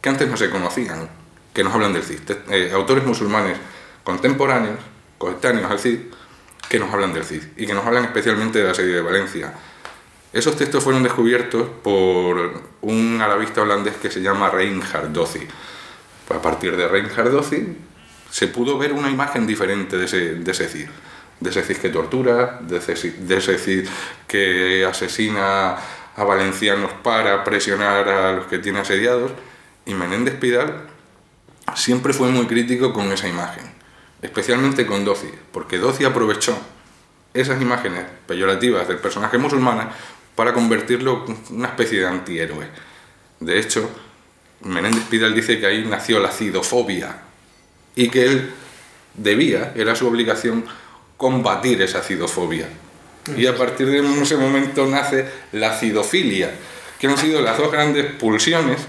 que 0.00 0.08
antes 0.08 0.28
no 0.28 0.36
se 0.36 0.50
conocían, 0.50 1.08
que 1.54 1.62
nos 1.62 1.72
hablan 1.74 1.92
del 1.92 2.02
Cid. 2.02 2.18
Eh, 2.50 2.70
autores 2.74 3.04
musulmanes 3.04 3.58
contemporáneos, 4.10 4.80
coetáneos 5.18 5.70
al 5.70 5.78
Cid, 5.78 6.00
que 6.68 6.80
nos 6.80 6.92
hablan 6.92 7.12
del 7.12 7.24
Cid 7.24 7.44
y 7.56 7.64
que 7.64 7.74
nos 7.74 7.86
hablan 7.86 8.04
especialmente 8.04 8.58
de 8.58 8.64
la 8.66 8.74
serie 8.74 8.94
de 8.94 9.00
Valencia. 9.00 9.52
Esos 10.32 10.56
textos 10.56 10.82
fueron 10.82 11.04
descubiertos 11.04 11.68
por 11.82 12.62
un 12.80 13.20
arabista 13.22 13.62
holandés 13.62 13.94
que 13.96 14.10
se 14.10 14.20
llama 14.20 14.50
Reinhard 14.50 15.12
Dossi. 15.12 15.46
Pues 16.26 16.38
a 16.40 16.42
partir 16.42 16.76
de 16.76 16.88
Reinhard 16.88 17.30
Dossi 17.30 17.76
se 18.30 18.48
pudo 18.48 18.78
ver 18.78 18.92
una 18.92 19.10
imagen 19.10 19.46
diferente 19.46 19.96
de 19.96 20.06
ese, 20.06 20.34
de 20.34 20.50
ese 20.50 20.68
Cid. 20.68 20.88
De 21.38 21.50
ese 21.50 21.62
Cid 21.62 21.76
que 21.76 21.90
tortura, 21.90 22.58
de 22.62 22.78
ese, 22.78 23.12
de 23.12 23.36
ese 23.36 23.58
Cid 23.58 23.88
que 24.26 24.84
asesina 24.84 25.76
a 26.16 26.24
valencianos 26.24 26.90
para 27.04 27.44
presionar 27.44 28.08
a 28.08 28.32
los 28.32 28.46
que 28.46 28.58
tiene 28.58 28.80
asediados. 28.80 29.30
Y 29.86 29.94
Menéndez 29.94 30.34
Pidal 30.34 30.90
siempre 31.74 32.12
fue 32.12 32.28
muy 32.28 32.46
crítico 32.46 32.92
con 32.92 33.10
esa 33.12 33.28
imagen, 33.28 33.69
especialmente 34.22 34.86
con 34.86 35.04
Dossi, 35.04 35.30
porque 35.52 35.78
Dossi 35.78 36.04
aprovechó 36.04 36.56
esas 37.32 37.60
imágenes 37.60 38.04
peyorativas 38.26 38.88
del 38.88 38.98
personaje 38.98 39.38
musulmán 39.38 39.90
para 40.34 40.52
convertirlo 40.52 41.24
en 41.28 41.56
una 41.56 41.68
especie 41.68 42.00
de 42.00 42.06
antihéroe. 42.06 42.66
De 43.40 43.58
hecho, 43.58 43.88
Menéndez 44.62 45.04
Pidal 45.04 45.34
dice 45.34 45.58
que 45.58 45.66
ahí 45.66 45.84
nació 45.84 46.20
la 46.20 46.30
cidofobia 46.30 47.22
y 47.94 48.08
que 48.08 48.26
él 48.26 48.50
debía, 49.14 49.72
era 49.74 49.94
su 49.94 50.06
obligación, 50.06 50.64
combatir 51.16 51.80
esa 51.82 52.02
cidofobia. 52.02 52.68
Y 53.36 53.46
a 53.46 53.56
partir 53.56 53.86
de 53.86 54.22
ese 54.22 54.36
momento 54.36 54.86
nace 54.86 55.26
la 55.52 55.76
cidofilia, 55.78 56.50
que 56.98 57.06
han 57.06 57.16
sido 57.16 57.40
las 57.40 57.58
dos 57.58 57.70
grandes 57.70 58.06
pulsiones 58.14 58.80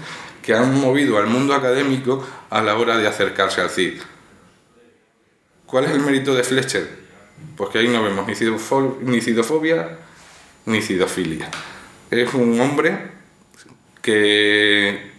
que 0.42 0.54
han 0.54 0.78
movido 0.80 1.18
al 1.18 1.26
mundo 1.26 1.54
académico 1.54 2.26
a 2.50 2.62
la 2.62 2.76
hora 2.76 2.96
de 2.96 3.06
acercarse 3.06 3.60
al 3.60 3.70
CID. 3.70 4.00
¿Cuál 5.72 5.86
es 5.86 5.92
el 5.92 6.00
mérito 6.00 6.34
de 6.34 6.44
Fletcher? 6.44 6.86
Pues 7.56 7.70
que 7.70 7.78
ahí 7.78 7.88
no 7.88 8.02
vemos 8.02 8.26
ni, 8.26 8.34
cidofo- 8.34 8.98
ni 9.00 9.22
cidofobia 9.22 9.96
ni 10.66 10.82
cidofilia. 10.82 11.48
Es 12.10 12.34
un 12.34 12.60
hombre 12.60 12.98
que 14.02 15.12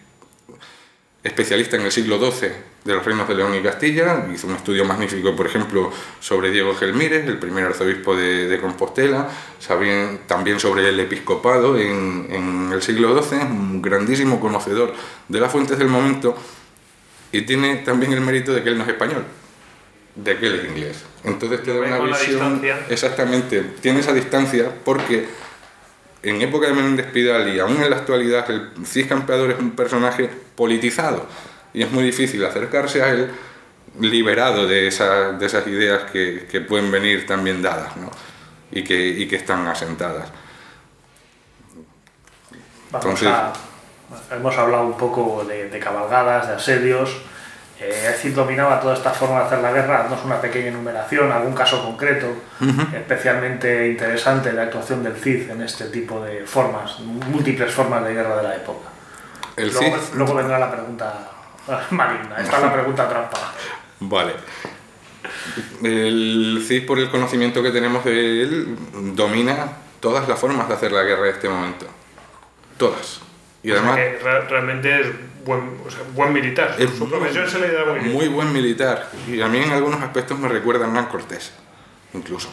especialista 1.24 1.78
en 1.78 1.82
el 1.82 1.91
siglo 1.91 2.20
XII 2.20 2.49
de 2.84 2.93
los 2.93 3.04
reinos 3.04 3.28
de 3.28 3.34
León 3.34 3.56
y 3.56 3.64
Castilla, 3.64 4.28
hizo 4.32 4.45
un 4.45 4.54
estudio 4.54 4.86
magnífico, 4.86 5.36
por 5.36 5.47
ejemplo, 5.47 5.91
sobre 6.20 6.51
Diego 6.51 6.76
Gelmírez, 6.76 7.26
el 7.26 7.39
primer 7.39 7.66
arzobispo 7.66 8.16
de, 8.16 8.60
Compostela, 8.62 9.28
también 10.28 10.60
sobre 10.60 10.88
el 10.88 10.99
episcopado 10.99 11.80
en, 11.80 12.28
en 12.30 12.70
el 12.72 12.84
siglo 12.84 13.20
XII, 13.20 13.39
un 13.39 13.82
grandísimo 13.82 14.39
conocedor 14.39 14.93
de 15.28 15.39
las 15.39 15.51
fuentes 15.51 15.80
del 15.80 15.88
momento, 15.88 16.38
y 17.32 17.41
tiene 17.41 17.78
también 17.78 18.14
el 18.14 18.22
mérito 18.22 18.54
de 18.54 18.62
que 18.62 18.70
él 18.70 18.78
no 18.78 18.84
es 18.84 18.89
español, 18.89 19.26
de 20.16 20.36
es 20.36 20.66
inglés. 20.66 21.03
Entonces 21.24 21.64
te 21.64 21.74
da 21.74 21.80
una 21.80 21.97
visión... 21.99 22.61
Exactamente, 22.89 23.61
tiene 23.82 23.99
esa 24.01 24.14
distancia 24.14 24.72
porque 24.84 25.28
en 26.22 26.41
época 26.41 26.68
de 26.68 26.74
Menéndez 26.74 27.07
Pidal 27.11 27.53
y 27.53 27.59
aún 27.59 27.82
en 27.82 27.89
la 27.89 27.97
actualidad, 27.97 28.49
el 28.51 28.72
Cid 28.86 29.07
Campeador 29.09 29.51
es 29.51 29.59
un 29.59 29.72
personaje 29.72 30.30
politizado 30.55 31.28
y 31.74 31.82
es 31.84 31.91
muy 31.91 32.03
difícil 32.03 32.43
acercarse 32.45 33.01
a 33.01 33.09
él 33.09 33.30
liberado 33.99 34.68
de, 34.68 34.88
esa- 34.88 35.34
de 35.34 35.45
esas 35.45 35.66
ideas 35.68 36.09
que, 36.11 36.47
que 36.49 36.61
pueden 36.61 36.91
venir 36.91 37.26
también 37.26 37.61
dadas 37.61 37.95
¿no? 37.97 38.09
y, 38.72 38.84
que, 38.84 39.07
y 39.07 39.28
que 39.28 39.36
están 39.36 39.66
asentadas. 39.68 40.30
Vamos 42.91 43.05
Entonces- 43.22 43.28
a- 43.28 43.53
hemos 44.36 44.55
hablado 44.57 44.86
un 44.86 44.97
poco 44.97 45.43
de, 45.45 45.70
de 45.70 45.80
cabalgadas, 45.80 46.47
de 46.47 46.53
asedios. 46.53 47.09
Eh, 47.80 48.08
el 48.08 48.14
Cid 48.14 48.36
dominaba 48.36 48.80
toda 48.80 48.94
esta 48.94 49.12
forma 49.12 49.40
de 49.40 49.46
hacer 49.46 49.60
la 49.60 49.72
guerra. 49.72 50.04
Haznos 50.04 50.24
una 50.24 50.40
pequeña 50.40 50.68
enumeración, 50.68 51.32
algún 51.32 51.54
caso 51.54 51.84
concreto 51.84 52.28
especialmente 52.94 53.88
interesante 53.88 54.52
de 54.52 54.62
actuación 54.62 55.04
del 55.04 55.16
Cid 55.16 55.50
en 55.50 55.62
este 55.62 55.86
tipo 55.86 56.24
de 56.24 56.46
formas, 56.46 57.00
múltiples 57.00 57.72
formas 57.72 58.04
de 58.06 58.14
guerra 58.14 58.38
de 58.38 58.44
la 58.44 58.56
época. 58.56 58.90
El 59.56 59.72
Luego, 59.72 59.98
Cid, 59.98 60.16
luego 60.16 60.36
vendrá 60.36 60.60
la 60.60 60.72
pregunta 60.72 61.32
maligna. 61.92 62.38
Esta 62.40 62.58
es 62.58 62.64
la 62.64 62.74
pregunta 62.74 63.10
trampa. 63.10 63.38
Vale. 64.00 64.34
El 65.84 66.64
Cid, 66.66 66.86
por 66.86 67.00
el 67.00 67.10
conocimiento 67.10 67.62
que 67.62 67.72
tenemos 67.72 68.06
de 68.06 68.44
él, 68.44 68.78
domina 69.16 69.68
todas 70.00 70.28
las 70.28 70.40
formas 70.40 70.68
de 70.68 70.76
hacer 70.76 70.92
la 70.92 71.04
guerra 71.04 71.28
en 71.30 71.34
este 71.34 71.50
momento. 71.50 71.86
Todas. 72.78 73.22
Y 73.64 73.72
O 73.72 73.76
sea 73.76 73.82
además, 73.93 73.97
que 73.97 74.49
realmente 74.49 75.01
es 75.01 75.07
buen, 75.45 75.61
o 75.86 75.89
sea, 75.89 76.01
buen 76.14 76.34
militar. 76.34 76.76
Es 76.78 76.89
Su 76.91 77.05
muy- 77.07 77.18
profesión 77.18 77.49
se 77.49 77.59
le 77.59 77.72
da 77.72 77.86
muy 77.86 77.99
bien. 77.99 78.11
muy 78.14 78.28
buen 78.28 78.51
militar. 78.53 79.09
Y 79.28 79.39
a 79.41 79.47
mí 79.47 79.57
en 79.59 79.72
algunos 79.72 80.01
aspectos 80.01 80.38
me 80.38 80.47
recuerda 80.49 80.86
a 80.86 80.88
Hernán 80.88 81.05
Cortés, 81.05 81.51
incluso. 82.14 82.49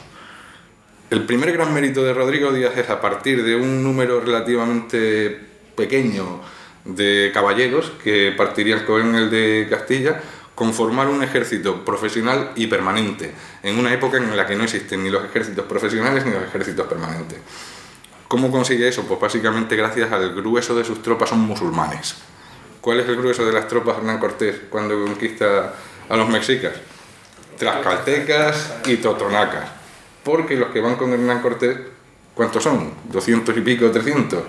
El 1.10 1.24
primer 1.26 1.50
gran 1.52 1.74
mérito 1.74 2.04
de 2.04 2.14
Rodrigo 2.14 2.52
Díaz 2.52 2.76
es 2.78 2.88
a 2.88 3.00
partir 3.00 3.42
de 3.42 3.56
un 3.56 3.82
número 3.82 4.20
relativamente 4.20 5.40
pequeño 5.76 6.40
de 6.84 7.30
caballeros 7.34 7.92
que 8.02 8.32
partirían 8.36 8.84
con 8.86 9.14
el 9.16 9.28
de 9.30 9.66
Castilla, 9.68 10.20
conformar 10.54 11.08
un 11.08 11.22
ejército 11.22 11.84
profesional 11.84 12.52
y 12.54 12.66
permanente, 12.68 13.32
en 13.62 13.78
una 13.78 13.92
época 13.92 14.18
en 14.18 14.36
la 14.36 14.46
que 14.46 14.54
no 14.54 14.64
existen 14.64 15.02
ni 15.02 15.10
los 15.10 15.24
ejércitos 15.24 15.64
profesionales 15.66 16.24
ni 16.24 16.32
los 16.32 16.42
ejércitos 16.44 16.86
permanentes. 16.86 17.38
¿Cómo 18.30 18.52
consigue 18.52 18.86
eso? 18.86 19.02
Pues 19.08 19.18
básicamente 19.18 19.74
gracias 19.74 20.12
al 20.12 20.32
grueso 20.32 20.76
de 20.76 20.84
sus 20.84 21.02
tropas 21.02 21.30
son 21.30 21.40
musulmanes. 21.40 22.14
¿Cuál 22.80 23.00
es 23.00 23.08
el 23.08 23.16
grueso 23.16 23.44
de 23.44 23.52
las 23.52 23.66
tropas 23.66 23.98
Hernán 23.98 24.20
Cortés 24.20 24.54
cuando 24.70 25.04
conquista 25.04 25.74
a 26.08 26.16
los 26.16 26.28
mexicas? 26.28 26.74
Tlaxcaltecas 27.58 28.74
y 28.86 28.98
totonacas. 28.98 29.64
Porque 30.22 30.54
los 30.54 30.68
que 30.68 30.80
van 30.80 30.94
con 30.94 31.12
Hernán 31.12 31.42
Cortés, 31.42 31.76
¿cuántos 32.32 32.62
son? 32.62 32.92
¿200 33.12 33.58
y 33.58 33.62
pico, 33.62 33.90
300? 33.90 34.44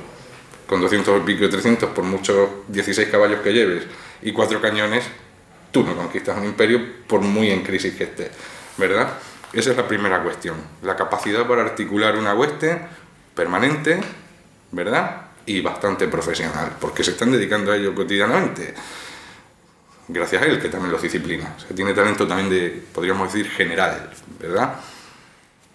Con 0.68 0.80
200 0.80 1.20
y 1.20 1.26
pico, 1.26 1.50
300, 1.50 1.90
por 1.90 2.04
muchos 2.04 2.50
16 2.68 3.08
caballos 3.10 3.40
que 3.40 3.52
lleves 3.52 3.86
y 4.22 4.32
cuatro 4.32 4.62
cañones, 4.62 5.06
tú 5.72 5.84
no 5.84 5.96
conquistas 5.96 6.38
un 6.38 6.46
imperio 6.46 6.80
por 7.08 7.22
muy 7.22 7.50
en 7.50 7.64
crisis 7.64 7.96
que 7.96 8.04
esté, 8.04 8.30
¿verdad? 8.78 9.14
Esa 9.54 9.72
es 9.72 9.78
la 9.78 9.88
primera 9.88 10.22
cuestión, 10.22 10.56
la 10.84 10.96
capacidad 10.96 11.48
para 11.48 11.64
articular 11.64 12.16
una 12.16 12.36
hueste 12.36 12.80
permanente, 13.36 14.00
¿verdad? 14.72 15.22
Y 15.46 15.62
bastante 15.62 16.08
profesional, 16.08 16.74
porque 16.80 17.04
se 17.04 17.12
están 17.12 17.32
dedicando 17.32 17.72
a 17.72 17.76
ello 17.76 17.94
cotidianamente. 17.96 18.74
Gracias 20.08 20.42
a 20.42 20.46
él, 20.46 20.62
que 20.62 20.70
también 20.70 20.92
los 20.92 21.02
disciplina. 21.02 21.56
O 21.70 21.74
tiene 21.74 21.94
talento 21.94 22.28
también 22.28 22.50
de, 22.50 22.84
podríamos 22.94 23.32
decir, 23.32 23.50
general, 23.50 24.12
¿verdad? 24.40 24.76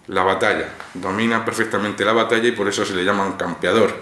La 0.07 0.23
batalla. 0.23 0.69
Domina 0.93 1.43
perfectamente 1.43 2.05
la 2.05 2.13
batalla 2.13 2.47
y 2.47 2.51
por 2.51 2.67
eso 2.67 2.85
se 2.85 2.93
le 2.93 3.03
llama 3.03 3.25
un 3.25 3.33
campeador. 3.33 4.01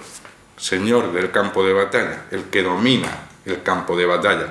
Señor 0.58 1.12
del 1.12 1.32
campo 1.32 1.66
de 1.66 1.74
batalla, 1.74 2.26
el 2.32 2.45
que 2.45 2.64
domina 2.64 3.10
el 3.45 3.62
campo 3.64 3.97
de 3.97 4.06
batalla. 4.06 4.47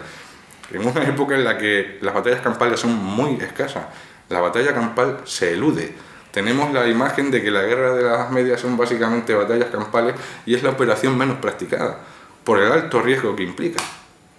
En 0.73 0.87
una 0.87 1.05
época 1.05 1.35
en 1.35 1.45
la 1.45 1.59
que 1.59 1.99
las 2.01 2.15
batallas 2.15 2.41
campales 2.41 2.81
son 2.81 2.95
muy 2.95 3.37
escasas, 3.37 3.85
la 4.29 4.41
batalla 4.41 4.73
campal 4.73 5.21
se 5.25 5.53
elude. 5.53 5.95
Tenemos 6.35 6.72
la 6.72 6.89
imagen 6.89 7.30
de 7.30 7.41
que 7.45 7.53
la 7.53 7.62
guerra 7.62 7.95
de 7.95 8.03
las 8.03 8.28
medias 8.32 8.61
son 8.61 8.76
básicamente 8.76 9.32
batallas 9.35 9.68
campales 9.70 10.16
y 10.45 10.57
es 10.57 10.64
la 10.64 10.70
operación 10.70 11.16
menos 11.16 11.37
practicada, 11.39 12.01
por 12.43 12.61
el 12.61 12.72
alto 12.72 13.01
riesgo 13.01 13.37
que 13.37 13.45
implica. 13.45 13.80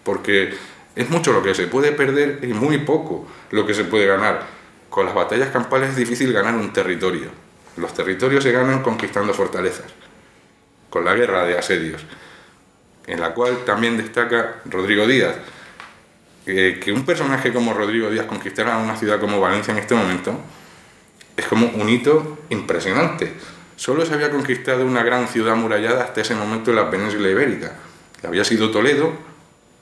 Porque 0.03 0.53
es 0.93 1.09
mucho 1.09 1.31
lo 1.31 1.41
que 1.41 1.55
se 1.55 1.67
puede 1.67 1.93
perder 1.93 2.39
y 2.43 2.47
muy 2.47 2.79
poco 2.79 3.25
lo 3.51 3.65
que 3.65 3.73
se 3.73 3.85
puede 3.85 4.07
ganar. 4.07 4.41
Con 4.89 5.05
las 5.05 5.15
batallas 5.15 5.51
campales 5.51 5.91
es 5.91 5.95
difícil 5.95 6.33
ganar 6.33 6.55
un 6.55 6.73
territorio. 6.73 7.29
Los 7.77 7.93
territorios 7.93 8.43
se 8.43 8.51
ganan 8.51 8.83
conquistando 8.83 9.33
fortalezas, 9.33 9.85
con 10.89 11.05
la 11.05 11.13
guerra 11.13 11.45
de 11.45 11.57
asedios 11.57 12.05
en 13.07 13.21
la 13.21 13.33
cual 13.33 13.63
también 13.65 13.97
destaca 13.97 14.55
Rodrigo 14.65 15.07
Díaz. 15.07 15.35
que 16.43 16.91
un 16.93 17.05
personaje 17.05 17.53
como 17.53 17.73
Rodrigo 17.73 18.09
Díaz 18.09 18.25
conquistara 18.25 18.79
una 18.79 18.97
ciudad 18.97 19.19
como 19.19 19.39
Valencia 19.39 19.71
en 19.71 19.77
este 19.77 19.95
momento 19.95 20.37
es 21.37 21.45
como 21.47 21.67
un 21.67 21.89
hito 21.89 22.39
impresionante. 22.49 23.33
Solo 23.75 24.05
se 24.05 24.13
había 24.13 24.31
conquistado 24.31 24.85
una 24.85 25.03
gran 25.03 25.27
ciudad 25.27 25.55
murallada 25.55 26.03
hasta 26.03 26.21
ese 26.21 26.35
momento 26.35 26.71
en 26.71 26.77
la 26.77 26.89
península 26.89 27.29
ibérica, 27.29 27.73
que 28.19 28.27
había 28.27 28.43
sido 28.43 28.71
Toledo, 28.71 29.13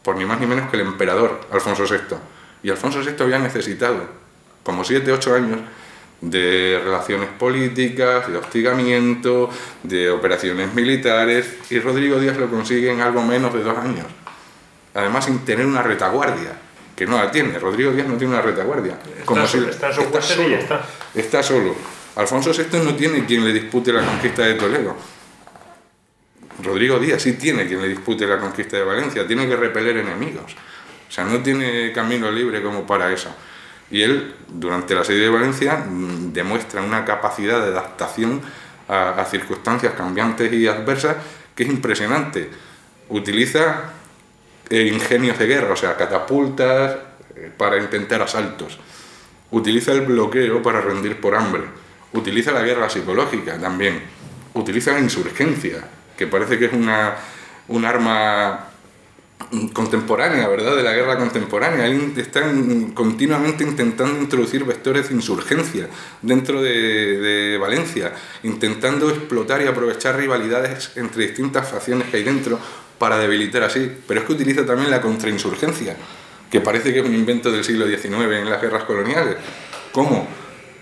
por 0.03 0.15
ni 0.17 0.25
más 0.25 0.39
ni 0.39 0.47
menos 0.47 0.69
que 0.69 0.77
el 0.77 0.87
emperador 0.87 1.41
Alfonso 1.51 1.83
VI. 1.83 2.15
Y 2.63 2.69
Alfonso 2.69 3.01
VI 3.01 3.23
había 3.23 3.39
necesitado 3.39 4.23
como 4.63 4.83
7, 4.83 5.11
8 5.11 5.35
años 5.35 5.59
de 6.21 6.79
relaciones 6.83 7.29
políticas, 7.37 8.31
de 8.31 8.37
hostigamiento, 8.37 9.49
de 9.83 10.09
operaciones 10.09 10.73
militares, 10.73 11.57
y 11.69 11.79
Rodrigo 11.79 12.19
Díaz 12.19 12.37
lo 12.37 12.49
consigue 12.49 12.91
en 12.91 13.01
algo 13.01 13.21
menos 13.21 13.53
de 13.53 13.61
dos 13.61 13.77
años. 13.77 14.05
Además, 14.93 15.25
sin 15.25 15.39
tener 15.39 15.65
una 15.65 15.83
retaguardia, 15.83 16.51
que 17.05 17.11
no 17.11 17.17
la 17.17 17.29
tiene. 17.29 17.59
Rodrigo 17.59 17.91
Díaz 17.91 18.07
no 18.07 18.15
tiene 18.15 18.33
una 18.33 18.41
retaguardia. 18.41 18.93
Está, 18.93 19.25
como 19.25 19.45
si, 19.45 19.57
está, 19.57 19.89
está 19.89 20.21
solo, 20.21 20.49
y 20.49 20.53
está. 20.53 20.85
está 21.13 21.43
solo. 21.43 21.75
Alfonso 22.15 22.51
VI 22.51 22.79
no 22.83 22.95
tiene 22.95 23.25
quien 23.25 23.43
le 23.43 23.51
dispute 23.51 23.91
la 23.91 24.05
conquista 24.05 24.43
de 24.43 24.53
Toledo. 24.53 24.95
Rodrigo 26.63 26.99
Díaz 26.99 27.21
sí 27.21 27.33
tiene 27.33 27.67
quien 27.67 27.81
le 27.81 27.89
dispute 27.89 28.25
la 28.25 28.39
conquista 28.39 28.77
de 28.77 28.83
Valencia, 28.83 29.27
tiene 29.27 29.47
que 29.47 29.55
repeler 29.55 29.97
enemigos. 29.97 30.55
O 31.09 31.11
sea, 31.11 31.25
no 31.25 31.39
tiene 31.41 31.91
camino 31.91 32.31
libre 32.31 32.61
como 32.61 32.87
para 32.87 33.11
eso. 33.11 33.35
Y 33.91 34.01
él, 34.01 34.35
durante 34.47 34.95
la 34.95 35.03
serie 35.03 35.23
de 35.23 35.29
Valencia, 35.29 35.75
mm, 35.75 36.31
demuestra 36.31 36.81
una 36.81 37.03
capacidad 37.03 37.61
de 37.61 37.67
adaptación 37.67 38.41
a, 38.87 39.25
circunstancias 39.29 39.93
cambiantes 39.93 40.53
y 40.53 40.67
adversas 40.67 41.17
que 41.55 41.63
es 41.63 41.69
impresionante. 41.69 42.49
Utiliza 43.09 43.91
ingenios 44.69 45.37
de 45.39 45.47
guerra, 45.47 45.73
o 45.73 45.75
sea, 45.75 45.95
catapultas 45.95 46.97
eh, 47.35 47.51
para 47.55 47.77
intentar 47.77 48.21
asaltos. 48.21 48.79
Utiliza 49.51 49.91
el 49.91 50.01
bloqueo 50.01 50.61
para 50.61 50.81
rendir 50.81 51.19
por 51.21 51.35
hambre. 51.35 51.63
Utiliza 52.13 52.51
la 52.51 52.63
guerra 52.63 52.89
psicológica 52.89 53.57
también. 53.59 54.01
Utiliza 54.53 54.93
la 54.93 54.99
insurgencia, 54.99 55.87
que 56.17 56.27
parece 56.27 56.57
que 56.57 56.65
es 56.65 56.73
una, 56.73 57.15
un 57.67 57.85
arma 57.85 58.69
contemporánea, 59.73 60.47
¿verdad? 60.47 60.75
De 60.75 60.83
la 60.83 60.93
guerra 60.93 61.17
contemporánea. 61.17 61.87
Están 62.17 62.91
continuamente 62.91 63.63
intentando 63.63 64.19
introducir 64.19 64.63
vectores 64.63 65.09
de 65.09 65.15
insurgencia 65.15 65.87
dentro 66.21 66.61
de, 66.61 67.57
Valencia, 67.59 68.13
intentando 68.43 69.09
explotar 69.09 69.61
y 69.61 69.67
aprovechar 69.67 70.17
rivalidades 70.17 70.91
entre 70.95 71.27
distintas 71.27 71.69
facciones 71.69 72.09
que 72.09 72.17
hay 72.17 72.23
dentro 72.23 72.59
para 73.03 73.17
debilitar 73.17 73.63
así. 73.63 73.91
Pero 74.07 74.21
es 74.21 74.25
que 74.25 74.31
utiliza 74.31 74.65
también 74.65 74.89
la 74.89 75.01
contrainsurgencia, 75.01 75.97
que 76.49 76.61
parece 76.61 76.93
que 76.93 76.99
es 76.99 77.05
un 77.05 77.13
invento 77.13 77.51
del 77.51 77.65
siglo 77.65 77.85
XIX 77.85 78.13
en 78.13 78.49
las 78.49 78.61
guerras 78.61 78.85
coloniales. 78.85 79.35
¿Cómo? 79.91 80.25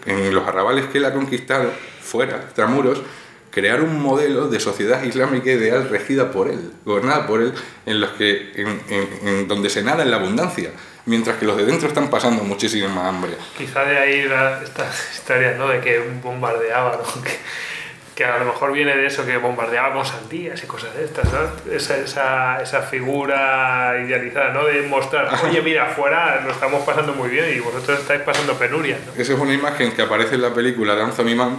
En 0.05 0.32
los 0.32 0.47
arrabales 0.47 0.86
que 0.86 0.99
él 0.99 1.05
ha 1.05 1.13
conquistado, 1.13 1.72
fuera, 1.99 2.36
extramuros, 2.36 3.01
crear 3.49 3.82
un 3.82 3.99
modelo 3.99 4.49
de 4.49 4.59
sociedad 4.59 5.01
islámica 5.01 5.49
ideal 5.49 5.89
regida 5.89 6.30
por 6.30 6.47
él, 6.47 6.74
gobernada 6.86 7.26
por 7.26 7.41
él, 7.41 7.55
en 7.88 7.99
los 7.99 8.11
que 8.11 8.51
en, 8.55 9.47
donde 9.47 9.72
se 9.72 9.82
nada 9.82 10.03
en 10.03 10.11
la 10.11 10.17
abundancia, 10.17 10.69
mientras 11.07 11.38
que 11.38 11.45
los 11.47 11.57
de 11.57 11.65
dentro 11.65 11.88
están 11.88 12.11
pasando 12.11 12.43
muchísima 12.43 13.07
hambre. 13.07 13.32
Quizá 13.57 13.84
de 13.84 13.97
ahí 13.97 14.32
estas 14.63 15.11
historias, 15.15 15.57
¿no? 15.57 15.67
De 15.69 15.82
que 15.82 15.99
bombardeaba, 16.22 17.01
¿no? 17.03 17.22
Que, 18.22 18.28
a 18.28 18.38
lo 18.38 18.45
mejor 18.45 18.72
viene 18.72 18.95
de 18.95 19.07
eso, 19.07 19.26
que 19.26 19.38
bombardeaba 19.38 19.93
con 19.93 20.05
sandías 20.05 20.63
y 20.63 20.67
cosas 20.67 20.95
de 20.95 21.05
estas, 21.05 21.26
¿no? 21.34 21.74
Esa, 21.74 21.97
esa, 21.97 22.61
esa 22.61 22.82
figura 22.84 23.99
idealizada, 24.05 24.53
¿no? 24.53 24.65
De 24.65 24.84
mostrar, 24.84 25.28
oye, 25.43 25.61
mira, 25.61 25.86
afuera 25.86 26.41
lo 26.45 26.51
estamos 26.51 26.84
pasando 26.84 27.13
muy 27.13 27.30
bien 27.30 27.45
y 27.55 27.59
vosotros 27.59 27.99
estáis 27.99 28.22
pasando 28.22 28.53
penurias, 28.53 28.99
¿no? 29.05 29.19
Esa 29.19 29.34
es 29.34 29.39
una 29.39 29.53
imagen 29.53 29.93
que 29.93 30.03
aparece 30.03 30.36
en 30.36 30.43
la 30.43 30.53
película 30.53 30.95
de 30.95 31.01
Anthony 31.01 31.36
Mann, 31.36 31.57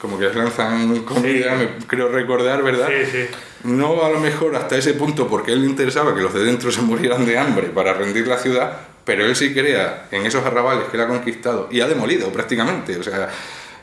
como 0.00 0.18
que 0.18 0.26
les 0.26 0.36
lanzan 0.36 1.00
comida, 1.00 1.56
me 1.56 1.84
creo 1.86 2.08
recordar, 2.08 2.62
¿verdad? 2.62 2.88
Sí, 2.88 3.10
sí. 3.10 3.26
No 3.64 4.04
a 4.04 4.10
lo 4.10 4.20
mejor 4.20 4.54
hasta 4.54 4.76
ese 4.76 4.94
punto, 4.94 5.26
porque 5.26 5.52
él 5.52 5.62
le 5.62 5.66
interesaba 5.66 6.14
que 6.14 6.20
los 6.20 6.32
de 6.32 6.44
dentro 6.44 6.70
se 6.70 6.80
murieran 6.80 7.26
de 7.26 7.38
hambre 7.38 7.68
para 7.68 7.92
rendir 7.92 8.28
la 8.28 8.38
ciudad, 8.38 8.72
pero 9.04 9.24
él 9.24 9.34
sí 9.34 9.52
crea 9.52 10.06
en 10.12 10.26
esos 10.26 10.44
arrabales 10.44 10.84
que 10.90 10.96
él 10.96 11.02
ha 11.02 11.08
conquistado 11.08 11.68
y 11.72 11.80
ha 11.80 11.88
demolido 11.88 12.30
prácticamente, 12.30 12.96
o 12.96 13.02
sea, 13.02 13.30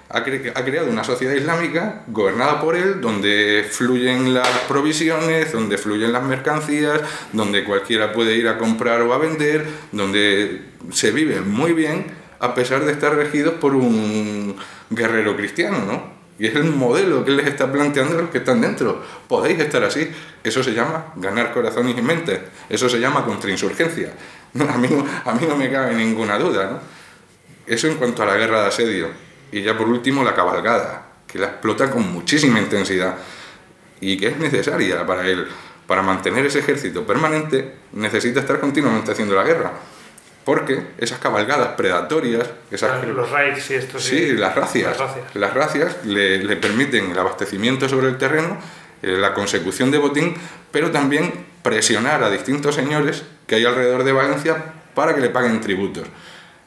ha, 0.09 0.17
ha 0.17 0.65
creado 0.65 0.89
una 0.89 1.03
sociedad 1.03 1.33
islámica 1.33 2.03
gobernada 2.07 2.61
por 2.61 2.75
él, 2.75 3.01
donde 3.01 3.65
fluyen 3.69 4.33
las 4.33 4.47
provisiones, 4.67 5.51
donde 5.51 5.77
fluyen 5.77 6.13
las 6.13 6.23
mercancías, 6.23 7.01
donde 7.33 7.63
cualquiera 7.63 8.13
puede 8.13 8.35
ir 8.35 8.47
a 8.47 8.57
comprar 8.57 9.01
o 9.01 9.13
a 9.13 9.17
vender, 9.17 9.65
donde 9.91 10.61
se 10.91 11.11
vive 11.11 11.41
muy 11.41 11.73
bien 11.73 12.05
a 12.39 12.53
pesar 12.53 12.85
de 12.85 12.91
estar 12.91 13.15
regidos 13.15 13.55
por 13.55 13.75
un 13.75 14.55
guerrero 14.89 15.35
cristiano, 15.35 15.79
¿no? 15.85 16.15
Y 16.37 16.47
es 16.47 16.55
el 16.55 16.65
modelo 16.65 17.23
que 17.23 17.31
les 17.31 17.47
está 17.47 17.71
planteando 17.71 18.17
a 18.17 18.21
los 18.23 18.29
que 18.29 18.39
están 18.39 18.59
dentro. 18.59 19.01
Podéis 19.27 19.57
estar 19.59 19.81
así. 19.83 20.09
Eso 20.43 20.61
se 20.61 20.73
llama 20.73 21.13
ganar 21.15 21.53
corazones 21.53 21.97
y 21.97 22.01
mentes. 22.01 22.39
Eso 22.69 22.89
se 22.89 22.99
llama 22.99 23.23
contrainsurgencia. 23.23 24.11
a, 24.59 24.77
mí, 24.77 24.89
a 25.25 25.33
mí 25.33 25.45
no 25.47 25.55
me 25.55 25.71
cabe 25.71 25.95
ninguna 25.95 26.37
duda, 26.37 26.71
¿no? 26.71 26.79
Eso 27.65 27.87
en 27.87 27.95
cuanto 27.95 28.23
a 28.23 28.25
la 28.25 28.35
guerra 28.35 28.61
de 28.61 28.67
asedio. 28.67 29.24
Y 29.51 29.61
ya 29.61 29.77
por 29.77 29.87
último 29.87 30.23
la 30.23 30.33
cabalgada, 30.33 31.05
que 31.27 31.39
la 31.39 31.47
explota 31.47 31.89
con 31.89 32.11
muchísima 32.11 32.59
intensidad 32.59 33.15
y 34.01 34.17
que 34.17 34.27
es 34.27 34.37
necesaria 34.37 35.05
para 35.05 35.27
él. 35.27 35.47
Para 35.87 36.01
mantener 36.01 36.45
ese 36.45 36.59
ejército 36.59 37.05
permanente 37.05 37.75
necesita 37.93 38.39
estar 38.39 38.59
continuamente 38.59 39.11
haciendo 39.11 39.35
la 39.35 39.43
guerra. 39.43 39.71
Porque 40.43 40.79
esas 40.99 41.19
cabalgadas 41.19 41.69
predatorias, 41.69 42.47
esas, 42.69 43.03
los 43.07 43.31
raids 43.31 43.71
y 43.71 43.73
esto 43.75 43.99
sí, 43.99 44.33
las 44.33 44.53
racias, 44.53 44.95
las 45.33 45.53
racias, 45.53 46.05
le, 46.05 46.43
le, 46.43 46.55
permiten 46.55 47.11
el 47.11 47.17
abastecimiento 47.17 47.89
sobre 47.89 48.09
el 48.09 48.17
terreno, 48.19 48.57
eh, 49.01 49.17
la 49.17 49.33
consecución 49.33 49.89
de 49.89 49.97
botín, 49.97 50.35
pero 50.71 50.91
también 50.91 51.33
presionar 51.63 52.23
a 52.23 52.29
distintos 52.29 52.75
señores 52.75 53.23
que 53.47 53.55
hay 53.55 53.65
alrededor 53.65 54.03
de 54.03 54.11
Valencia 54.11 54.73
para 54.93 55.15
que 55.15 55.21
le 55.21 55.29
paguen 55.29 55.61
tributos. 55.61 56.07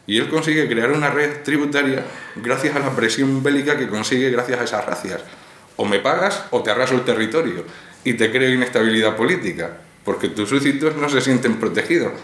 Y 0.09 0.19
él 0.19 0.29
consigue 0.29 0.67
crear 0.67 0.91
una 0.91 1.11
red 1.11 1.43
tributaria 1.45 2.05
gracias 2.35 2.75
a 2.75 2.81
la 2.81 2.91
presión 2.91 3.43
bélica 3.43 3.79
que 3.79 3.87
consigue 3.87 4.31
gracias 4.31 4.59
a 4.59 4.65
esas 4.65 4.85
racias. 4.85 5.21
O 5.77 5.85
me 5.85 6.01
pagas 6.01 6.47
o 6.51 6.63
te 6.63 6.73
arraso 6.73 6.95
el 6.95 7.03
territorio 7.03 7.63
y 8.03 8.15
te 8.15 8.33
creo 8.33 8.51
inestabilidad 8.51 9.15
política, 9.15 9.77
porque 10.05 10.29
tus 10.29 10.49
súbditos 10.49 10.97
no 10.97 11.09
se 11.09 11.21
sienten 11.21 11.61
protegidos 11.61 12.15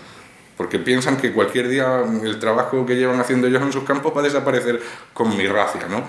porque 0.56 0.78
piensan 0.78 1.16
que 1.16 1.32
cualquier 1.32 1.68
día 1.68 2.04
el 2.22 2.38
trabajo 2.38 2.86
que 2.86 2.96
llevan 2.96 3.20
haciendo 3.20 3.46
ellos 3.46 3.62
en 3.62 3.72
sus 3.72 3.84
campos 3.84 4.14
va 4.16 4.20
a 4.20 4.24
desaparecer 4.24 4.80
con 5.12 5.36
mi 5.36 5.46
racia, 5.46 5.86
¿no? 5.88 6.04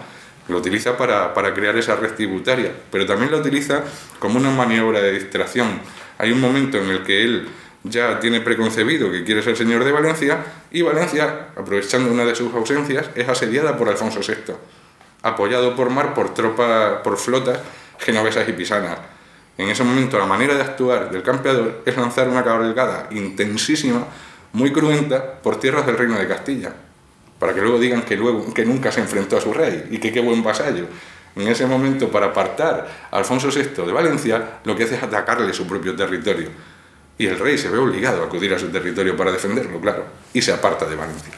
Lo 0.47 0.57
utiliza 0.57 0.95
para, 0.95 1.33
para 1.33 1.53
crear 1.53 1.75
esa 1.77 1.95
red 1.95 2.13
tributaria, 2.13 2.71
pero 2.91 3.05
también 3.05 3.31
lo 3.31 3.39
utiliza 3.39 3.83
como 4.19 4.37
una 4.37 4.51
maniobra 4.51 5.01
de 5.01 5.13
distracción. 5.13 5.79
Hay 6.19 6.31
un 6.31 6.39
momento 6.39 6.77
en 6.77 6.89
el 6.89 7.03
que 7.03 7.23
él 7.23 7.47
ya 7.85 8.19
tiene 8.19 8.41
preconcebido 8.41 9.11
que 9.11 9.23
quiere 9.23 9.43
ser 9.43 9.55
señor 9.55 9.83
de 9.83 9.91
Valencia 9.91 10.43
y 10.71 10.81
Valencia, 10.81 11.49
aprovechando 11.55 12.11
una 12.11 12.25
de 12.25 12.35
sus 12.35 12.53
ausencias, 12.53 13.09
es 13.15 13.29
asediada 13.29 13.77
por 13.77 13.89
Alfonso 13.89 14.21
VI, 14.21 14.53
apoyado 15.21 15.75
por 15.75 15.89
mar 15.89 16.13
por 16.13 16.33
tropas, 16.33 17.01
por 17.03 17.17
flotas 17.17 17.59
genovesas 17.99 18.49
y 18.49 18.53
pisanas. 18.53 18.97
En 19.57 19.69
ese 19.69 19.83
momento 19.83 20.17
la 20.17 20.25
manera 20.25 20.55
de 20.55 20.61
actuar 20.61 21.11
del 21.11 21.21
campeador 21.21 21.83
es 21.85 21.95
lanzar 21.95 22.27
una 22.27 22.43
cabalgada 22.43 23.07
intensísima, 23.11 24.05
muy 24.53 24.71
cruenta, 24.71 25.41
por 25.41 25.59
tierras 25.59 25.85
del 25.85 25.97
reino 25.97 26.17
de 26.17 26.27
Castilla, 26.27 26.73
para 27.37 27.53
que 27.53 27.61
luego 27.61 27.77
digan 27.77 28.01
que, 28.01 28.15
luego, 28.15 28.53
que 28.53 28.65
nunca 28.65 28.91
se 28.91 29.01
enfrentó 29.01 29.37
a 29.37 29.41
su 29.41 29.53
rey 29.53 29.89
y 29.91 29.99
que 29.99 30.11
qué 30.11 30.21
buen 30.21 30.43
vasallo. 30.43 30.87
En 31.35 31.47
ese 31.47 31.65
momento, 31.65 32.09
para 32.09 32.27
apartar 32.27 33.09
a 33.11 33.17
Alfonso 33.17 33.49
VI 33.49 33.85
de 33.85 33.91
Valencia, 33.91 34.59
lo 34.63 34.75
que 34.75 34.85
hace 34.85 34.95
es 34.95 35.03
atacarle 35.03 35.53
su 35.53 35.67
propio 35.67 35.95
territorio. 35.95 36.49
Y 37.17 37.27
el 37.27 37.39
rey 37.39 37.57
se 37.57 37.69
ve 37.69 37.77
obligado 37.77 38.23
a 38.23 38.25
acudir 38.25 38.53
a 38.53 38.59
su 38.59 38.67
territorio 38.69 39.15
para 39.15 39.31
defenderlo, 39.31 39.79
claro, 39.79 40.05
y 40.33 40.41
se 40.41 40.51
aparta 40.51 40.85
de 40.85 40.95
Valencia, 40.95 41.33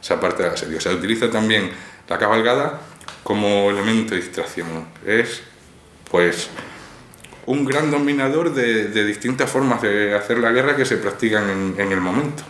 se 0.00 0.12
aparta 0.12 0.42
del 0.42 0.52
asedio. 0.52 0.80
Se 0.80 0.92
utiliza 0.92 1.30
también 1.30 1.70
la 2.08 2.18
cabalgada 2.18 2.80
como 3.22 3.70
elemento 3.70 4.14
de 4.14 4.20
distracción. 4.20 4.86
Es, 5.06 5.42
pues, 6.10 6.50
un 7.46 7.64
gran 7.64 7.90
dominador 7.90 8.52
de, 8.52 8.88
de 8.88 9.04
distintas 9.04 9.50
formas 9.50 9.80
de 9.82 10.14
hacer 10.14 10.38
la 10.38 10.52
guerra 10.52 10.76
que 10.76 10.84
se 10.84 10.96
practican 10.96 11.48
en, 11.48 11.74
en 11.78 11.92
el 11.92 12.00
momento. 12.00 12.42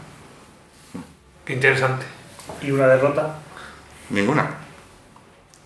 Qué 1.45 1.55
interesante. 1.55 2.05
Y 2.61 2.71
una 2.71 2.87
derrota 2.87 3.39
Ninguna. 4.13 4.62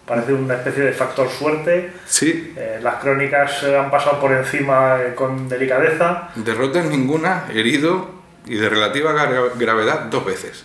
Parece 0.07 0.33
una 0.33 0.55
especie 0.55 0.85
de 0.85 0.93
factor 0.93 1.29
suerte. 1.29 1.93
Sí, 2.07 2.53
Eh, 2.57 2.79
las 2.83 2.97
crónicas 2.97 3.63
han 3.65 3.91
pasado 3.91 4.21
por 4.21 4.33
encima 4.33 4.99
eh, 5.03 5.15
con 5.15 5.49
delicadeza. 5.49 6.31
derrotas 6.37 6.87
ninguna, 6.87 7.45
herido 7.53 8.11
y 8.47 8.55
de 8.57 8.69
relativa 8.69 9.13
gra- 9.13 9.51
gravedad 9.57 10.03
dos 10.11 10.25
veces. 10.25 10.65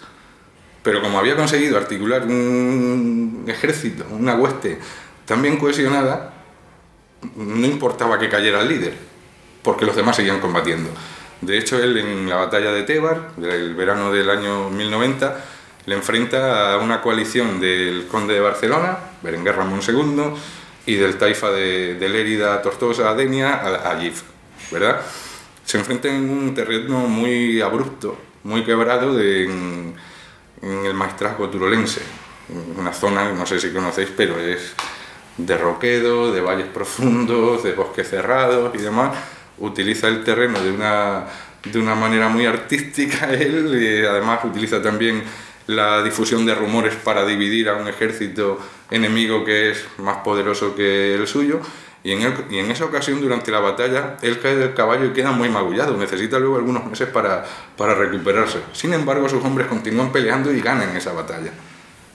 Pero 0.83 1.01
como 1.01 1.19
había 1.19 1.35
conseguido 1.35 1.77
articular 1.77 2.23
un 2.23 3.45
ejército, 3.47 4.05
una 4.11 4.35
hueste 4.35 4.79
tan 5.25 5.41
bien 5.41 5.57
cohesionada, 5.57 6.33
no 7.35 7.65
importaba 7.67 8.17
que 8.17 8.29
cayera 8.29 8.61
el 8.61 8.69
líder, 8.69 8.93
porque 9.63 9.85
los 9.85 9.95
demás 9.95 10.15
seguían 10.15 10.39
combatiendo. 10.39 10.89
De 11.41 11.57
hecho, 11.57 11.77
él 11.81 11.97
en 11.97 12.29
la 12.29 12.35
batalla 12.37 12.71
de 12.71 12.83
Tebar, 12.83 13.31
del 13.35 13.75
verano 13.75 14.11
del 14.11 14.29
año 14.29 14.69
1090, 14.69 15.37
le 15.85 15.95
enfrenta 15.95 16.73
a 16.73 16.77
una 16.77 17.01
coalición 17.01 17.59
del 17.59 18.07
conde 18.07 18.33
de 18.35 18.39
Barcelona, 18.39 18.97
Berenguer 19.21 19.55
Ramón 19.55 19.79
II, 19.87 20.33
y 20.85 20.95
del 20.95 21.17
taifa 21.17 21.51
de, 21.51 21.95
de 21.95 22.09
Lérida, 22.09 22.61
Tortosa, 22.61 23.13
Denia, 23.13 23.53
a, 23.55 23.99
¿verdad? 24.71 25.01
Se 25.65 25.77
enfrentan 25.77 26.11
en 26.15 26.29
un 26.29 26.53
terreno 26.53 26.99
muy 27.07 27.61
abrupto, 27.61 28.17
muy 28.43 28.63
quebrado 28.63 29.15
de- 29.15 29.45
en, 29.45 29.93
en 30.61 30.85
el 30.85 30.93
maestrazgo 30.93 31.49
turolense, 31.49 32.01
una 32.77 32.93
zona, 32.93 33.31
no 33.31 33.45
sé 33.45 33.59
si 33.59 33.69
conocéis, 33.71 34.09
pero 34.15 34.39
es 34.39 34.73
de 35.37 35.57
roquedo, 35.57 36.31
de 36.33 36.41
valles 36.41 36.67
profundos, 36.67 37.63
de 37.63 37.73
bosques 37.73 38.09
cerrados 38.09 38.73
y 38.75 38.79
demás. 38.79 39.15
Utiliza 39.59 40.07
el 40.07 40.23
terreno 40.23 40.59
de 40.59 40.71
una, 40.71 41.25
de 41.63 41.79
una 41.79 41.95
manera 41.95 42.27
muy 42.27 42.45
artística 42.45 43.29
él, 43.33 43.79
y 43.81 44.05
además 44.05 44.39
utiliza 44.43 44.81
también 44.81 45.23
la 45.67 46.01
difusión 46.03 46.45
de 46.45 46.55
rumores 46.55 46.95
para 46.95 47.25
dividir 47.25 47.69
a 47.69 47.75
un 47.75 47.87
ejército 47.87 48.59
enemigo 48.89 49.43
que 49.45 49.71
es 49.71 49.85
más 49.97 50.17
poderoso 50.17 50.75
que 50.75 51.15
el 51.15 51.27
suyo. 51.27 51.59
Y 52.03 52.13
en, 52.13 52.21
en 52.49 52.71
esa 52.71 52.85
ocasión, 52.85 53.21
durante 53.21 53.51
la 53.51 53.59
batalla, 53.59 54.17
él 54.23 54.39
cae 54.39 54.55
del 54.55 54.73
caballo 54.73 55.05
y 55.05 55.13
queda 55.13 55.31
muy 55.31 55.49
magullado. 55.49 55.95
Necesita 55.97 56.39
luego 56.39 56.55
algunos 56.57 56.83
meses 56.85 57.07
para, 57.09 57.45
para 57.77 57.93
recuperarse. 57.93 58.57
Sin 58.73 58.91
embargo, 58.93 59.29
sus 59.29 59.43
hombres 59.43 59.67
continúan 59.67 60.11
peleando 60.11 60.51
y 60.51 60.61
ganan 60.61 60.95
esa 60.97 61.13
batalla. 61.13 61.51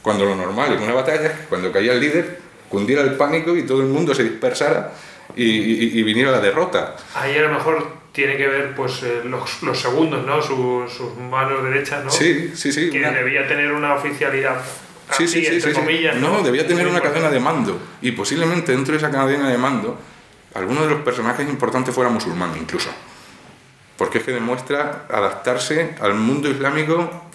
Cuando 0.03 0.24
lo 0.24 0.34
normal 0.34 0.72
en 0.72 0.82
una 0.82 0.92
batalla 0.92 1.47
cuando 1.49 1.70
caía 1.70 1.92
el 1.92 2.01
líder, 2.01 2.40
cundiera 2.68 3.03
el 3.03 3.14
pánico 3.14 3.57
y 3.57 3.62
todo 3.62 3.80
el 3.80 3.86
mundo 3.86 4.12
se 4.12 4.24
dispersara 4.24 4.92
y- 5.36 5.99
y 5.99 6.03
viniera 6.03 6.32
la 6.32 6.40
derrota. 6.40 6.97
Ahí 7.14 7.36
a 7.38 7.42
lo 7.42 7.51
mejor 7.53 7.86
tiene 8.17 8.37
que 8.39 8.49
ver 8.49 8.75
pues 8.75 9.03
eh, 9.03 9.21
los, 9.25 9.62
los 9.62 9.79
segundos, 9.79 10.25
¿no? 10.27 10.41
Sus, 10.41 10.91
sus 10.91 11.14
manos 11.19 11.62
derechas, 11.62 12.03
¿no? 12.03 12.11
Sí, 12.11 12.51
sí, 12.55 12.73
sí. 12.73 12.89
Que 12.91 13.01
una- 13.01 13.11
debía 13.12 13.47
tener 13.47 13.71
una 13.73 13.95
oficialidad. 13.95 14.57
Sí, 15.12 15.25
así, 15.25 15.29
sí, 15.29 15.45
sí, 15.45 15.55
entre 15.55 15.75
sí, 15.75 15.79
comillas. 15.79 16.17
No, 16.17 16.41
debía 16.43 16.67
tener 16.67 16.89
una 16.89 17.01
cadena 17.01 17.29
de 17.31 17.39
mando. 17.39 17.79
Y 18.01 18.12
posiblemente 18.12 18.73
dentro 18.73 18.93
de 18.93 18.99
esa 18.99 19.11
cadena 19.11 19.51
de 19.51 19.59
mando, 19.59 19.99
alguno 20.55 20.83
de 20.83 20.89
los 20.95 21.01
personajes 21.03 21.47
importantes 21.49 21.95
fuera 21.95 22.09
musulmán 22.11 22.53
incluso. 22.59 22.89
Porque 23.99 24.19
es 24.19 24.25
que 24.25 24.33
demuestra 24.33 25.05
adaptarse 25.11 25.95
al 26.01 26.14
mundo 26.14 26.49
islámico 26.51 27.29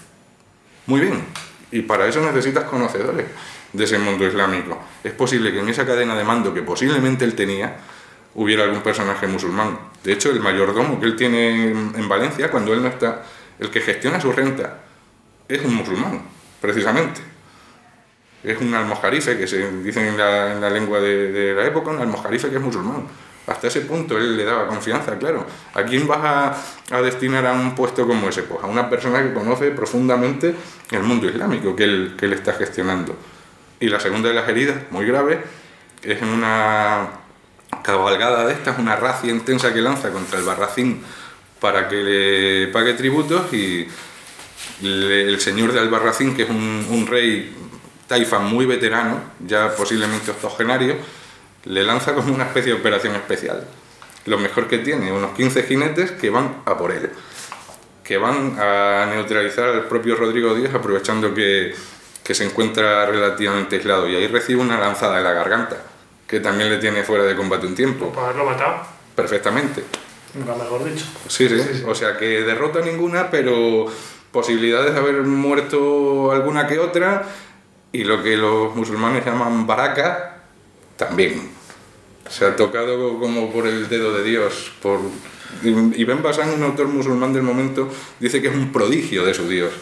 muy 0.87 0.99
bien. 0.99 1.23
Y 1.71 1.83
para 1.83 2.07
eso 2.07 2.21
necesitas 2.21 2.63
conocedores 2.65 3.27
de 3.71 3.83
ese 3.83 3.99
mundo 3.99 4.27
islámico. 4.27 4.77
Es 5.03 5.13
posible 5.13 5.51
que 5.53 5.59
en 5.59 5.69
esa 5.69 5.85
cadena 5.85 6.15
de 6.15 6.23
mando 6.23 6.53
que 6.53 6.63
posiblemente 6.63 7.23
él 7.23 7.35
tenía, 7.35 7.77
hubiera 8.35 8.63
algún 8.63 8.81
personaje 8.81 9.27
musulmán. 9.27 9.77
De 10.03 10.13
hecho, 10.13 10.31
el 10.31 10.39
mayordomo 10.39 10.99
que 10.99 11.05
él 11.05 11.15
tiene 11.15 11.71
en 11.71 11.93
en 11.95 12.09
Valencia, 12.09 12.49
cuando 12.49 12.73
él 12.73 12.81
no 12.81 12.87
está, 12.87 13.23
el 13.59 13.69
que 13.69 13.81
gestiona 13.81 14.19
su 14.19 14.31
renta, 14.31 14.79
es 15.47 15.63
un 15.63 15.75
musulmán, 15.75 16.21
precisamente 16.59 17.21
es 18.43 18.59
un 18.59 18.73
almojarife, 18.73 19.37
que 19.37 19.47
se 19.47 19.71
dice 19.83 20.07
en 20.07 20.17
la, 20.17 20.53
en 20.53 20.61
la 20.61 20.69
lengua 20.69 20.99
de, 20.99 21.31
de 21.31 21.53
la 21.53 21.65
época, 21.65 21.91
un 21.91 22.01
almojarife 22.01 22.49
que 22.49 22.55
es 22.55 22.61
musulmán. 22.61 23.03
Hasta 23.47 23.67
ese 23.67 23.81
punto 23.81 24.17
él 24.17 24.37
le 24.37 24.45
daba 24.45 24.67
confianza, 24.67 25.17
claro. 25.17 25.45
¿A 25.73 25.83
quién 25.83 26.07
vas 26.07 26.19
a, 26.23 26.95
a 26.95 27.01
destinar 27.01 27.45
a 27.45 27.53
un 27.53 27.75
puesto 27.75 28.07
como 28.07 28.29
ese? 28.29 28.43
Pues 28.43 28.63
a 28.63 28.67
una 28.67 28.89
persona 28.89 29.21
que 29.21 29.33
conoce 29.33 29.71
profundamente 29.71 30.55
el 30.91 31.03
mundo 31.03 31.27
islámico 31.27 31.75
que 31.75 31.83
él, 31.83 32.15
que 32.17 32.25
él 32.25 32.33
está 32.33 32.53
gestionando. 32.53 33.15
Y 33.79 33.89
la 33.89 33.99
segunda 33.99 34.29
de 34.29 34.35
las 34.35 34.47
heridas, 34.47 34.77
muy 34.91 35.05
grave, 35.05 35.41
es 36.01 36.21
en 36.21 36.29
una 36.29 37.09
cabalgada 37.83 38.45
de 38.45 38.53
estas, 38.53 38.77
una 38.79 38.95
racia 38.95 39.31
intensa 39.31 39.73
que 39.73 39.81
lanza 39.81 40.11
contra 40.11 40.39
el 40.39 40.45
Barracín 40.45 41.03
para 41.59 41.87
que 41.87 41.95
le 41.95 42.67
pague 42.67 42.93
tributos 42.93 43.53
y 43.53 43.87
el 44.81 45.39
señor 45.39 45.73
de 45.73 45.79
Albarracín, 45.79 46.35
que 46.35 46.43
es 46.43 46.49
un, 46.49 46.85
un 46.89 47.07
rey 47.07 47.55
taifa 48.07 48.39
muy 48.39 48.65
veterano, 48.65 49.21
ya 49.45 49.73
posiblemente 49.75 50.31
octogenario, 50.31 50.95
le 51.65 51.83
lanza 51.83 52.13
como 52.13 52.33
una 52.33 52.45
especie 52.45 52.73
de 52.73 52.79
operación 52.79 53.15
especial. 53.15 53.65
Lo 54.25 54.37
mejor 54.37 54.67
que 54.67 54.79
tiene, 54.79 55.11
unos 55.11 55.31
15 55.31 55.63
jinetes 55.63 56.11
que 56.11 56.29
van 56.29 56.61
a 56.65 56.77
por 56.77 56.91
él, 56.91 57.09
que 58.03 58.17
van 58.17 58.57
a 58.59 59.07
neutralizar 59.09 59.69
al 59.69 59.85
propio 59.85 60.15
Rodrigo 60.15 60.55
Díaz 60.55 60.73
aprovechando 60.73 61.33
que, 61.33 61.73
que 62.23 62.33
se 62.33 62.45
encuentra 62.45 63.05
relativamente 63.05 63.77
aislado 63.77 64.07
y 64.09 64.15
ahí 64.15 64.27
recibe 64.27 64.61
una 64.61 64.79
lanzada 64.79 65.17
en 65.17 65.23
la 65.23 65.33
garganta, 65.33 65.77
que 66.31 66.39
también 66.39 66.69
le 66.69 66.77
tiene 66.77 67.03
fuera 67.03 67.25
de 67.25 67.35
combate 67.35 67.67
un 67.67 67.75
tiempo, 67.75 68.09
Para 68.13 68.27
haberlo 68.27 68.45
matado. 68.45 68.75
perfectamente. 69.13 69.83
Nunca 70.33 70.55
mejor 70.55 70.85
dicho. 70.85 71.03
Sí, 71.27 71.49
sí, 71.49 71.83
O 71.85 71.93
sea 71.93 72.17
que 72.17 72.43
derrota 72.43 72.79
ninguna, 72.79 73.29
pero 73.29 73.85
posibilidades 74.31 74.93
de 74.93 74.99
haber 74.99 75.23
muerto 75.23 76.31
alguna 76.31 76.67
que 76.67 76.79
otra 76.79 77.27
y 77.91 78.05
lo 78.05 78.23
que 78.23 78.37
los 78.37 78.73
musulmanes 78.77 79.25
llaman 79.25 79.67
baraka 79.67 80.37
también. 80.95 81.51
Se 82.29 82.45
ha 82.45 82.55
tocado 82.55 83.19
como 83.19 83.51
por 83.51 83.67
el 83.67 83.89
dedo 83.89 84.13
de 84.13 84.23
Dios. 84.23 84.71
Por... 84.81 85.01
Ibn 85.63 86.23
Basan, 86.23 86.49
un 86.51 86.63
autor 86.63 86.87
musulmán 86.87 87.33
del 87.33 87.43
momento, 87.43 87.89
dice 88.21 88.41
que 88.41 88.47
es 88.47 88.55
un 88.55 88.71
prodigio 88.71 89.25
de 89.25 89.33
su 89.33 89.49
Dios, 89.49 89.73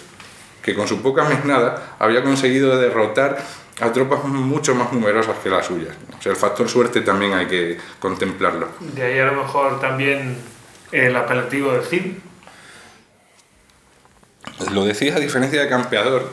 que 0.63 0.73
con 0.73 0.87
su 0.87 1.03
poca 1.03 1.25
mesnada 1.25 1.95
había 1.99 2.23
conseguido 2.23 2.75
derrotar 2.79 3.45
a 3.79 3.91
tropas 3.93 4.23
mucho 4.25 4.75
más 4.75 4.91
numerosas 4.91 5.37
que 5.39 5.49
las 5.49 5.65
suyas. 5.65 5.95
O 6.17 6.21
sea, 6.21 6.31
el 6.31 6.37
factor 6.37 6.67
suerte 6.67 7.01
también 7.01 7.33
hay 7.33 7.47
que 7.47 7.77
contemplarlo. 7.99 8.69
De 8.79 9.03
ahí 9.03 9.19
a 9.19 9.25
lo 9.25 9.43
mejor 9.43 9.79
también 9.79 10.37
el 10.91 11.15
apelativo 11.15 11.71
del 11.71 11.83
Cid. 11.83 12.13
Lo 14.73 14.85
decís 14.85 15.13
a 15.13 15.19
diferencia 15.19 15.61
de 15.61 15.69
campeador, 15.69 16.29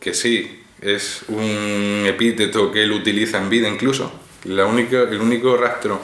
que 0.00 0.14
sí, 0.14 0.64
es 0.80 1.24
un 1.28 2.04
epíteto 2.06 2.72
que 2.72 2.82
él 2.82 2.92
utiliza 2.92 3.38
en 3.38 3.50
vida 3.50 3.68
incluso. 3.68 4.12
La 4.44 4.66
única, 4.66 5.02
el 5.02 5.20
único 5.20 5.56
rastro, 5.56 6.00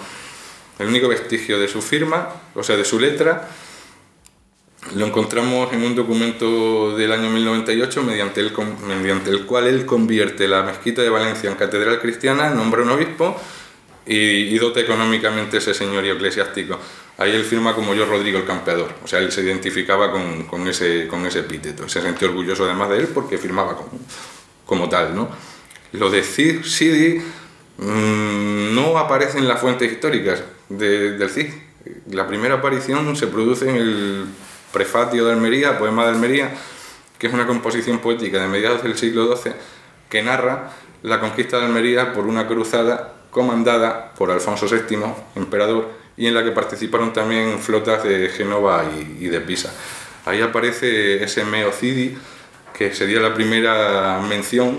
el 0.78 0.88
único 0.88 1.08
vestigio 1.08 1.58
de 1.58 1.68
su 1.68 1.82
firma, 1.82 2.28
o 2.54 2.62
sea, 2.62 2.76
de 2.76 2.84
su 2.84 3.00
letra, 3.00 3.48
lo 4.95 5.07
encontramos 5.07 5.72
en 5.72 5.82
un 5.82 5.95
documento 5.95 6.97
del 6.97 7.12
año 7.12 7.30
1098 7.30 8.03
mediante 8.03 8.41
el, 8.41 8.53
mediante 9.01 9.30
el 9.30 9.45
cual 9.47 9.66
él 9.66 9.84
convierte 9.86 10.49
la 10.49 10.62
mezquita 10.62 11.03
de 11.03 11.11
Valencia 11.11 11.51
en 11.51 11.57
catedral 11.57 12.01
cristiana, 12.01 12.51
nombra 12.51 12.82
un 12.82 12.91
obispo 12.91 13.36
y, 14.07 14.16
y 14.16 14.59
dota 14.59 14.80
económicamente 14.80 15.59
ese 15.59 15.74
señorío 15.74 16.14
eclesiástico. 16.14 16.78
Ahí 17.18 17.32
él 17.32 17.45
firma 17.45 17.74
como 17.74 17.95
yo 17.95 18.07
Rodrigo 18.07 18.39
el 18.39 18.45
Campeador, 18.45 18.93
o 19.05 19.07
sea, 19.09 19.18
él 19.18 19.32
se 19.32 19.43
identificaba 19.43 20.11
con, 20.12 20.45
con 20.45 20.66
ese, 20.68 21.07
con 21.09 21.26
ese 21.26 21.41
epíteto, 21.41 21.89
se 21.89 22.01
sentía 22.01 22.28
orgulloso 22.28 22.64
además 22.64 22.91
de 22.91 22.99
él 22.99 23.09
porque 23.09 23.39
firmaba 23.39 23.76
como, 23.76 23.91
como 24.64 24.89
tal. 24.89 25.14
¿no? 25.16 25.28
Lo 25.93 26.11
de 26.11 26.22
Cid, 26.22 26.62
Sidi 26.64 27.20
mm, 27.78 28.74
no 28.74 28.97
aparece 28.99 29.39
en 29.39 29.49
las 29.49 29.61
fuentes 29.61 29.91
históricas 29.91 30.43
de- 30.68 31.12
del 31.18 31.28
Cid. 31.30 31.47
La 32.11 32.26
primera 32.26 32.57
aparición 32.57 33.16
se 33.16 33.26
produce 33.26 33.68
en 33.68 33.76
el 33.76 34.24
Prefatio 34.79 35.26
de 35.26 35.33
Almería, 35.33 35.76
poema 35.76 36.05
de 36.05 36.11
Almería, 36.11 36.53
que 37.18 37.26
es 37.26 37.33
una 37.33 37.49
composición 37.49 37.99
poética 37.99 38.41
de 38.41 38.47
mediados 38.47 38.85
del 38.85 38.97
siglo 38.97 39.37
XII 39.37 39.51
que 40.09 40.22
narra 40.22 40.70
la 41.03 41.18
conquista 41.18 41.59
de 41.59 41.66
Almería 41.66 42.12
por 42.12 42.29
una 42.29 42.47
cruzada 42.47 43.14
comandada 43.33 44.14
por 44.14 44.31
Alfonso 44.31 44.68
VII, 44.68 45.01
emperador, 45.35 45.89
y 46.16 46.29
en 46.29 46.35
la 46.35 46.45
que 46.45 46.53
participaron 46.53 47.12
también 47.12 47.59
flotas 47.59 48.05
de 48.05 48.29
Génova 48.29 48.85
y, 49.18 49.26
de 49.26 49.41
Pisa. 49.41 49.72
Ahí 50.24 50.43
aparece 50.43 51.24
ese 51.24 51.45
Meocidi, 51.45 52.16
que 52.72 52.95
sería 52.95 53.18
la 53.18 53.35
primera 53.35 54.20
mención 54.29 54.79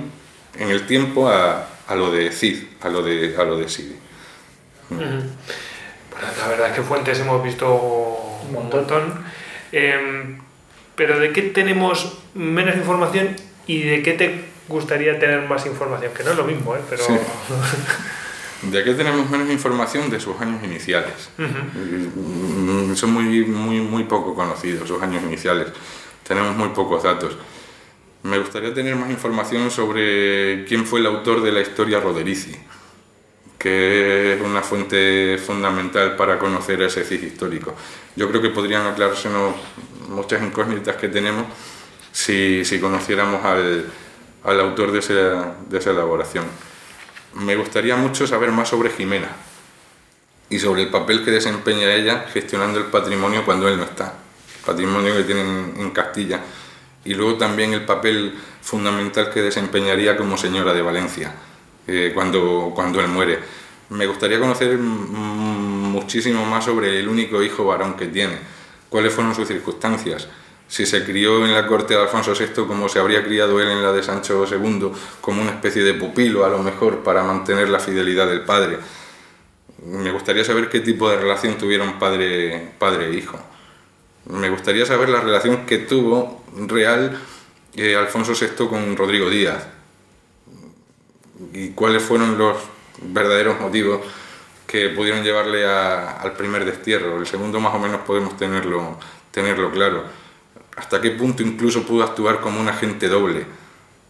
en 0.58 0.70
el 0.70 0.88
tiempo 0.88 1.28
a, 1.28 1.68
lo 1.94 2.10
de 2.10 2.32
Cid, 2.32 2.64
a 2.80 2.88
lo 2.88 3.04
de, 3.04 3.36
a 3.38 3.44
lo 3.44 3.58
de 3.58 3.68
Sidi. 3.68 3.98
la 4.92 6.48
verdad 6.48 6.70
es 6.70 6.76
que 6.78 6.84
fuentes 6.84 7.20
hemos 7.20 7.44
visto 7.44 7.68
un 8.48 8.54
montón. 8.54 9.28
Em, 9.72 10.40
pero 10.96 11.20
¿de 11.20 11.32
qué 11.32 11.44
tenemos 11.44 12.18
menos 12.34 12.76
información 12.76 13.36
y 13.68 13.82
de 13.84 14.04
qué 14.04 14.14
te 14.14 14.42
gustaría 14.68 15.20
tener 15.20 15.48
más 15.48 15.66
información? 15.66 16.12
Que 16.14 16.24
no 16.24 16.32
es 16.32 16.38
lo 16.38 16.44
mismo, 16.44 16.76
¿eh? 16.76 16.82
Pero... 16.90 17.04
¿De 18.62 18.84
qué 18.84 18.94
tenemos 18.94 19.30
menos 19.30 19.50
información? 19.50 20.10
De 20.10 20.20
sus 20.20 20.40
años 20.42 20.62
iniciales. 20.64 21.30
Mm, 21.38 22.94
son 22.94 23.14
muy, 23.14 23.46
muy, 23.46 23.80
muy 23.80 24.04
poco 24.04 24.36
conocidos 24.36 24.88
sus 24.88 25.02
años 25.02 25.24
iniciales. 25.24 25.68
Tenemos 26.28 26.56
muy 26.56 26.70
pocos 26.70 27.04
datos. 27.04 27.38
Me 28.24 28.38
gustaría 28.38 28.74
tener 28.74 28.98
más 28.98 29.10
información 29.10 29.72
sobre 29.72 30.66
quién 30.66 30.86
fue 30.86 31.00
el 31.00 31.06
autor 31.06 31.42
de 31.42 31.54
la 31.54 31.62
historia 31.62 32.02
Roderici, 32.02 32.54
que 33.60 34.36
es 34.36 34.42
una 34.42 34.62
fuente 34.62 35.38
fundamental 35.38 36.16
para 36.16 36.40
conocer 36.40 36.82
ese 36.82 37.04
Cid 37.04 37.22
histórico. 37.24 37.76
Yo 38.16 38.30
creo 38.30 38.42
que 38.42 38.50
podrían 38.50 38.88
aclararse 38.88 39.28
muchas 40.08 40.42
incógnitas 40.42 40.96
que 40.96 41.10
tenemos 41.10 41.46
si, 42.14 42.64
si 42.64 42.80
conociéramos 42.80 43.44
al, 43.44 43.86
al 44.46 44.60
autor 44.62 44.94
de 44.94 45.00
esa, 45.00 45.56
de 45.70 45.78
esa 45.78 45.92
elaboración. 45.92 46.46
Me 47.34 47.58
gustaría 47.58 47.98
mucho 47.98 48.26
saber 48.26 48.52
más 48.52 48.70
sobre 48.70 48.92
Jimena 48.92 49.30
y 50.50 50.58
sobre 50.58 50.84
el 50.84 50.90
papel 50.90 51.26
que 51.26 51.32
desempeña 51.32 51.94
ella 51.94 52.26
gestionando 52.32 52.80
el 52.80 52.86
patrimonio 52.86 53.44
cuando 53.44 53.68
él 53.68 53.78
no 53.78 53.84
está, 53.84 54.14
patrimonio 54.66 55.16
que 55.16 55.24
tienen 55.24 55.74
en 55.78 55.92
Castilla, 55.92 56.40
y 57.06 57.14
luego 57.14 57.38
también 57.38 57.74
el 57.74 57.86
papel 57.86 58.34
fundamental 58.62 59.30
que 59.32 59.42
desempeñaría 59.42 60.18
como 60.18 60.38
señora 60.38 60.74
de 60.74 60.82
Valencia 60.82 61.34
eh, 61.92 62.12
cuando, 62.14 62.72
cuando 62.76 63.00
él 63.00 63.08
muere. 63.08 63.40
Me 63.90 64.06
gustaría 64.06 64.40
conocer 64.40 64.78
muchísimo 64.78 66.46
más 66.46 66.66
sobre 66.66 67.00
el 67.00 67.08
único 67.08 67.42
hijo 67.42 67.66
varón 67.66 67.96
que 67.96 68.06
tiene, 68.06 68.38
cuáles 68.90 69.12
fueron 69.12 69.34
sus 69.34 69.48
circunstancias, 69.48 70.28
si 70.68 70.86
se 70.86 71.04
crió 71.04 71.44
en 71.44 71.56
la 71.56 71.66
corte 71.66 71.96
de 71.96 72.02
Alfonso 72.02 72.34
VI 72.36 72.68
como 72.68 72.88
se 72.88 73.00
habría 73.00 73.24
criado 73.24 73.60
él 73.60 73.70
en 73.70 73.82
la 73.82 73.92
de 73.92 74.04
Sancho 74.04 74.46
II, 74.46 74.92
como 75.20 75.42
una 75.42 75.50
especie 75.50 75.82
de 75.82 75.96
pupilo 75.96 76.46
a 76.46 76.50
lo 76.50 76.60
mejor 76.60 77.00
para 77.00 77.24
mantener 77.24 77.70
la 77.70 77.80
fidelidad 77.80 78.28
del 78.28 78.42
padre. 78.42 78.78
Me 79.84 80.12
gustaría 80.12 80.44
saber 80.44 80.70
qué 80.70 80.82
tipo 80.82 81.10
de 81.10 81.18
relación 81.18 81.58
tuvieron 81.58 81.98
padre, 81.98 82.74
padre 82.78 83.08
e 83.08 83.16
hijo. 83.16 83.40
Me 84.28 84.52
gustaría 84.52 84.86
saber 84.86 85.10
la 85.10 85.22
relación 85.22 85.66
que 85.66 85.80
tuvo 85.80 86.44
real 86.68 87.20
eh, 87.76 87.96
Alfonso 87.96 88.34
VI 88.34 88.68
con 88.68 88.96
Rodrigo 88.96 89.28
Díaz 89.32 89.79
y 91.54 91.70
cuáles 91.70 92.04
fueron 92.04 92.38
los 92.38 92.58
verdaderos 93.02 93.60
motivos 93.60 94.02
que 94.68 94.90
pudieron 94.90 95.24
llevarle 95.24 95.66
al 95.66 96.34
primer 96.34 96.66
destierro. 96.66 97.18
El 97.18 97.26
segundo 97.26 97.60
más 97.60 97.74
o 97.74 97.80
menos 97.80 98.02
podemos 98.02 98.38
tenerlo, 98.38 99.00
tenerlo 99.32 99.72
claro 99.72 100.04
hasta 100.80 101.02
qué 101.02 101.12
punto 101.12 101.44
incluso 101.44 101.84
pudo 101.84 102.04
actuar 102.04 102.40
como 102.40 102.60
un 102.60 102.70
agente 102.70 103.10
doble 103.10 103.46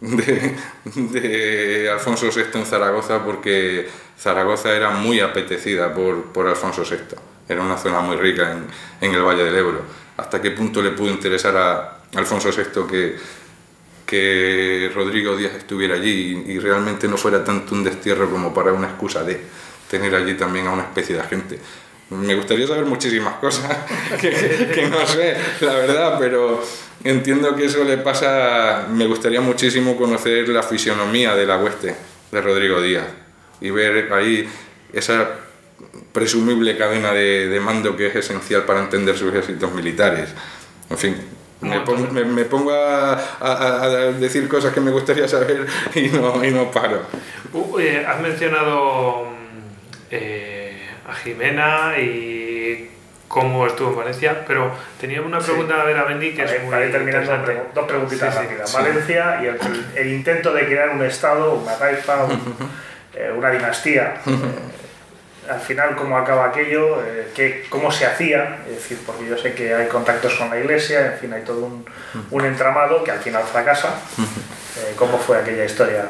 de, 0.00 1.90
Alfonso 1.92 2.30
VI 2.34 2.58
en 2.58 2.64
Zaragoza, 2.64 3.22
porque 3.24 3.88
Zaragoza 4.18 4.74
era 4.74 4.90
muy 4.90 5.20
apetecida 5.20 5.92
por, 5.92 6.46
Alfonso 6.46 6.84
VI. 6.88 7.16
Era 7.48 7.60
una 7.60 7.76
zona 7.76 8.00
muy 8.00 8.16
rica 8.16 8.56
en, 9.00 9.14
el 9.14 9.22
Valle 9.22 9.44
del 9.44 9.56
Ebro. 9.56 9.82
¿Hasta 10.16 10.40
qué 10.40 10.52
punto 10.52 10.80
le 10.80 10.92
pudo 10.92 11.10
interesar 11.10 11.54
a 11.56 11.98
Alfonso 12.14 12.50
VI 12.50 12.86
que, 12.88 13.16
que 14.10 14.90
Rodrigo 14.92 15.36
Díaz 15.36 15.54
estuviera 15.54 15.94
allí 15.94 16.42
y, 16.48 16.58
realmente 16.58 17.06
no 17.06 17.16
fuera 17.16 17.44
tanto 17.44 17.76
un 17.76 17.84
destierro 17.84 18.28
como 18.28 18.52
para 18.52 18.72
una 18.72 18.88
excusa 18.88 19.22
de 19.22 19.40
tener 19.88 20.12
allí 20.16 20.34
también 20.34 20.66
a 20.66 20.72
una 20.72 20.82
especie 20.82 21.14
de 21.14 21.20
agente? 21.20 21.58
me 22.10 22.34
gustaría 22.34 22.66
saber 22.66 22.86
muchísimas 22.86 23.34
cosas 23.34 23.70
que, 24.20 24.88
no 24.90 25.06
sé, 25.06 25.36
la 25.60 25.74
verdad, 25.74 26.16
pero 26.18 26.60
entiendo 27.04 27.54
que 27.54 27.66
eso 27.66 27.84
le 27.84 27.98
pasa, 27.98 28.88
me 28.90 29.06
gustaría 29.06 29.40
muchísimo 29.40 29.96
conocer 29.96 30.48
la 30.48 30.64
fisionomía 30.64 31.36
de 31.36 31.46
la 31.46 31.58
hueste 31.58 31.94
de 32.32 32.40
Rodrigo 32.40 32.82
Díaz 32.82 33.06
y 33.60 33.70
ver 33.70 34.12
ahí 34.12 34.48
esa 34.92 35.30
presumible 36.12 36.76
cadena 36.76 37.12
de, 37.12 37.60
mando 37.62 37.96
que 37.96 38.08
es 38.08 38.16
esencial 38.16 38.64
para 38.64 38.80
entender 38.80 39.16
sus 39.16 39.32
éxitos 39.32 39.72
militares. 39.72 40.30
En 40.90 40.98
fin, 40.98 41.16
me 41.60 42.44
pongo, 42.44 42.72
a, 42.72 44.12
decir 44.18 44.48
cosas 44.48 44.72
que 44.72 44.80
me 44.80 44.90
gustaría 44.90 45.28
saber 45.28 45.66
y 45.94 46.08
no, 46.08 46.44
y 46.44 46.50
no 46.50 46.70
paro. 46.70 47.02
Uh, 47.52 47.78
has 48.06 48.20
mencionado... 48.20 49.28
Eh, 50.12 50.60
a 51.10 51.14
Jimena 51.14 51.98
y 51.98 52.90
cómo 53.28 53.66
estuvo 53.66 53.90
en 53.90 53.96
Valencia, 53.96 54.44
pero 54.46 54.72
tenía 55.00 55.22
una 55.22 55.38
pregunta 55.38 55.80
a 55.80 55.84
ver 55.84 55.96
a 55.96 56.04
Bendy 56.04 56.34
que 56.34 56.42
es 56.44 56.62
muy 56.62 56.74
dos 57.74 57.86
preguntitas 57.86 58.34
rápidas. 58.34 58.72
Valencia 58.72 59.40
y 59.42 59.98
el, 59.98 60.12
intento 60.12 60.52
de 60.52 60.66
crear 60.66 60.90
un 60.90 61.04
estado, 61.04 61.54
una 61.54 61.76
taifa, 61.76 62.26
eh, 63.14 63.32
una 63.36 63.50
dinastía. 63.50 64.20
Eh, 65.50 65.52
al 65.52 65.60
final, 65.60 65.96
¿cómo 65.96 66.16
acaba 66.16 66.46
aquello? 66.46 67.02
Eh, 67.04 67.30
¿qué, 67.34 67.66
¿Cómo 67.68 67.90
se 67.90 68.06
hacía? 68.06 68.60
Es 68.68 68.76
decir, 68.76 68.98
porque 69.04 69.26
yo 69.26 69.36
sé 69.36 69.54
que 69.54 69.74
hay 69.74 69.88
contactos 69.88 70.34
con 70.34 70.50
la 70.50 70.58
iglesia, 70.58 71.12
en 71.12 71.18
fin, 71.18 71.32
hay 71.32 71.42
todo 71.42 71.64
un, 71.64 71.84
un 72.30 72.44
entramado 72.44 73.02
que 73.04 73.10
al 73.10 73.18
final 73.18 73.42
fracasa. 73.44 73.94
¿Cómo 74.96 75.18
fue 75.18 75.38
aquella 75.38 75.64
historia? 75.64 76.08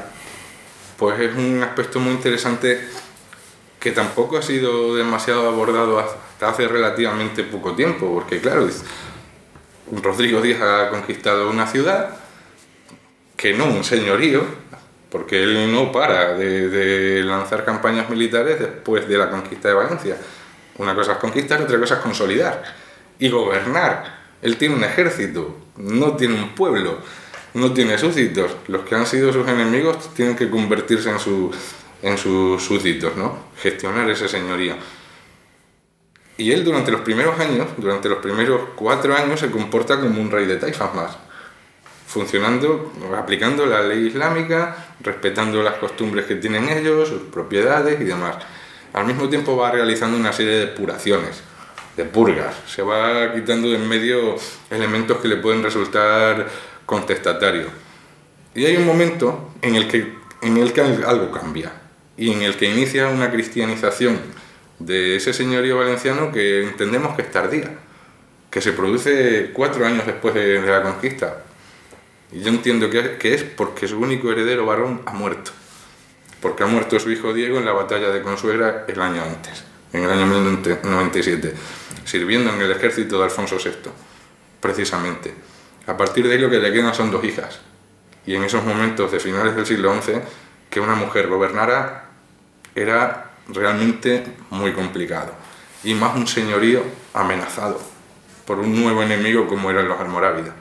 Pues 0.97 1.19
es 1.19 1.35
un 1.35 1.63
aspecto 1.63 1.99
muy 1.99 2.13
interesante 2.13 2.89
que 3.81 3.91
tampoco 3.93 4.37
ha 4.37 4.43
sido 4.43 4.95
demasiado 4.95 5.49
abordado 5.49 5.99
hasta 5.99 6.51
hace 6.51 6.69
relativamente 6.69 7.43
poco 7.43 7.75
tiempo, 7.75 8.13
porque 8.13 8.41
claro, 8.41 8.69
Rodrigo 9.91 10.41
Díaz 10.43 10.61
ha 10.61 10.91
conquistado 10.91 11.51
una 11.51 11.67
ciudad 11.67 12.11
que 13.37 13.55
no 13.55 13.65
un 13.65 13.83
señorío, 13.83 14.45
porque 15.11 15.43
él 15.43 15.73
no 15.73 15.91
para 15.91 16.35
de, 16.35 17.23
lanzar 17.25 17.65
campañas 17.65 18.09
militares 18.09 18.59
después 18.59 19.09
de 19.09 19.19
la 19.19 19.29
conquista 19.29 19.69
de 19.69 19.75
Valencia. 19.75 20.17
Una 20.79 20.95
cosa 20.95 21.13
es 21.13 21.19
conquistar, 21.19 21.61
otra 21.61 21.79
cosa 21.79 21.95
es 21.95 22.01
consolidar 22.01 22.63
y 23.19 23.29
gobernar. 23.29 24.21
Él 24.41 24.57
tiene 24.57 24.77
un 24.77 24.85
ejército, 24.85 25.57
no 25.77 26.17
tiene 26.17 26.35
un 26.35 26.55
pueblo, 26.55 26.99
no 27.55 27.73
tiene 27.73 27.99
súbditos. 27.99 28.53
Los 28.69 28.83
que 28.83 28.95
han 28.95 29.07
sido 29.07 29.33
sus 29.33 29.47
enemigos 29.49 30.15
tienen 30.15 30.37
que 30.37 30.49
convertirse 30.49 31.11
en, 31.11 31.19
su, 31.19 31.51
en 32.03 32.17
sus 32.17 32.63
súbditos, 32.63 33.17
¿no? 33.17 33.51
gestionar 33.61 34.09
ese 34.09 34.29
señorío. 34.29 34.77
Y 36.39 36.53
él 36.53 36.65
durante 36.65 36.91
los 36.91 37.03
primeros 37.03 37.39
años, 37.39 37.67
durante 37.77 38.09
los 38.09 38.19
primeros 38.19 38.61
cuatro 38.75 39.15
años, 39.15 39.41
se 39.41 39.51
comporta 39.51 40.01
como 40.01 40.23
un 40.23 40.31
rey 40.31 40.47
de 40.47 40.57
taifas 40.57 40.95
más, 40.95 41.19
funcionando, 42.11 42.93
aplicando 43.17 43.65
la 43.67 43.83
ley 43.83 44.09
islámica, 44.09 44.95
respetando 45.01 45.63
las 45.63 45.75
costumbres 45.75 46.27
que 46.27 46.35
tienen 46.35 46.69
ellos, 46.69 47.09
sus 47.09 47.23
propiedades 47.23 48.01
y 48.01 48.05
demás. 48.05 48.37
Al 48.93 49.07
mismo 49.07 49.29
tiempo 49.29 49.57
va 49.57 49.71
realizando 49.71 50.17
una 50.17 50.33
serie 50.33 50.55
de 50.55 50.67
depuraciones, 50.67 51.41
de 51.97 52.05
purgas, 52.05 52.55
se 52.67 52.83
va 52.83 53.33
quitando 53.33 53.69
de 53.71 53.77
en 53.77 53.89
medio 53.89 54.35
elementos 54.71 55.19
que 55.19 55.29
le 55.29 55.37
pueden 55.37 55.63
resultar 55.63 56.49
contestatarios. 56.85 57.69
Y 58.57 58.67
hay 58.67 58.77
un 58.77 58.87
momento 58.87 59.53
en 59.63 59.77
el 59.77 59.87
que, 59.87 60.13
en 60.43 60.57
el 60.57 60.73
que 60.73 60.81
algo 60.81 61.31
cambia 61.31 61.71
y 62.17 62.33
en 62.33 62.43
el 62.43 62.57
que 62.57 62.69
inicia 62.69 63.09
una 63.09 63.31
cristianización 63.31 64.19
de 64.81 65.15
ese 65.15 65.33
señorío 65.33 65.79
valenciano 65.79 66.33
que 66.33 66.65
entendemos 66.65 67.15
que 67.15 67.23
es 67.23 67.31
tardía, 67.31 67.71
que 68.51 68.61
se 68.61 68.73
produce 68.73 69.51
cuatro 69.53 69.87
años 69.87 70.05
después 70.07 70.35
de, 70.35 70.61
la 70.61 70.83
conquista. 70.83 71.45
Y 72.33 72.41
yo 72.41 72.49
entiendo 72.49 72.89
que, 72.91 73.19
es 73.35 73.43
porque 73.43 73.89
su 73.89 73.99
único 73.99 74.31
heredero 74.31 74.65
varón 74.65 75.03
ha 75.07 75.13
muerto, 75.13 75.51
porque 76.41 76.63
ha 76.63 76.67
muerto 76.67 76.99
su 77.01 77.11
hijo 77.11 77.33
Diego 77.33 77.59
en 77.59 77.65
la 77.65 77.73
batalla 77.73 78.11
de 78.11 78.23
Consuegra 78.23 78.85
el 78.87 79.01
año 79.01 79.23
antes, 79.23 79.65
en 79.93 80.05
el 80.05 80.11
año 80.11 80.27
1997, 80.27 81.55
sirviendo 82.05 82.53
en 82.53 82.61
el 82.61 82.71
ejército 82.71 83.19
de 83.19 83.25
Alfonso 83.25 83.57
VI, 83.57 83.91
precisamente. 84.61 85.35
A 85.87 85.97
partir 85.97 86.29
de 86.29 86.35
ahí 86.35 86.41
lo 86.41 86.51
que 86.51 86.61
le 86.61 86.73
quedan 86.73 86.95
son 86.95 87.11
dos 87.11 87.25
hijas. 87.25 87.61
Y 88.27 88.35
en 88.37 88.45
esos 88.45 88.65
momentos 88.65 89.11
de 89.11 89.19
finales 89.19 89.57
del 89.57 89.67
siglo 89.67 89.93
XI, 90.01 90.13
que 90.69 90.79
una 90.79 90.95
mujer 90.95 91.27
gobernara 91.27 92.11
era 92.75 93.31
realmente 93.49 94.25
muy 94.51 94.73
complicado. 94.73 95.33
Y 95.83 95.95
más 95.95 96.15
un 96.15 96.29
señorío 96.29 96.85
amenazado 97.15 97.81
por 98.47 98.61
un 98.61 98.81
nuevo 98.81 99.03
enemigo 99.03 99.49
como 99.49 99.71
eran 99.71 99.89
los 99.89 99.99
almorávidas. 99.99 100.55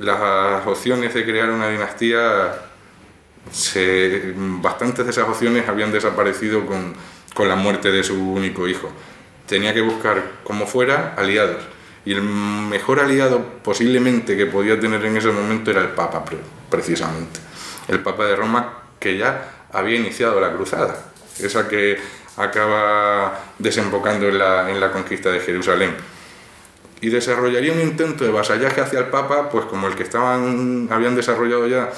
Las 0.00 0.66
opciones 0.66 1.12
de 1.12 1.26
crear 1.26 1.50
una 1.50 1.68
dinastía, 1.68 2.54
bastantes 4.62 5.04
de 5.04 5.10
esas 5.10 5.28
opciones 5.28 5.68
habían 5.68 5.92
desaparecido 5.92 6.64
con, 6.64 6.94
con 7.34 7.48
la 7.48 7.54
muerte 7.54 7.90
de 7.90 8.02
su 8.02 8.14
único 8.14 8.66
hijo. 8.66 8.90
tenía 9.46 9.74
que 9.74 9.82
buscar, 9.82 10.22
como 10.42 10.66
fuera, 10.66 11.14
aliados. 11.18 11.62
Y 12.06 12.14
el 12.14 12.22
mejor 12.22 12.98
aliado 13.00 13.44
posiblemente 13.62 14.38
que 14.38 14.46
podía 14.46 14.80
tener 14.80 15.04
en 15.04 15.18
ese 15.18 15.30
momento 15.32 15.70
era 15.70 15.82
el 15.82 15.88
Papa, 15.88 16.24
precisamente. 16.70 17.38
El 17.86 18.00
Papa 18.00 18.24
de 18.24 18.36
Roma 18.36 18.78
que 18.98 19.18
ya 19.18 19.66
había 19.70 19.96
iniciado 19.96 20.40
la 20.40 20.50
cruzada, 20.54 20.96
esa 21.38 21.68
que 21.68 21.98
acaba 22.38 23.38
desembocando 23.58 24.28
en 24.28 24.38
la, 24.38 24.70
en 24.70 24.80
la 24.80 24.92
conquista 24.92 25.30
de 25.30 25.40
Jerusalén. 25.40 25.94
Y 27.00 27.08
desarrollaría 27.08 27.72
un 27.72 27.80
intento 27.80 28.24
de 28.24 28.30
vasallaje 28.30 28.80
hacia 28.80 28.98
el 28.98 29.06
Papa, 29.06 29.48
pues 29.48 29.64
como 29.66 29.88
el 29.88 29.94
que 29.94 30.02
estaban, 30.02 30.88
habían 30.90 31.16
desarrollado 31.16 31.66
ya 31.66 31.90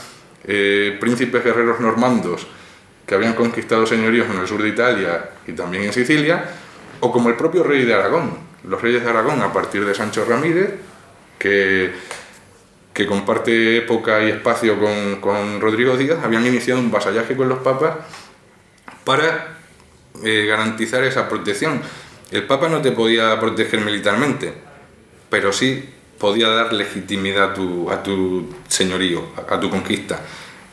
eh, 0.44 0.96
príncipes 1.00 1.42
guerreros 1.42 1.80
normandos 1.80 2.46
que 3.06 3.14
habían 3.14 3.34
conquistado 3.34 3.84
señoríos 3.84 4.28
en 4.30 4.40
el 4.40 4.46
sur 4.46 4.62
de 4.62 4.68
Italia 4.68 5.30
y 5.46 5.52
también 5.52 5.84
en 5.84 5.92
Sicilia, 5.92 6.44
o 7.00 7.10
como 7.10 7.28
el 7.28 7.36
propio 7.36 7.62
rey 7.64 7.84
de 7.84 7.94
Aragón. 7.94 8.38
Los 8.64 8.80
reyes 8.80 9.02
de 9.02 9.10
Aragón, 9.10 9.42
a 9.42 9.52
partir 9.52 9.84
de 9.84 9.92
Sancho 9.92 10.24
Ramírez, 10.24 10.70
que, 11.38 11.92
que 12.94 13.06
comparte 13.06 13.78
época 13.78 14.22
y 14.22 14.30
espacio 14.30 14.78
con, 14.78 15.20
con 15.20 15.60
Rodrigo 15.60 15.96
Díaz, 15.96 16.18
habían 16.22 16.46
iniciado 16.46 16.80
un 16.80 16.92
vasallaje 16.92 17.36
con 17.36 17.48
los 17.48 17.58
papas 17.58 17.96
para 19.04 19.58
eh, 20.22 20.46
garantizar 20.46 21.02
esa 21.02 21.28
protección. 21.28 21.80
El 22.30 22.44
Papa 22.44 22.68
no 22.68 22.80
te 22.80 22.92
podía 22.92 23.38
proteger 23.40 23.80
militarmente, 23.80 24.54
pero 25.32 25.50
sí 25.50 25.88
podía 26.18 26.46
dar 26.48 26.74
legitimidad 26.74 27.52
a 27.90 28.02
tu, 28.02 28.54
señorío, 28.68 29.28
a, 29.48 29.58
tu 29.58 29.70
conquista. 29.70 30.20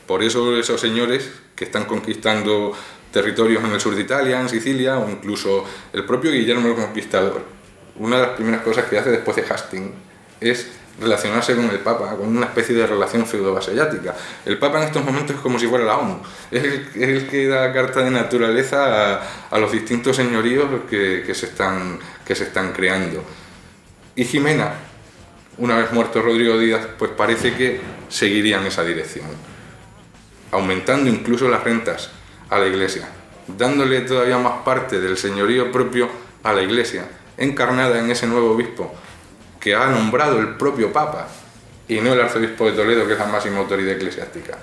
Por 0.06 0.22
eso 0.22 0.58
esos 0.58 0.82
señores 0.82 1.32
que 1.56 1.64
están 1.64 1.86
conquistando 1.86 2.74
territorios 3.14 3.64
en 3.64 3.72
el 3.72 3.80
sur 3.80 3.96
de 3.96 4.02
Italia, 4.02 4.42
en 4.42 4.50
Sicilia, 4.50 4.98
o 4.98 5.10
incluso 5.10 5.64
el 5.94 6.04
propio 6.04 6.34
Guillermo 6.34 6.68
el 6.68 6.76
Conquistador, 6.76 7.42
una 7.96 8.18
de 8.18 8.22
las 8.24 8.32
primeras 8.36 8.62
cosas 8.62 8.84
que 8.84 8.98
hace 8.98 9.12
después 9.12 9.38
de 9.38 9.44
Hastings 9.44 9.94
es 10.42 10.68
relacionarse 11.00 11.56
con 11.56 11.70
el 11.70 11.80
Papa, 11.80 12.18
con 12.18 12.28
una 12.28 12.48
especie 12.48 12.76
de 12.76 12.86
relación 12.86 13.26
feudo-vasallática. 13.26 14.14
El 14.46 14.60
Papa 14.60 14.80
en 14.80 14.88
estos 14.88 15.06
momentos 15.06 15.38
es 15.38 15.42
como 15.42 15.58
si 15.58 15.68
fuera 15.68 15.86
la 15.86 16.00
ONU, 16.00 16.20
es 16.52 16.64
el, 16.96 17.28
que 17.30 17.48
da 17.48 17.72
carta 17.72 18.02
de 18.02 18.12
naturaleza 18.12 19.22
a, 19.50 19.58
los 19.58 19.72
distintos 19.72 20.18
señoríos 20.18 20.68
que 20.90 21.34
se 21.34 21.46
están 21.46 22.74
creando. 22.74 23.24
Y 24.16 24.26
Jimena, 24.26 24.74
una 25.58 25.78
vez 25.78 25.92
muerto 25.92 26.22
Rodrigo 26.22 26.58
Díaz, 26.58 26.88
pues 26.98 27.12
parece 27.12 27.54
que 27.56 27.80
seguiría 28.08 28.60
en 28.60 28.66
esa 28.68 28.84
dirección, 28.84 29.28
aumentando 30.52 31.10
incluso 31.10 31.48
las 31.48 31.64
rentas 31.64 32.10
a 32.50 32.58
la 32.58 32.68
iglesia, 32.68 33.08
dándole 33.48 34.02
todavía 34.02 34.38
más 34.38 34.64
parte 34.64 35.00
del 35.00 35.18
señorío 35.18 35.72
propio 35.72 36.10
a 36.44 36.54
la 36.54 36.62
iglesia, 36.62 37.06
encarnada 37.38 38.00
en 38.00 38.10
ese 38.10 38.26
nuevo 38.26 38.52
obispo, 38.52 38.94
que 39.60 39.76
ha 39.76 39.88
nombrado 39.88 40.40
el 40.40 40.56
propio 40.56 40.92
Papa 40.92 41.28
y 41.88 42.00
no 42.00 42.14
el 42.14 42.22
arzobispo 42.22 42.66
de 42.66 42.72
Toledo, 42.72 43.06
que 43.06 43.14
es 43.14 43.20
la 43.20 43.26
máxima 43.26 43.60
autoridad 43.60 43.96
eclesiástica. 43.96 44.58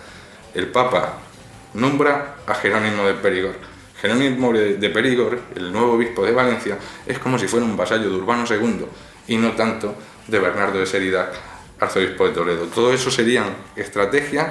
El 0.55 0.69
Papa 0.69 1.19
nombra 1.75 2.37
a 2.47 2.55
Jerónimo 2.55 3.07
de 3.07 3.15
Perigor. 3.15 3.55
Jerónimo 4.01 4.53
de 4.53 4.91
Perigor, 4.91 5.41
el 5.55 5.73
nuevo 5.73 5.95
obispo 5.95 6.25
de 6.25 6.33
Valencia, 6.33 6.79
es 7.07 7.19
como 7.19 7.39
si 7.39 7.47
fuera 7.49 7.65
un 7.65 7.77
vasallo 7.77 8.09
de 8.11 8.17
Urbano 8.17 8.45
II 8.49 8.87
y 9.29 9.37
no 9.37 9.53
tanto 9.53 9.95
de 10.27 10.39
Bernardo 10.39 10.79
de 10.79 10.87
Seridac, 10.87 11.33
arzobispo 11.81 12.27
de 12.27 12.33
Toledo. 12.33 12.67
Todo 12.67 12.93
eso 12.93 13.11
serían 13.11 13.55
estrategias 13.77 14.49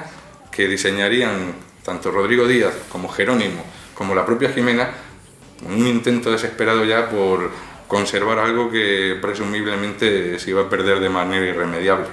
que 0.51 0.67
diseñarían 0.67 1.53
tanto 1.83 2.11
Rodrigo 2.11 2.47
Díaz 2.47 2.73
como 2.89 3.09
Jerónimo, 3.09 3.63
como 3.93 4.15
la 4.15 4.25
propia 4.25 4.49
Jimena, 4.49 4.89
un 5.67 5.85
intento 5.87 6.31
desesperado 6.31 6.83
ya 6.85 7.09
por 7.09 7.49
conservar 7.87 8.39
algo 8.39 8.71
que 8.71 9.17
presumiblemente 9.21 10.39
se 10.39 10.49
iba 10.49 10.63
a 10.63 10.69
perder 10.69 10.99
de 10.99 11.09
manera 11.09 11.45
irremediable. 11.45 12.07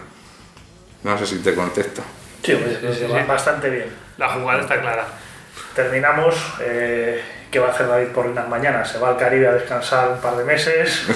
No 1.03 1.19
sé 1.19 1.27
si 1.27 1.39
te 1.39 1.55
contesto. 1.55 2.03
Sí, 2.43 2.55
pues, 2.55 3.27
bastante 3.27 3.71
bien. 3.71 3.87
La 4.19 4.29
jugada 4.29 4.61
está 4.61 4.81
clara. 4.81 5.07
Terminamos. 5.75 6.35
Eh, 6.61 7.23
¿Qué 7.53 7.59
va 7.59 7.69
a 7.69 7.71
hacer 7.71 7.87
David 7.87 8.09
Porrinas 8.15 8.49
mañana? 8.49 8.83
¿Se 8.83 8.99
va 8.99 9.11
al 9.11 9.19
Caribe 9.19 9.47
a 9.47 9.53
descansar 9.53 10.13
un 10.13 10.21
par 10.23 10.39
de 10.39 10.45
meses? 10.45 11.07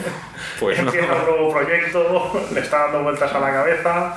pues 0.58 0.76
Empieza 0.76 1.14
un 1.14 1.24
nuevo 1.24 1.52
proyecto, 1.52 2.32
le 2.52 2.60
está 2.60 2.86
dando 2.86 3.04
vueltas 3.04 3.32
a 3.32 3.38
la 3.38 3.52
cabeza. 3.52 4.16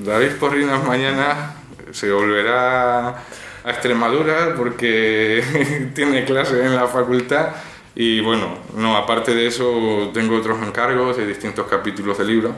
David 0.00 0.32
Porrinas 0.40 0.82
mañana 0.82 1.54
se 1.92 2.10
volverá 2.10 3.10
a 3.10 3.70
Extremadura 3.70 4.54
porque 4.56 5.92
tiene 5.94 6.24
clase 6.24 6.64
en 6.64 6.74
la 6.74 6.88
facultad 6.88 7.50
y 7.94 8.18
bueno, 8.18 8.58
no, 8.76 8.96
aparte 8.96 9.36
de 9.36 9.46
eso 9.46 10.10
tengo 10.12 10.36
otros 10.36 10.60
encargos 10.66 11.16
de 11.16 11.28
distintos 11.28 11.68
capítulos 11.68 12.18
del 12.18 12.26
libro, 12.26 12.56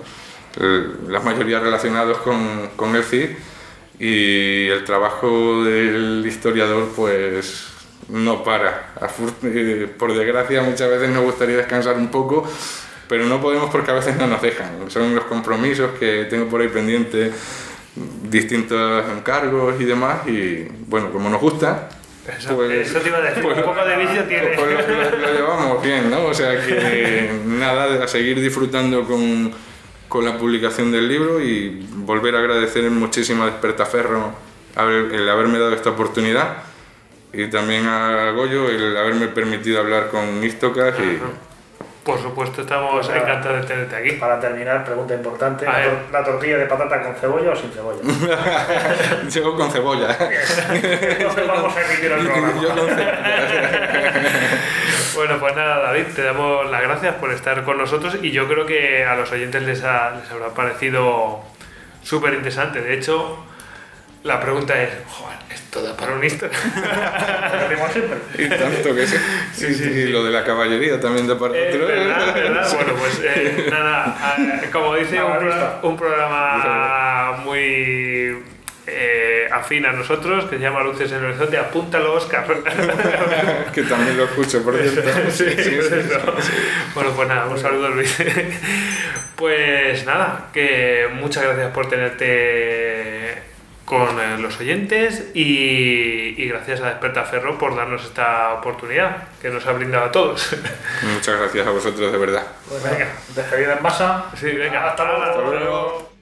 eh, 0.59 0.87
la 1.09 1.21
mayoría 1.21 1.61
relacionados 1.61 2.17
con, 2.19 2.71
con 2.75 2.97
el 2.97 3.05
CID 3.05 3.37
y 3.99 4.69
el 4.69 4.83
trabajo 4.85 5.63
del 5.63 6.25
historiador 6.27 6.89
pues 6.97 7.76
no 8.09 8.43
para. 8.45 8.95
Eh, 9.43 9.89
por 9.99 10.17
desgracia 10.17 10.63
muchas 10.63 10.91
veces 10.91 11.11
nos 11.11 11.25
gustaría 11.25 11.57
descansar 11.57 11.97
un 11.97 12.09
poco, 12.09 12.49
pero 13.09 13.25
no 13.27 13.41
podemos 13.41 13.71
porque 13.71 13.91
a 13.91 13.95
veces 13.95 14.17
no 14.17 14.27
nos 14.27 14.43
dejan. 14.43 14.91
Son 14.91 15.15
los 15.15 15.25
compromisos 15.25 15.93
que 15.99 16.25
tengo 16.25 16.47
por 16.49 16.61
ahí 16.61 16.69
pendientes, 16.69 17.33
distintos 18.23 19.05
encargos 19.17 19.81
y 19.81 19.85
demás 19.85 20.27
y 20.27 20.67
bueno, 20.87 21.13
como 21.13 21.29
nos 21.29 21.41
gusta, 21.41 21.89
eso, 22.37 22.57
pues, 22.57 22.93
te 22.93 23.09
iba 23.09 23.19
a 23.19 23.21
decir, 23.21 23.43
pues, 23.43 23.57
un 23.57 23.63
poco 23.63 23.85
de 23.85 23.97
vicio 23.97 24.25
tiene. 24.25 24.49
Pues 24.57 24.89
lo, 25.21 25.33
llevamos 25.33 25.83
bien, 25.83 26.11
¿no? 26.11 26.25
O 26.25 26.35
sea 26.35 26.61
que 26.61 27.31
nada, 27.47 28.03
a 28.03 28.09
seguir 28.09 28.41
disfrutando 28.41 29.05
con, 29.05 29.53
con, 30.09 30.25
la 30.25 30.37
publicación 30.37 30.91
del 30.91 31.09
libro 31.09 31.41
y 31.41 31.87
volver 31.95 32.35
a 32.35 32.41
agradecer 32.41 32.91
muchísimo 32.91 33.45
a 33.45 33.47
Despertaferro 33.47 34.35
el 34.77 35.29
haberme 35.29 35.59
dado 35.59 35.75
esta 35.75 35.91
oportunidad 35.91 36.57
y 37.37 37.51
también 37.51 37.87
a 37.87 38.30
Goyo 38.30 38.68
el 38.68 38.97
haberme 38.97 39.28
permitido 39.28 39.80
hablar 39.80 40.09
con 40.09 40.43
Istocas 40.43 40.95
y 40.99 41.20
por 42.07 42.22
supuesto, 42.22 42.62
estamos 42.62 43.09
encantados 43.09 43.62
de 43.62 43.66
tenerte 43.66 43.97
aquí. 43.97 44.12
Para 44.12 44.39
terminar, 44.39 44.84
pregunta 44.84 45.12
importante: 45.12 45.66
¿la, 45.66 46.22
tortilla 46.22 46.57
de 46.59 46.66
patata 46.66 47.03
con 47.03 47.16
cebolla 47.16 47.51
o 47.51 47.57
sin 47.57 47.72
cebolla? 47.72 48.01
Llego 49.28 49.57
con 49.57 49.68
cebolla. 49.72 50.16
Entonces 50.70 51.49
vamos 51.49 51.76
a 51.76 51.82
emitir 51.82 52.12
el 52.12 52.24
programa. 52.24 52.53
bueno, 55.16 55.41
pues 55.41 55.57
nada, 55.57 55.82
David, 55.82 56.05
te 56.14 56.22
damos 56.22 56.70
las 56.70 56.82
gracias 56.82 57.16
por 57.16 57.32
estar 57.32 57.64
con 57.64 57.76
nosotros 57.76 58.18
y 58.22 58.30
yo 58.30 58.47
creo 58.47 58.66
que 58.66 59.05
a 59.05 59.16
los 59.16 59.32
oyentes 59.32 59.62
les, 59.62 59.78
les 59.80 59.84
habrá 59.84 60.51
parecido 60.55 61.41
súper 62.05 62.34
interesante. 62.34 62.82
De 62.82 62.95
hecho, 62.95 63.37
la 64.27 64.41
pregunta 64.41 64.83
es, 64.83 64.91
joder, 65.09 65.39
¿esto 65.55 65.83
da 65.83 65.97
para 65.97 66.14
un 66.14 66.24
Instagram? 66.24 66.61
y 68.39 68.49
tanto 68.49 68.95
que 68.95 69.07
sí. 69.07 69.16
Sí, 69.55 69.74
sí, 69.74 69.85
Y 69.85 70.07
lo 70.09 70.24
de 70.24 70.33
la 70.33 70.43
caballería 70.43 71.01
también 71.01 71.29
da 71.29 71.39
para 71.39 71.57
eh, 71.57 71.68
otro. 71.68 71.87
¿verdad, 71.87 72.35
verdad? 72.35 72.72
Bueno, 72.74 72.95
pues 72.99 73.20
eh, 73.22 73.68
nada, 73.70 74.16
como 74.72 74.97
dice 74.97 75.20
un, 75.83 75.97
programa 75.97 77.37
muy 77.45 78.37
eh, 78.89 79.49
afín 79.53 79.87
a 79.87 79.93
nosotros, 79.93 80.47
que 80.47 80.57
se 80.57 80.62
llama 80.62 80.83
Luces 80.83 81.12
en 81.12 81.18
el 81.18 81.27
Horizonte, 81.27 81.59
apúntalo, 81.59 82.14
Oscar. 82.14 82.45
que 83.72 83.83
también 83.85 84.16
lo 84.16 84.24
escucho, 84.24 84.64
por 84.64 84.77
cierto. 84.77 85.31
sí, 85.31 85.45
sí, 85.57 85.79
Bueno, 86.95 87.11
pues 87.14 87.29
nada, 87.29 87.47
un 87.47 87.59
saludo 87.61 87.91
Luis. 87.91 88.16
pues 89.37 90.05
nada, 90.05 90.49
que 90.53 91.07
muchas 91.14 91.45
gracias 91.45 91.70
por 91.70 91.89
tenerte 91.89 93.56
con 93.87 94.20
eh, 94.20 94.37
los 94.39 94.61
oyentes 94.61 95.30
y, 95.32 96.45
gracias 96.49 96.80
a 96.80 96.89
Despertaferro 96.89 97.57
por 97.57 97.74
darnos 97.74 98.05
esta 98.05 98.53
oportunidad 98.55 99.28
que 99.41 99.49
nos 99.49 99.64
ha 99.66 99.72
brindado 99.72 100.07
a 100.07 100.12
todos. 100.12 100.55
Muchas 101.14 101.39
gracias 101.39 101.66
a 101.66 101.70
vosotros, 101.70 102.12
de 102.12 102.18
verdad. 102.18 102.47
Pues 102.68 102.82
venga, 102.82 103.09
despedida 103.34 103.76
en 103.76 103.82
masa. 103.82 104.26
Sí, 104.39 104.51
venga, 104.51 104.91
hasta 104.91 105.05
luego. 105.05 105.22
Hasta 105.22 105.41
luego. 105.41 106.16